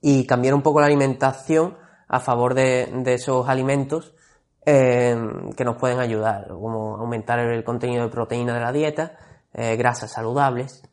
Y 0.01 0.25
cambiar 0.25 0.53
un 0.53 0.61
poco 0.61 0.79
la 0.79 0.87
alimentación 0.87 1.77
a 2.07 2.19
favor 2.19 2.55
de, 2.55 2.89
de 3.03 3.13
esos 3.13 3.47
alimentos 3.47 4.15
eh, 4.65 5.15
que 5.55 5.65
nos 5.65 5.77
pueden 5.77 5.99
ayudar, 5.99 6.47
como 6.49 6.97
aumentar 6.97 7.39
el 7.39 7.63
contenido 7.63 8.03
de 8.03 8.09
proteína 8.09 8.53
de 8.53 8.59
la 8.59 8.71
dieta, 8.71 9.17
eh, 9.53 9.75
grasas 9.75 10.11
saludables. 10.11 10.83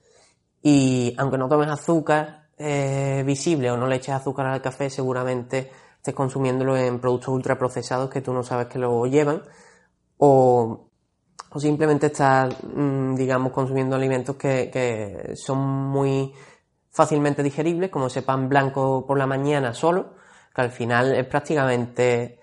Y 0.62 1.14
aunque 1.18 1.38
no 1.38 1.48
tomes 1.48 1.68
azúcar 1.68 2.48
eh, 2.58 3.22
visible 3.26 3.70
o 3.70 3.76
no 3.76 3.86
le 3.86 3.96
eches 3.96 4.14
azúcar 4.14 4.46
al 4.46 4.62
café, 4.62 4.90
seguramente 4.90 5.70
estés 5.96 6.14
consumiéndolo 6.14 6.76
en 6.76 7.00
productos 7.00 7.28
ultraprocesados 7.28 8.10
que 8.10 8.20
tú 8.22 8.32
no 8.32 8.42
sabes 8.42 8.66
que 8.66 8.78
lo 8.78 9.06
llevan. 9.06 9.42
O, 10.18 10.88
o 11.50 11.60
simplemente 11.60 12.06
estás, 12.06 12.56
mm, 12.62 13.14
digamos, 13.14 13.52
consumiendo 13.52 13.96
alimentos 13.96 14.36
que, 14.36 14.70
que 14.72 15.36
son 15.36 15.58
muy 15.58 16.32
fácilmente 16.90 17.42
digeribles, 17.42 17.90
como 17.90 18.06
ese 18.06 18.22
pan 18.22 18.48
blanco 18.48 19.04
por 19.06 19.18
la 19.18 19.26
mañana 19.26 19.74
solo, 19.74 20.14
que 20.54 20.62
al 20.62 20.70
final 20.70 21.14
es 21.14 21.26
prácticamente 21.26 22.40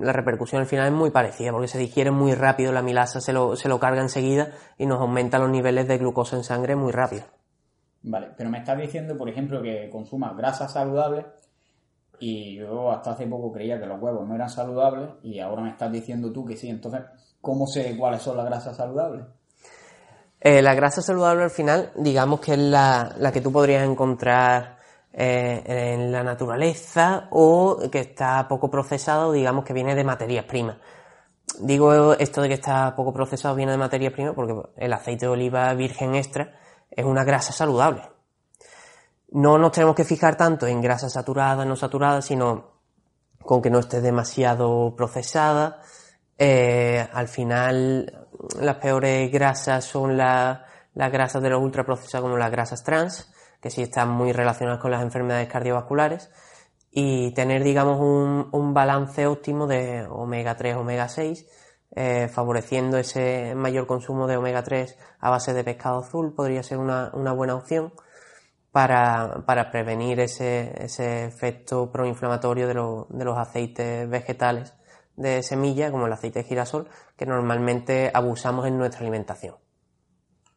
la 0.00 0.12
repercusión 0.12 0.60
al 0.60 0.66
final 0.66 0.86
es 0.86 0.92
muy 0.92 1.10
parecida 1.10 1.52
porque 1.52 1.68
se 1.68 1.78
digiere 1.78 2.10
muy 2.10 2.34
rápido, 2.34 2.72
la 2.72 2.82
milasa 2.82 3.20
se 3.20 3.32
lo, 3.32 3.56
se 3.56 3.68
lo 3.68 3.78
carga 3.78 4.00
enseguida 4.00 4.52
y 4.76 4.86
nos 4.86 5.00
aumenta 5.00 5.38
los 5.38 5.50
niveles 5.50 5.88
de 5.88 5.98
glucosa 5.98 6.36
en 6.36 6.44
sangre 6.44 6.76
muy 6.76 6.92
rápido. 6.92 7.24
Vale, 8.02 8.28
pero 8.36 8.48
me 8.50 8.58
estás 8.58 8.78
diciendo, 8.78 9.16
por 9.16 9.28
ejemplo, 9.28 9.62
que 9.62 9.88
consumas 9.90 10.36
grasas 10.36 10.72
saludables 10.72 11.26
y 12.20 12.56
yo 12.56 12.90
hasta 12.90 13.12
hace 13.12 13.26
poco 13.26 13.52
creía 13.52 13.78
que 13.78 13.86
los 13.86 14.00
huevos 14.00 14.26
no 14.26 14.34
eran 14.34 14.50
saludables 14.50 15.10
y 15.22 15.40
ahora 15.40 15.62
me 15.62 15.70
estás 15.70 15.90
diciendo 15.92 16.32
tú 16.32 16.44
que 16.44 16.56
sí. 16.56 16.68
Entonces, 16.68 17.02
¿cómo 17.40 17.66
sé 17.66 17.96
cuáles 17.96 18.22
son 18.22 18.36
las 18.36 18.46
grasas 18.46 18.76
saludables? 18.76 19.26
Eh, 20.40 20.62
la 20.62 20.74
grasa 20.74 21.02
saludable 21.02 21.44
al 21.44 21.50
final, 21.50 21.90
digamos 21.96 22.40
que 22.40 22.52
es 22.52 22.58
la, 22.58 23.12
la 23.18 23.32
que 23.32 23.40
tú 23.40 23.50
podrías 23.50 23.88
encontrar 23.88 24.77
eh, 25.12 25.62
en 25.94 26.12
la 26.12 26.22
naturaleza 26.22 27.28
o 27.30 27.78
que 27.90 28.00
está 28.00 28.46
poco 28.46 28.70
procesado, 28.70 29.32
digamos 29.32 29.64
que 29.64 29.72
viene 29.72 29.94
de 29.94 30.04
materias 30.04 30.44
primas. 30.44 30.76
digo 31.60 32.12
esto 32.14 32.42
de 32.42 32.48
que 32.48 32.54
está 32.54 32.94
poco 32.94 33.12
procesado 33.12 33.54
viene 33.54 33.72
de 33.72 33.78
materia 33.78 34.12
prima 34.12 34.34
porque 34.34 34.54
el 34.76 34.92
aceite 34.92 35.26
de 35.26 35.32
oliva 35.32 35.72
virgen 35.74 36.14
extra 36.14 36.54
es 36.90 37.04
una 37.04 37.24
grasa 37.24 37.52
saludable. 37.52 38.02
No 39.30 39.58
nos 39.58 39.72
tenemos 39.72 39.94
que 39.94 40.04
fijar 40.04 40.36
tanto 40.36 40.66
en 40.66 40.80
grasa 40.80 41.10
saturada, 41.10 41.64
no 41.64 41.76
saturada, 41.76 42.22
sino 42.22 42.78
con 43.38 43.60
que 43.60 43.70
no 43.70 43.78
esté 43.78 44.00
demasiado 44.00 44.94
procesada. 44.96 45.80
Eh, 46.38 47.06
al 47.12 47.28
final, 47.28 48.26
las 48.60 48.76
peores 48.76 49.30
grasas 49.30 49.84
son 49.84 50.16
las 50.16 50.60
grasas 50.94 51.42
de 51.42 51.50
los 51.50 51.62
ultraprocesados 51.62 52.24
como 52.24 52.36
las 52.36 52.50
grasas 52.50 52.82
trans, 52.84 53.32
que 53.60 53.70
sí 53.70 53.82
están 53.82 54.10
muy 54.10 54.32
relacionadas 54.32 54.80
con 54.80 54.90
las 54.90 55.02
enfermedades 55.02 55.48
cardiovasculares 55.48 56.30
y 56.90 57.32
tener, 57.32 57.62
digamos, 57.62 58.00
un, 58.00 58.48
un 58.52 58.74
balance 58.74 59.26
óptimo 59.26 59.66
de 59.66 60.06
omega 60.06 60.56
3, 60.56 60.76
omega 60.76 61.08
6, 61.08 61.46
eh, 61.96 62.28
favoreciendo 62.28 62.98
ese 62.98 63.54
mayor 63.54 63.86
consumo 63.86 64.26
de 64.26 64.36
omega 64.36 64.62
3 64.62 64.96
a 65.20 65.30
base 65.30 65.54
de 65.54 65.64
pescado 65.64 66.00
azul 66.00 66.34
podría 66.34 66.62
ser 66.62 66.78
una, 66.78 67.10
una 67.14 67.32
buena 67.32 67.54
opción 67.54 67.92
para, 68.70 69.42
para 69.46 69.70
prevenir 69.70 70.20
ese, 70.20 70.84
ese, 70.84 71.24
efecto 71.24 71.90
proinflamatorio 71.90 72.68
de, 72.68 72.74
lo, 72.74 73.06
de 73.10 73.24
los 73.24 73.38
aceites 73.38 74.08
vegetales 74.08 74.74
de 75.16 75.42
semilla, 75.42 75.90
como 75.90 76.06
el 76.06 76.12
aceite 76.12 76.40
de 76.40 76.44
girasol, 76.44 76.88
que 77.16 77.26
normalmente 77.26 78.10
abusamos 78.12 78.66
en 78.66 78.78
nuestra 78.78 79.00
alimentación. 79.00 79.56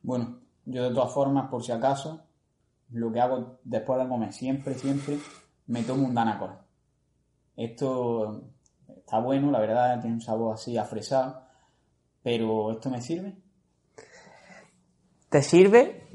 Bueno, 0.04 0.39
yo 0.66 0.84
de 0.84 0.93
todas 0.93 1.14
formas, 1.14 1.49
por 1.49 1.64
si 1.64 1.72
acaso, 1.72 2.22
lo 2.92 3.12
que 3.12 3.20
hago 3.20 3.60
después 3.64 4.00
de 4.02 4.08
comer 4.08 4.34
siempre, 4.34 4.76
siempre, 4.76 5.18
me 5.68 5.84
tomo 5.84 6.08
un 6.08 6.14
Danacol. 6.14 6.58
Esto 7.56 8.44
está 8.88 9.20
bueno, 9.20 9.52
la 9.52 9.60
verdad, 9.60 10.00
tiene 10.00 10.16
un 10.16 10.22
sabor 10.22 10.54
así 10.54 10.78
afresado, 10.78 11.44
pero 12.24 12.72
¿esto 12.72 12.89
me 12.89 13.02
sirve? 13.02 13.36
¿Te 15.30 15.42
sirve? 15.42 16.08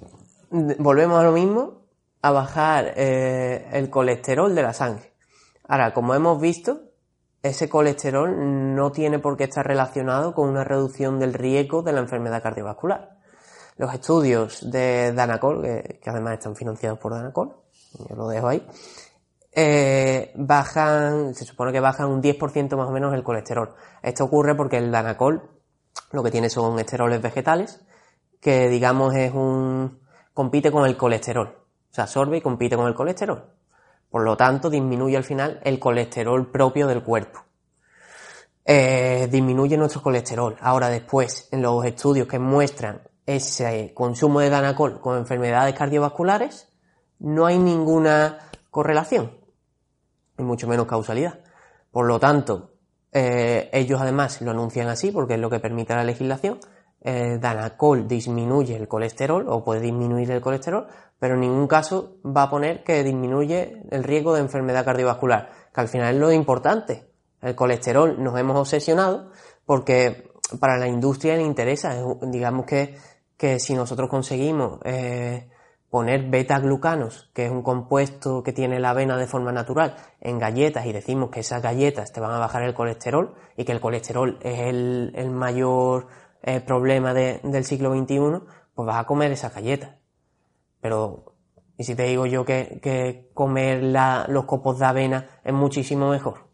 Volvemos 0.51 1.19
a 1.19 1.25
lo 1.25 1.33
mismo, 1.33 1.87
a 2.23 2.31
bajar 2.31 2.93
eh, 2.97 3.69
el 3.73 3.91
colesterol 3.91 4.55
de 4.55 4.63
la 4.63 4.73
sangre. 4.73 5.15
Ahora, 5.69 5.93
como 5.95 6.15
hemos 6.15 6.41
visto, 6.41 6.93
ese 7.43 7.69
colesterol 7.69 8.75
no 8.75 8.93
tiene 8.93 9.19
por 9.19 9.37
qué 9.37 9.45
estar 9.45 9.67
relacionado 9.67 10.35
con 10.35 10.49
una 10.49 10.65
reducción 10.65 11.19
del 11.19 11.35
riesgo 11.35 11.83
de 11.83 11.93
la 11.93 12.01
enfermedad 12.01 12.43
cardiovascular. 12.43 13.16
Los 13.77 13.93
estudios 13.93 14.71
de 14.71 15.13
Danacol, 15.13 15.63
que, 15.63 16.01
además 16.07 16.35
están 16.35 16.57
financiados 16.57 16.99
por 16.99 17.13
Danacol, 17.13 17.57
yo 18.09 18.17
lo 18.17 18.29
dejo 18.29 18.49
ahí, 18.49 18.67
eh, 19.59 20.33
bajan, 20.35 21.35
se 21.35 21.47
supone 21.47 21.73
que 21.73 21.81
bajan 21.81 22.09
un 22.09 22.23
10% 22.23 22.77
más 22.77 22.89
o 22.89 22.93
menos 22.93 23.15
el 23.15 23.23
colesterol. 23.23 23.75
Esto 24.03 24.25
ocurre 24.25 24.55
porque 24.55 24.77
el 24.77 24.93
danacol 24.93 25.49
lo 26.13 26.23
que 26.23 26.31
tiene 26.31 26.51
son 26.51 26.79
esteroles 26.79 27.23
vegetales, 27.23 27.81
que 28.39 28.69
digamos 28.69 29.15
es 29.15 29.33
un, 29.33 30.01
compite 30.35 30.71
con 30.71 30.85
el 30.85 30.97
colesterol. 30.99 31.57
Se 31.91 32.03
absorbe 32.03 32.37
y 32.37 32.41
compite 32.43 32.77
con 32.77 32.87
el 32.87 32.95
colesterol. 32.95 33.45
Por 34.11 34.23
lo 34.23 34.37
tanto, 34.37 34.69
disminuye 34.69 35.17
al 35.17 35.25
final 35.25 35.61
el 35.65 35.79
colesterol 35.79 36.51
propio 36.51 36.87
del 36.87 37.03
cuerpo. 37.03 37.41
Eh, 38.65 39.27
disminuye 39.31 39.79
nuestro 39.79 40.03
colesterol. 40.03 40.57
Ahora 40.61 40.91
después, 40.91 41.49
en 41.51 41.63
los 41.63 41.83
estudios 41.87 42.29
que 42.29 42.39
muestran 42.39 43.01
ese 43.27 43.93
consumo 43.93 44.41
de 44.41 44.51
danacol 44.51 45.01
con 45.01 45.19
enfermedades 45.19 45.75
cardiovasculares, 45.75 46.73
no 47.19 47.47
hay 47.47 47.59
ninguna 47.59 48.39
correlación 48.71 49.33
y 50.39 50.43
mucho 50.43 50.69
menos 50.69 50.87
causalidad. 50.87 51.41
Por 51.91 52.07
lo 52.07 52.21
tanto, 52.21 52.73
eh, 53.13 53.69
ellos 53.73 54.01
además 54.01 54.41
lo 54.43 54.51
anuncian 54.51 54.89
así 54.89 55.11
porque 55.11 55.35
es 55.35 55.41
lo 55.41 55.51
que 55.51 55.61
permite 55.61 55.95
la 55.95 56.05
legislación. 56.05 56.59
Eh, 57.01 57.39
Danacol 57.41 58.07
disminuye 58.07 58.77
el 58.77 58.89
colesterol 58.89 59.47
o 59.49 59.65
puede 59.65 59.81
disminuir 59.81 60.31
el 60.31 60.41
colesterol, 60.41 60.87
pero 61.19 61.35
en 61.35 61.41
ningún 61.41 61.67
caso 61.67 62.19
va 62.25 62.45
a 62.45 62.51
poner 62.51 62.85
que 62.85 63.03
disminuye 63.05 63.83
el 63.91 64.05
riesgo 64.05 64.35
de 64.35 64.41
enfermedad 64.41 64.85
cardiovascular, 64.85 65.51
que 65.73 65.81
al 65.81 65.89
final 65.89 66.15
es 66.15 66.21
lo 66.21 66.33
importante. 66.33 67.11
El 67.41 67.55
colesterol 67.55 68.23
nos 68.23 68.39
hemos 68.39 68.59
obsesionado 68.59 69.31
porque 69.65 70.31
para 70.61 70.79
la 70.79 70.89
industria 70.89 71.37
le 71.37 71.43
interesa, 71.43 71.97
digamos 72.23 72.67
que, 72.67 72.97
que 73.37 73.59
si 73.59 73.75
nosotros 73.75 74.09
conseguimos 74.09 74.81
eh, 74.85 75.49
poner 75.91 76.29
beta-glucanos, 76.29 77.31
que 77.35 77.47
es 77.47 77.51
un 77.51 77.63
compuesto 77.63 78.43
que 78.43 78.53
tiene 78.53 78.81
la 78.81 78.91
avena 78.91 79.17
de 79.17 79.27
forma 79.27 79.53
natural, 79.53 79.97
en 80.21 80.39
galletas 80.39 80.87
y 80.87 80.93
decimos 80.93 81.31
que 81.31 81.41
esas 81.41 81.63
galletas 81.63 82.13
te 82.13 82.21
van 82.21 82.33
a 82.33 82.39
bajar 82.39 82.63
el 82.63 82.75
colesterol 82.75 83.35
y 83.57 83.65
que 83.65 83.73
el 83.73 83.81
colesterol 83.81 84.39
es 84.43 84.61
el, 84.61 85.31
mayor 85.31 86.09
eh, 86.43 86.61
problema 86.61 87.15
del 87.15 87.65
siglo 87.65 87.95
XXI, 87.95 88.19
pues 88.75 88.87
vas 88.87 88.99
a 88.99 89.05
comer 89.05 89.33
esas 89.33 89.55
galletas. 89.55 89.97
Pero, 90.81 91.35
¿y 91.79 91.85
si 91.85 91.95
te 91.95 92.05
digo 92.05 92.27
yo 92.27 92.45
que, 92.45 93.31
comer 93.35 93.83
los 94.29 94.45
copos 94.45 94.79
de 94.79 94.87
avena 94.87 95.41
es 95.45 95.53
muchísimo 95.53 96.11
mejor? 96.11 96.47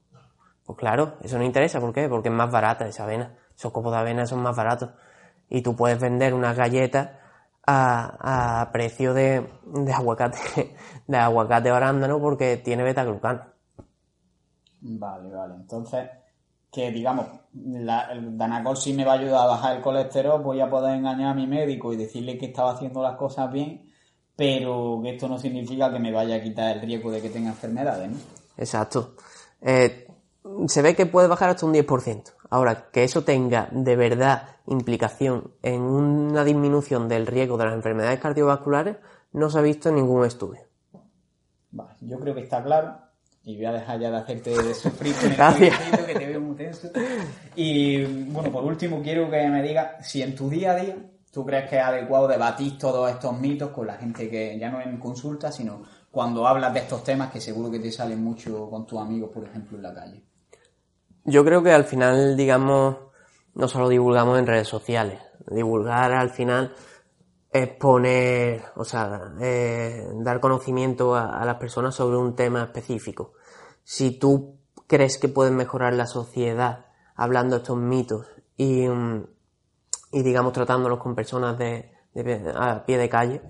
Pues 0.64 0.78
claro, 0.78 1.16
eso 1.22 1.39
no 1.39 1.45
interesa. 1.45 1.80
¿Por 1.80 1.93
qué? 1.93 2.09
Porque 2.09 2.28
es 2.28 2.35
más 2.35 2.51
barata 2.51 2.87
esa 2.87 3.05
avena. 3.05 3.37
Esos 3.57 3.72
copos 3.72 3.93
de 3.93 3.99
avena 3.99 4.26
son 4.26 4.41
más 4.41 4.57
baratos. 4.57 4.91
Y 5.55 5.61
tú 5.61 5.76
puedes 5.76 6.00
vender 6.00 6.32
unas 6.32 6.57
galletas 6.57 7.11
a, 7.66 8.62
a 8.62 8.72
precio 8.72 9.12
de, 9.12 9.46
de, 9.66 9.92
aguacate, 9.92 10.74
de 11.07 11.16
aguacate 11.18 11.68
arándano 11.68 12.18
porque 12.18 12.57
tiene 12.57 12.82
beta-glucano. 12.82 13.44
Vale, 14.80 15.30
vale. 15.30 15.55
Entonces, 15.57 16.09
que 16.72 16.90
digamos, 16.90 17.26
la, 17.53 18.12
el 18.12 18.38
Danacol 18.38 18.78
sí 18.78 18.94
me 18.94 19.05
va 19.05 19.12
a 19.12 19.18
ayudar 19.18 19.42
a 19.42 19.50
bajar 19.50 19.76
el 19.76 19.82
colesterol, 19.82 20.42
voy 20.42 20.62
a 20.62 20.70
poder 20.70 20.96
engañar 20.96 21.32
a 21.32 21.34
mi 21.34 21.46
médico 21.46 21.92
y 21.92 21.98
decirle 21.98 22.38
que 22.38 22.46
estaba 22.46 22.72
haciendo 22.72 23.03
las 23.03 23.16
cosas 23.18 23.53
bien, 23.53 23.92
pero 24.34 25.00
que 25.03 25.11
esto 25.11 25.28
no 25.28 25.38
significa 25.38 25.92
que 25.92 25.98
me 25.98 26.12
vaya 26.12 26.36
a 26.36 26.42
quitar 26.42 26.78
el 26.78 26.80
riesgo 26.80 27.11
de 27.11 27.20
que 27.20 27.28
tenga 27.28 27.50
enfermedades, 27.50 28.11
¿no? 28.11 28.16
Exacto. 28.57 29.16
Eh, 29.61 30.09
se 30.66 30.80
ve 30.80 30.96
que 30.96 31.05
puede 31.05 31.28
bajar 31.28 31.50
hasta 31.50 31.66
un 31.66 31.74
10%. 31.74 32.32
Ahora, 32.53 32.90
que 32.92 33.03
eso 33.03 33.24
tenga 33.24 33.68
de 33.70 33.96
verdad 33.96 34.42
implicación 34.66 35.55
en 35.62 35.80
una 35.80 36.44
disminución 36.44 37.09
del 37.09 37.26
riesgo 37.26 37.57
de 37.57 37.64
las 37.64 37.72
enfermedades 37.72 38.20
cardiovasculares, 38.20 38.98
no 39.32 39.48
se 39.48 39.59
ha 39.59 39.62
visto 39.62 39.88
en 39.88 39.94
ningún 39.94 40.26
estudio. 40.26 40.61
Vale, 41.70 41.94
yo 42.03 42.20
creo 42.20 42.34
que 42.34 42.42
está 42.42 42.62
claro. 42.62 42.94
Y 43.42 43.57
voy 43.57 43.64
a 43.64 43.72
dejar 43.72 43.98
ya 44.00 44.11
de 44.11 44.16
hacerte 44.18 44.74
sufrir 44.74 45.14
con 45.14 45.32
el 45.32 46.07
que 46.07 46.14
te 46.14 46.26
veo 46.26 46.42
muy 46.42 46.55
tenso. 46.55 46.90
Y 47.57 48.05
bueno, 48.05 48.53
por 48.53 48.64
último 48.64 49.00
quiero 49.03 49.30
que 49.30 49.48
me 49.48 49.62
digas 49.62 50.07
si 50.07 50.20
en 50.20 50.36
tu 50.36 50.50
día 50.50 50.72
a 50.72 50.76
día 50.76 50.96
tú 51.32 51.46
crees 51.46 51.70
que 51.70 51.78
es 51.78 51.82
adecuado 51.82 52.28
debatir 52.28 52.76
todos 52.76 53.11
estos 53.11 53.40
mitos 53.40 53.70
con 53.70 53.86
la 53.86 53.94
gente 53.94 54.28
que 54.28 54.59
ya 54.59 54.68
no 54.70 54.78
en 54.78 54.98
consulta, 54.98 55.50
sino 55.50 55.84
cuando 56.11 56.46
hablas 56.46 56.74
de 56.74 56.80
estos 56.80 57.03
temas 57.03 57.32
que 57.32 57.40
seguro 57.40 57.70
que 57.70 57.78
te 57.78 57.90
salen 57.90 58.22
mucho 58.22 58.68
con 58.68 58.86
tus 58.86 59.00
amigos, 59.00 59.30
por 59.32 59.42
ejemplo, 59.42 59.78
en 59.78 59.82
la 59.84 59.94
calle. 59.94 60.22
Yo 61.25 61.45
creo 61.45 61.62
que 61.62 61.73
al 61.73 61.85
final, 61.85 62.37
digamos, 62.37 62.97
no 63.55 63.68
solo 63.68 63.89
divulgamos 63.89 64.39
en 64.39 64.47
redes 64.47 64.68
sociales. 64.68 65.20
Divulgar 65.47 66.12
al 66.12 66.31
final 66.31 66.75
es 67.53 67.68
poner, 67.68 68.64
o 68.77 68.85
sea, 68.85 69.33
eh, 69.41 70.07
dar 70.16 70.41
conocimiento 70.41 71.14
a, 71.14 71.45
las 71.45 71.57
personas 71.57 71.95
sobre 71.95 72.16
un 72.16 72.35
tema 72.35 72.62
específico. 72.62 73.35
Si 73.85 74.18
tú 74.18 74.59
crees 74.87 75.18
que 75.18 75.29
puedes 75.29 75.53
mejorar 75.53 75.95
la 75.95 76.07
sociedad 76.07 76.87
hablando 77.14 77.57
estos 77.57 77.77
mitos 77.77 78.27
y, 78.57 78.89
mm, 78.89 79.27
y 80.12 80.23
digamos, 80.23 80.53
tratándolos 80.53 80.99
con 80.99 81.14
personas 81.14 81.59
de, 81.59 81.93
a 82.55 82.85
pie 82.85 82.99
de 82.99 83.09
calle, 83.09 83.43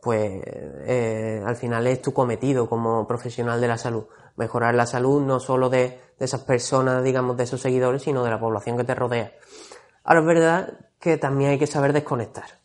pues 0.00 0.42
eh, 0.44 1.42
al 1.44 1.56
final 1.56 1.86
es 1.86 2.00
tu 2.00 2.12
cometido 2.12 2.68
como 2.68 3.06
profesional 3.06 3.60
de 3.60 3.68
la 3.68 3.78
salud. 3.78 4.06
Mejorar 4.40 4.74
la 4.74 4.86
salud 4.86 5.20
no 5.20 5.38
solo 5.38 5.68
de, 5.68 6.00
esas 6.18 6.40
personas, 6.44 7.04
digamos, 7.04 7.36
de 7.36 7.44
esos 7.44 7.60
seguidores, 7.60 8.00
sino 8.00 8.24
de 8.24 8.30
la 8.30 8.40
población 8.40 8.78
que 8.78 8.84
te 8.84 8.94
rodea. 8.94 9.32
Ahora 10.02 10.20
es 10.20 10.26
verdad 10.26 10.78
que 10.98 11.18
también 11.18 11.50
hay 11.50 11.58
que 11.58 11.66
saber 11.66 11.92
desconectar. 11.92 12.58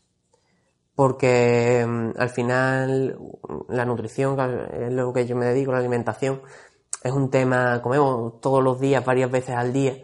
Porque 0.95 1.85
mm, 1.85 2.11
al 2.17 2.29
final 2.29 3.19
la 3.67 3.83
nutrición, 3.83 4.39
es 4.71 4.93
lo 4.93 5.11
que 5.11 5.27
yo 5.27 5.35
me 5.35 5.47
dedico, 5.47 5.73
la 5.73 5.79
alimentación, 5.79 6.41
es 7.03 7.11
un 7.11 7.29
tema, 7.29 7.81
comemos 7.81 8.39
todos 8.39 8.63
los 8.63 8.79
días, 8.79 9.03
varias 9.03 9.29
veces 9.29 9.57
al 9.57 9.73
día, 9.73 9.97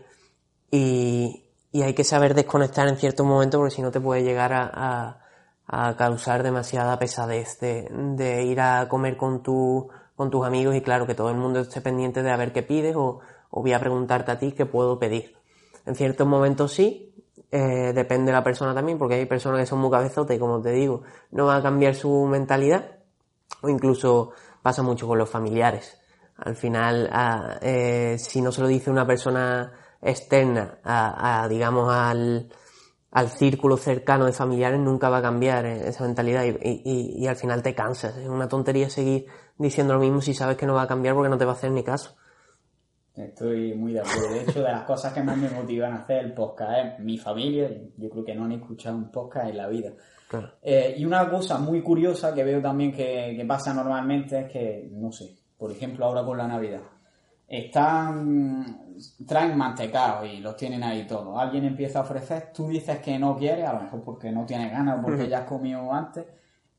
y, 0.69 1.47
hay 1.73 1.93
que 1.93 2.03
saber 2.03 2.35
desconectar 2.35 2.85
en 2.89 2.97
ciertos 2.97 3.25
momentos 3.25 3.57
porque 3.57 3.73
si 3.73 3.81
no 3.81 3.91
te 3.91 4.01
puede 4.01 4.23
llegar 4.23 4.51
a, 4.53 5.17
causar 5.97 6.43
demasiada 6.43 6.99
pesadez 6.99 7.57
de, 7.61 7.87
de, 7.89 8.43
ir 8.43 8.59
a 8.59 8.89
comer 8.89 9.15
con, 9.15 9.41
tu, 9.41 9.89
con 10.21 10.29
tus 10.29 10.45
amigos 10.45 10.75
y 10.75 10.81
claro 10.81 11.07
que 11.07 11.15
todo 11.15 11.31
el 11.31 11.37
mundo 11.37 11.61
esté 11.61 11.81
pendiente 11.81 12.21
de 12.21 12.29
a 12.29 12.37
ver 12.37 12.53
qué 12.53 12.61
pides 12.61 12.95
o, 12.95 13.21
o 13.49 13.61
voy 13.63 13.73
a 13.73 13.79
preguntarte 13.79 14.31
a 14.31 14.37
ti 14.37 14.51
qué 14.51 14.67
puedo 14.67 14.99
pedir. 14.99 15.35
En 15.87 15.95
ciertos 15.95 16.27
momentos 16.27 16.73
sí, 16.73 17.11
eh, 17.49 17.91
depende 17.91 18.27
de 18.27 18.33
la 18.33 18.43
persona 18.43 18.75
también, 18.75 18.99
porque 18.99 19.15
hay 19.15 19.25
personas 19.25 19.61
que 19.61 19.65
son 19.65 19.79
muy 19.79 19.89
cabezotas 19.89 20.35
y 20.35 20.39
como 20.39 20.61
te 20.61 20.73
digo, 20.73 21.01
no 21.31 21.47
va 21.47 21.55
a 21.55 21.63
cambiar 21.63 21.95
su 21.95 22.27
mentalidad, 22.27 22.99
o 23.63 23.69
incluso 23.69 24.33
pasa 24.61 24.83
mucho 24.83 25.07
con 25.07 25.17
los 25.17 25.27
familiares. 25.27 25.99
Al 26.37 26.55
final, 26.55 27.09
eh, 27.63 28.15
si 28.19 28.41
no 28.41 28.51
se 28.51 28.61
lo 28.61 28.67
dice 28.67 28.91
una 28.91 29.07
persona 29.07 29.73
externa 30.03 30.77
a, 30.83 31.47
digamos, 31.49 31.91
al, 31.91 32.47
al 33.09 33.29
círculo 33.29 33.75
cercano 33.75 34.27
de 34.27 34.33
familiares, 34.33 34.79
nunca 34.79 35.09
va 35.09 35.17
a 35.17 35.23
cambiar 35.23 35.65
esa 35.65 36.03
mentalidad 36.03 36.43
y, 36.45 37.23
y, 37.23 37.25
al 37.25 37.37
final 37.37 37.63
te 37.63 37.73
cansas. 37.73 38.17
Es 38.17 38.29
una 38.29 38.47
tontería 38.47 38.87
seguir 38.87 39.25
diciendo 39.61 39.93
lo 39.93 39.99
mismo 39.99 40.21
si 40.21 40.33
sabes 40.33 40.57
que 40.57 40.65
no 40.65 40.73
va 40.73 40.83
a 40.83 40.87
cambiar 40.87 41.15
porque 41.15 41.29
no 41.29 41.37
te 41.37 41.45
va 41.45 41.51
a 41.51 41.55
hacer 41.55 41.71
ni 41.71 41.83
caso. 41.83 42.15
Estoy 43.15 43.73
muy 43.73 43.93
de 43.93 43.99
acuerdo. 43.99 44.33
De 44.33 44.41
hecho, 44.41 44.63
de 44.63 44.71
las 44.71 44.83
cosas 44.83 45.13
que 45.13 45.21
más 45.21 45.37
me 45.37 45.49
motivan 45.49 45.93
a 45.93 45.97
hacer 45.97 46.25
el 46.25 46.33
podcast 46.33 46.71
es 46.77 46.99
mi 46.99 47.17
familia. 47.17 47.69
Yo 47.97 48.09
creo 48.09 48.23
que 48.23 48.33
no 48.33 48.45
han 48.45 48.53
escuchado 48.53 48.95
un 48.95 49.11
podcast 49.11 49.49
en 49.49 49.57
la 49.57 49.67
vida. 49.67 49.91
Eh, 50.61 50.95
y 50.97 51.05
una 51.05 51.29
cosa 51.29 51.57
muy 51.57 51.81
curiosa 51.81 52.33
que 52.33 52.43
veo 52.43 52.61
también 52.61 52.93
que, 52.93 53.33
que, 53.37 53.45
pasa 53.45 53.73
normalmente 53.73 54.39
es 54.39 54.51
que, 54.51 54.89
no 54.93 55.11
sé, 55.11 55.35
por 55.57 55.71
ejemplo 55.71 56.05
ahora 56.05 56.23
con 56.23 56.37
la 56.37 56.47
Navidad, 56.47 56.81
están, 57.51 58.95
traen 59.27 59.57
mantecados 59.57 60.29
y 60.29 60.37
los 60.37 60.55
tienen 60.55 60.83
ahí 60.83 61.05
todos. 61.05 61.37
Alguien 61.37 61.65
empieza 61.65 61.99
a 61.99 62.03
ofrecer, 62.03 62.53
tú 62.53 62.69
dices 62.69 62.99
que 62.99 63.19
no 63.19 63.35
quieres, 63.35 63.67
a 63.67 63.73
lo 63.73 63.81
mejor 63.81 64.03
porque 64.03 64.31
no 64.31 64.45
tienes 64.45 64.71
ganas 64.71 64.99
o 64.99 65.01
porque 65.01 65.27
ya 65.27 65.39
has 65.39 65.47
comido 65.47 65.91
antes, 65.91 66.25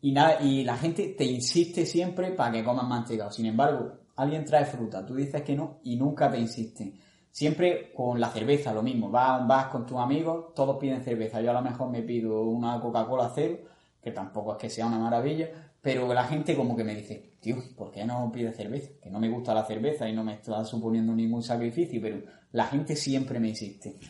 y, 0.02 0.10
nada, 0.10 0.42
y 0.42 0.64
la 0.64 0.76
gente 0.76 1.14
te 1.16 1.24
insiste 1.24 1.86
siempre 1.86 2.32
para 2.32 2.50
que 2.50 2.64
comas 2.64 2.88
mantecado. 2.88 3.30
Sin 3.30 3.46
embargo, 3.46 4.00
alguien 4.16 4.44
trae 4.44 4.64
fruta, 4.64 5.06
tú 5.06 5.14
dices 5.14 5.42
que 5.42 5.54
no 5.54 5.78
y 5.84 5.94
nunca 5.94 6.28
te 6.28 6.38
insisten. 6.38 6.98
Siempre 7.30 7.92
con 7.94 8.20
la 8.20 8.28
cerveza, 8.28 8.74
lo 8.74 8.82
mismo. 8.82 9.10
Vas 9.10 9.30
a 9.30 9.38
un 9.38 9.48
bar 9.48 9.70
con 9.70 9.86
tus 9.86 9.98
amigos, 9.98 10.52
todos 10.54 10.76
piden 10.78 11.02
cerveza. 11.02 11.40
Yo 11.40 11.50
a 11.50 11.54
lo 11.54 11.62
mejor 11.62 11.88
me 11.88 12.02
pido 12.02 12.42
una 12.42 12.80
Coca-Cola 12.80 13.30
cero, 13.32 13.58
que 14.02 14.10
tampoco 14.10 14.52
es 14.52 14.58
que 14.58 14.68
sea 14.68 14.86
una 14.86 14.98
maravilla, 14.98 15.48
pero 15.80 16.12
la 16.12 16.24
gente 16.24 16.56
como 16.56 16.74
que 16.74 16.82
me 16.82 16.96
dice, 16.96 17.36
tío, 17.40 17.56
¿por 17.76 17.92
qué 17.92 18.04
no 18.04 18.30
pide 18.32 18.52
cerveza? 18.52 18.90
Que 19.00 19.08
no 19.08 19.20
me 19.20 19.28
gusta 19.28 19.54
la 19.54 19.64
cerveza 19.64 20.08
y 20.08 20.12
no 20.12 20.24
me 20.24 20.34
está 20.34 20.64
suponiendo 20.64 21.14
ningún 21.14 21.44
sacrificio, 21.44 22.00
pero 22.02 22.22
la 22.50 22.66
gente 22.66 22.96
siempre 22.96 23.38
me 23.38 23.50
insiste. 23.50 24.00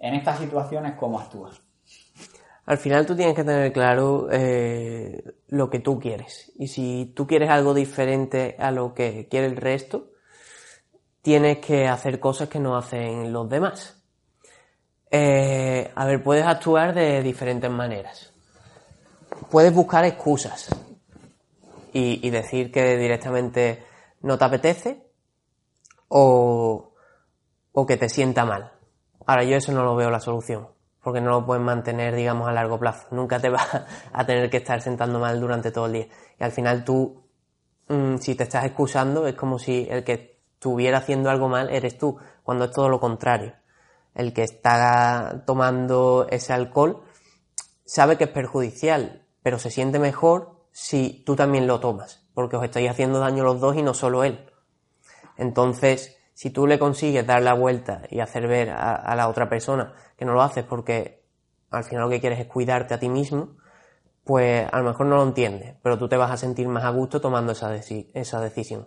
En 0.00 0.14
estas 0.14 0.40
situaciones, 0.40 0.94
¿cómo 0.96 1.20
actúas? 1.20 1.65
Al 2.66 2.78
final 2.78 3.06
tú 3.06 3.14
tienes 3.14 3.36
que 3.36 3.44
tener 3.44 3.72
claro 3.72 4.26
eh, 4.30 5.22
lo 5.48 5.70
que 5.70 5.78
tú 5.78 6.00
quieres. 6.00 6.52
Y 6.56 6.66
si 6.66 7.12
tú 7.14 7.26
quieres 7.26 7.48
algo 7.48 7.74
diferente 7.74 8.56
a 8.58 8.72
lo 8.72 8.92
que 8.92 9.28
quiere 9.28 9.46
el 9.46 9.56
resto, 9.56 10.10
tienes 11.22 11.58
que 11.58 11.86
hacer 11.86 12.18
cosas 12.18 12.48
que 12.48 12.58
no 12.58 12.76
hacen 12.76 13.32
los 13.32 13.48
demás. 13.48 14.02
Eh, 15.12 15.92
a 15.94 16.04
ver, 16.06 16.22
puedes 16.24 16.44
actuar 16.44 16.92
de 16.92 17.22
diferentes 17.22 17.70
maneras. 17.70 18.32
Puedes 19.50 19.72
buscar 19.72 20.04
excusas 20.04 20.68
y, 21.92 22.28
decir 22.30 22.70
que 22.72 22.96
directamente 22.96 23.84
no 24.22 24.36
te 24.36 24.44
apetece 24.44 25.06
o, 26.08 26.92
o 27.72 27.86
que 27.86 27.96
te 27.96 28.08
sienta 28.08 28.44
mal. 28.44 28.72
Ahora 29.24 29.44
yo 29.44 29.56
eso 29.56 29.72
no 29.72 29.84
lo 29.84 29.96
veo 29.96 30.10
la 30.10 30.20
solución, 30.20 30.68
porque 31.06 31.20
no 31.20 31.30
lo 31.30 31.46
puedes 31.46 31.62
mantener, 31.62 32.16
digamos, 32.16 32.48
a 32.48 32.52
largo 32.52 32.80
plazo. 32.80 33.06
Nunca 33.12 33.38
te 33.38 33.48
vas 33.48 33.68
a 34.12 34.26
tener 34.26 34.50
que 34.50 34.56
estar 34.56 34.82
sentando 34.82 35.20
mal 35.20 35.40
durante 35.40 35.70
todo 35.70 35.86
el 35.86 35.92
día. 35.92 36.08
Y 36.36 36.42
al 36.42 36.50
final 36.50 36.84
tú, 36.84 37.22
mm, 37.86 38.16
si 38.16 38.34
te 38.34 38.42
estás 38.42 38.64
excusando, 38.64 39.24
es 39.28 39.36
como 39.36 39.60
si 39.60 39.86
el 39.88 40.02
que 40.02 40.40
estuviera 40.54 40.98
haciendo 40.98 41.30
algo 41.30 41.48
mal 41.48 41.70
eres 41.70 41.96
tú, 41.96 42.18
cuando 42.42 42.64
es 42.64 42.72
todo 42.72 42.88
lo 42.88 42.98
contrario. 42.98 43.54
El 44.16 44.32
que 44.32 44.42
está 44.42 45.44
tomando 45.46 46.26
ese 46.28 46.52
alcohol 46.52 47.04
sabe 47.84 48.18
que 48.18 48.24
es 48.24 48.30
perjudicial, 48.30 49.28
pero 49.44 49.60
se 49.60 49.70
siente 49.70 50.00
mejor 50.00 50.56
si 50.72 51.22
tú 51.24 51.36
también 51.36 51.68
lo 51.68 51.78
tomas, 51.78 52.26
porque 52.34 52.56
os 52.56 52.64
estáis 52.64 52.90
haciendo 52.90 53.20
daño 53.20 53.44
los 53.44 53.60
dos 53.60 53.76
y 53.76 53.82
no 53.82 53.94
solo 53.94 54.24
él. 54.24 54.50
Entonces, 55.36 56.15
si 56.36 56.50
tú 56.50 56.66
le 56.66 56.78
consigues 56.78 57.26
dar 57.26 57.40
la 57.40 57.54
vuelta 57.54 58.02
y 58.10 58.20
hacer 58.20 58.46
ver 58.46 58.68
a, 58.68 59.16
la 59.16 59.26
otra 59.26 59.48
persona 59.48 59.94
que 60.18 60.26
no 60.26 60.34
lo 60.34 60.42
haces 60.42 60.64
porque 60.64 61.24
al 61.70 61.82
final 61.82 62.04
lo 62.04 62.10
que 62.10 62.20
quieres 62.20 62.38
es 62.38 62.46
cuidarte 62.46 62.92
a 62.92 62.98
ti 62.98 63.08
mismo, 63.08 63.56
pues 64.22 64.68
a 64.70 64.78
lo 64.80 64.84
mejor 64.84 65.06
no 65.06 65.16
lo 65.16 65.22
entiendes, 65.22 65.76
pero 65.82 65.96
tú 65.96 66.10
te 66.10 66.18
vas 66.18 66.30
a 66.30 66.36
sentir 66.36 66.68
más 66.68 66.84
a 66.84 66.90
gusto 66.90 67.22
tomando 67.22 67.52
esa, 67.52 67.74
esa 67.74 68.40
decisión. 68.42 68.86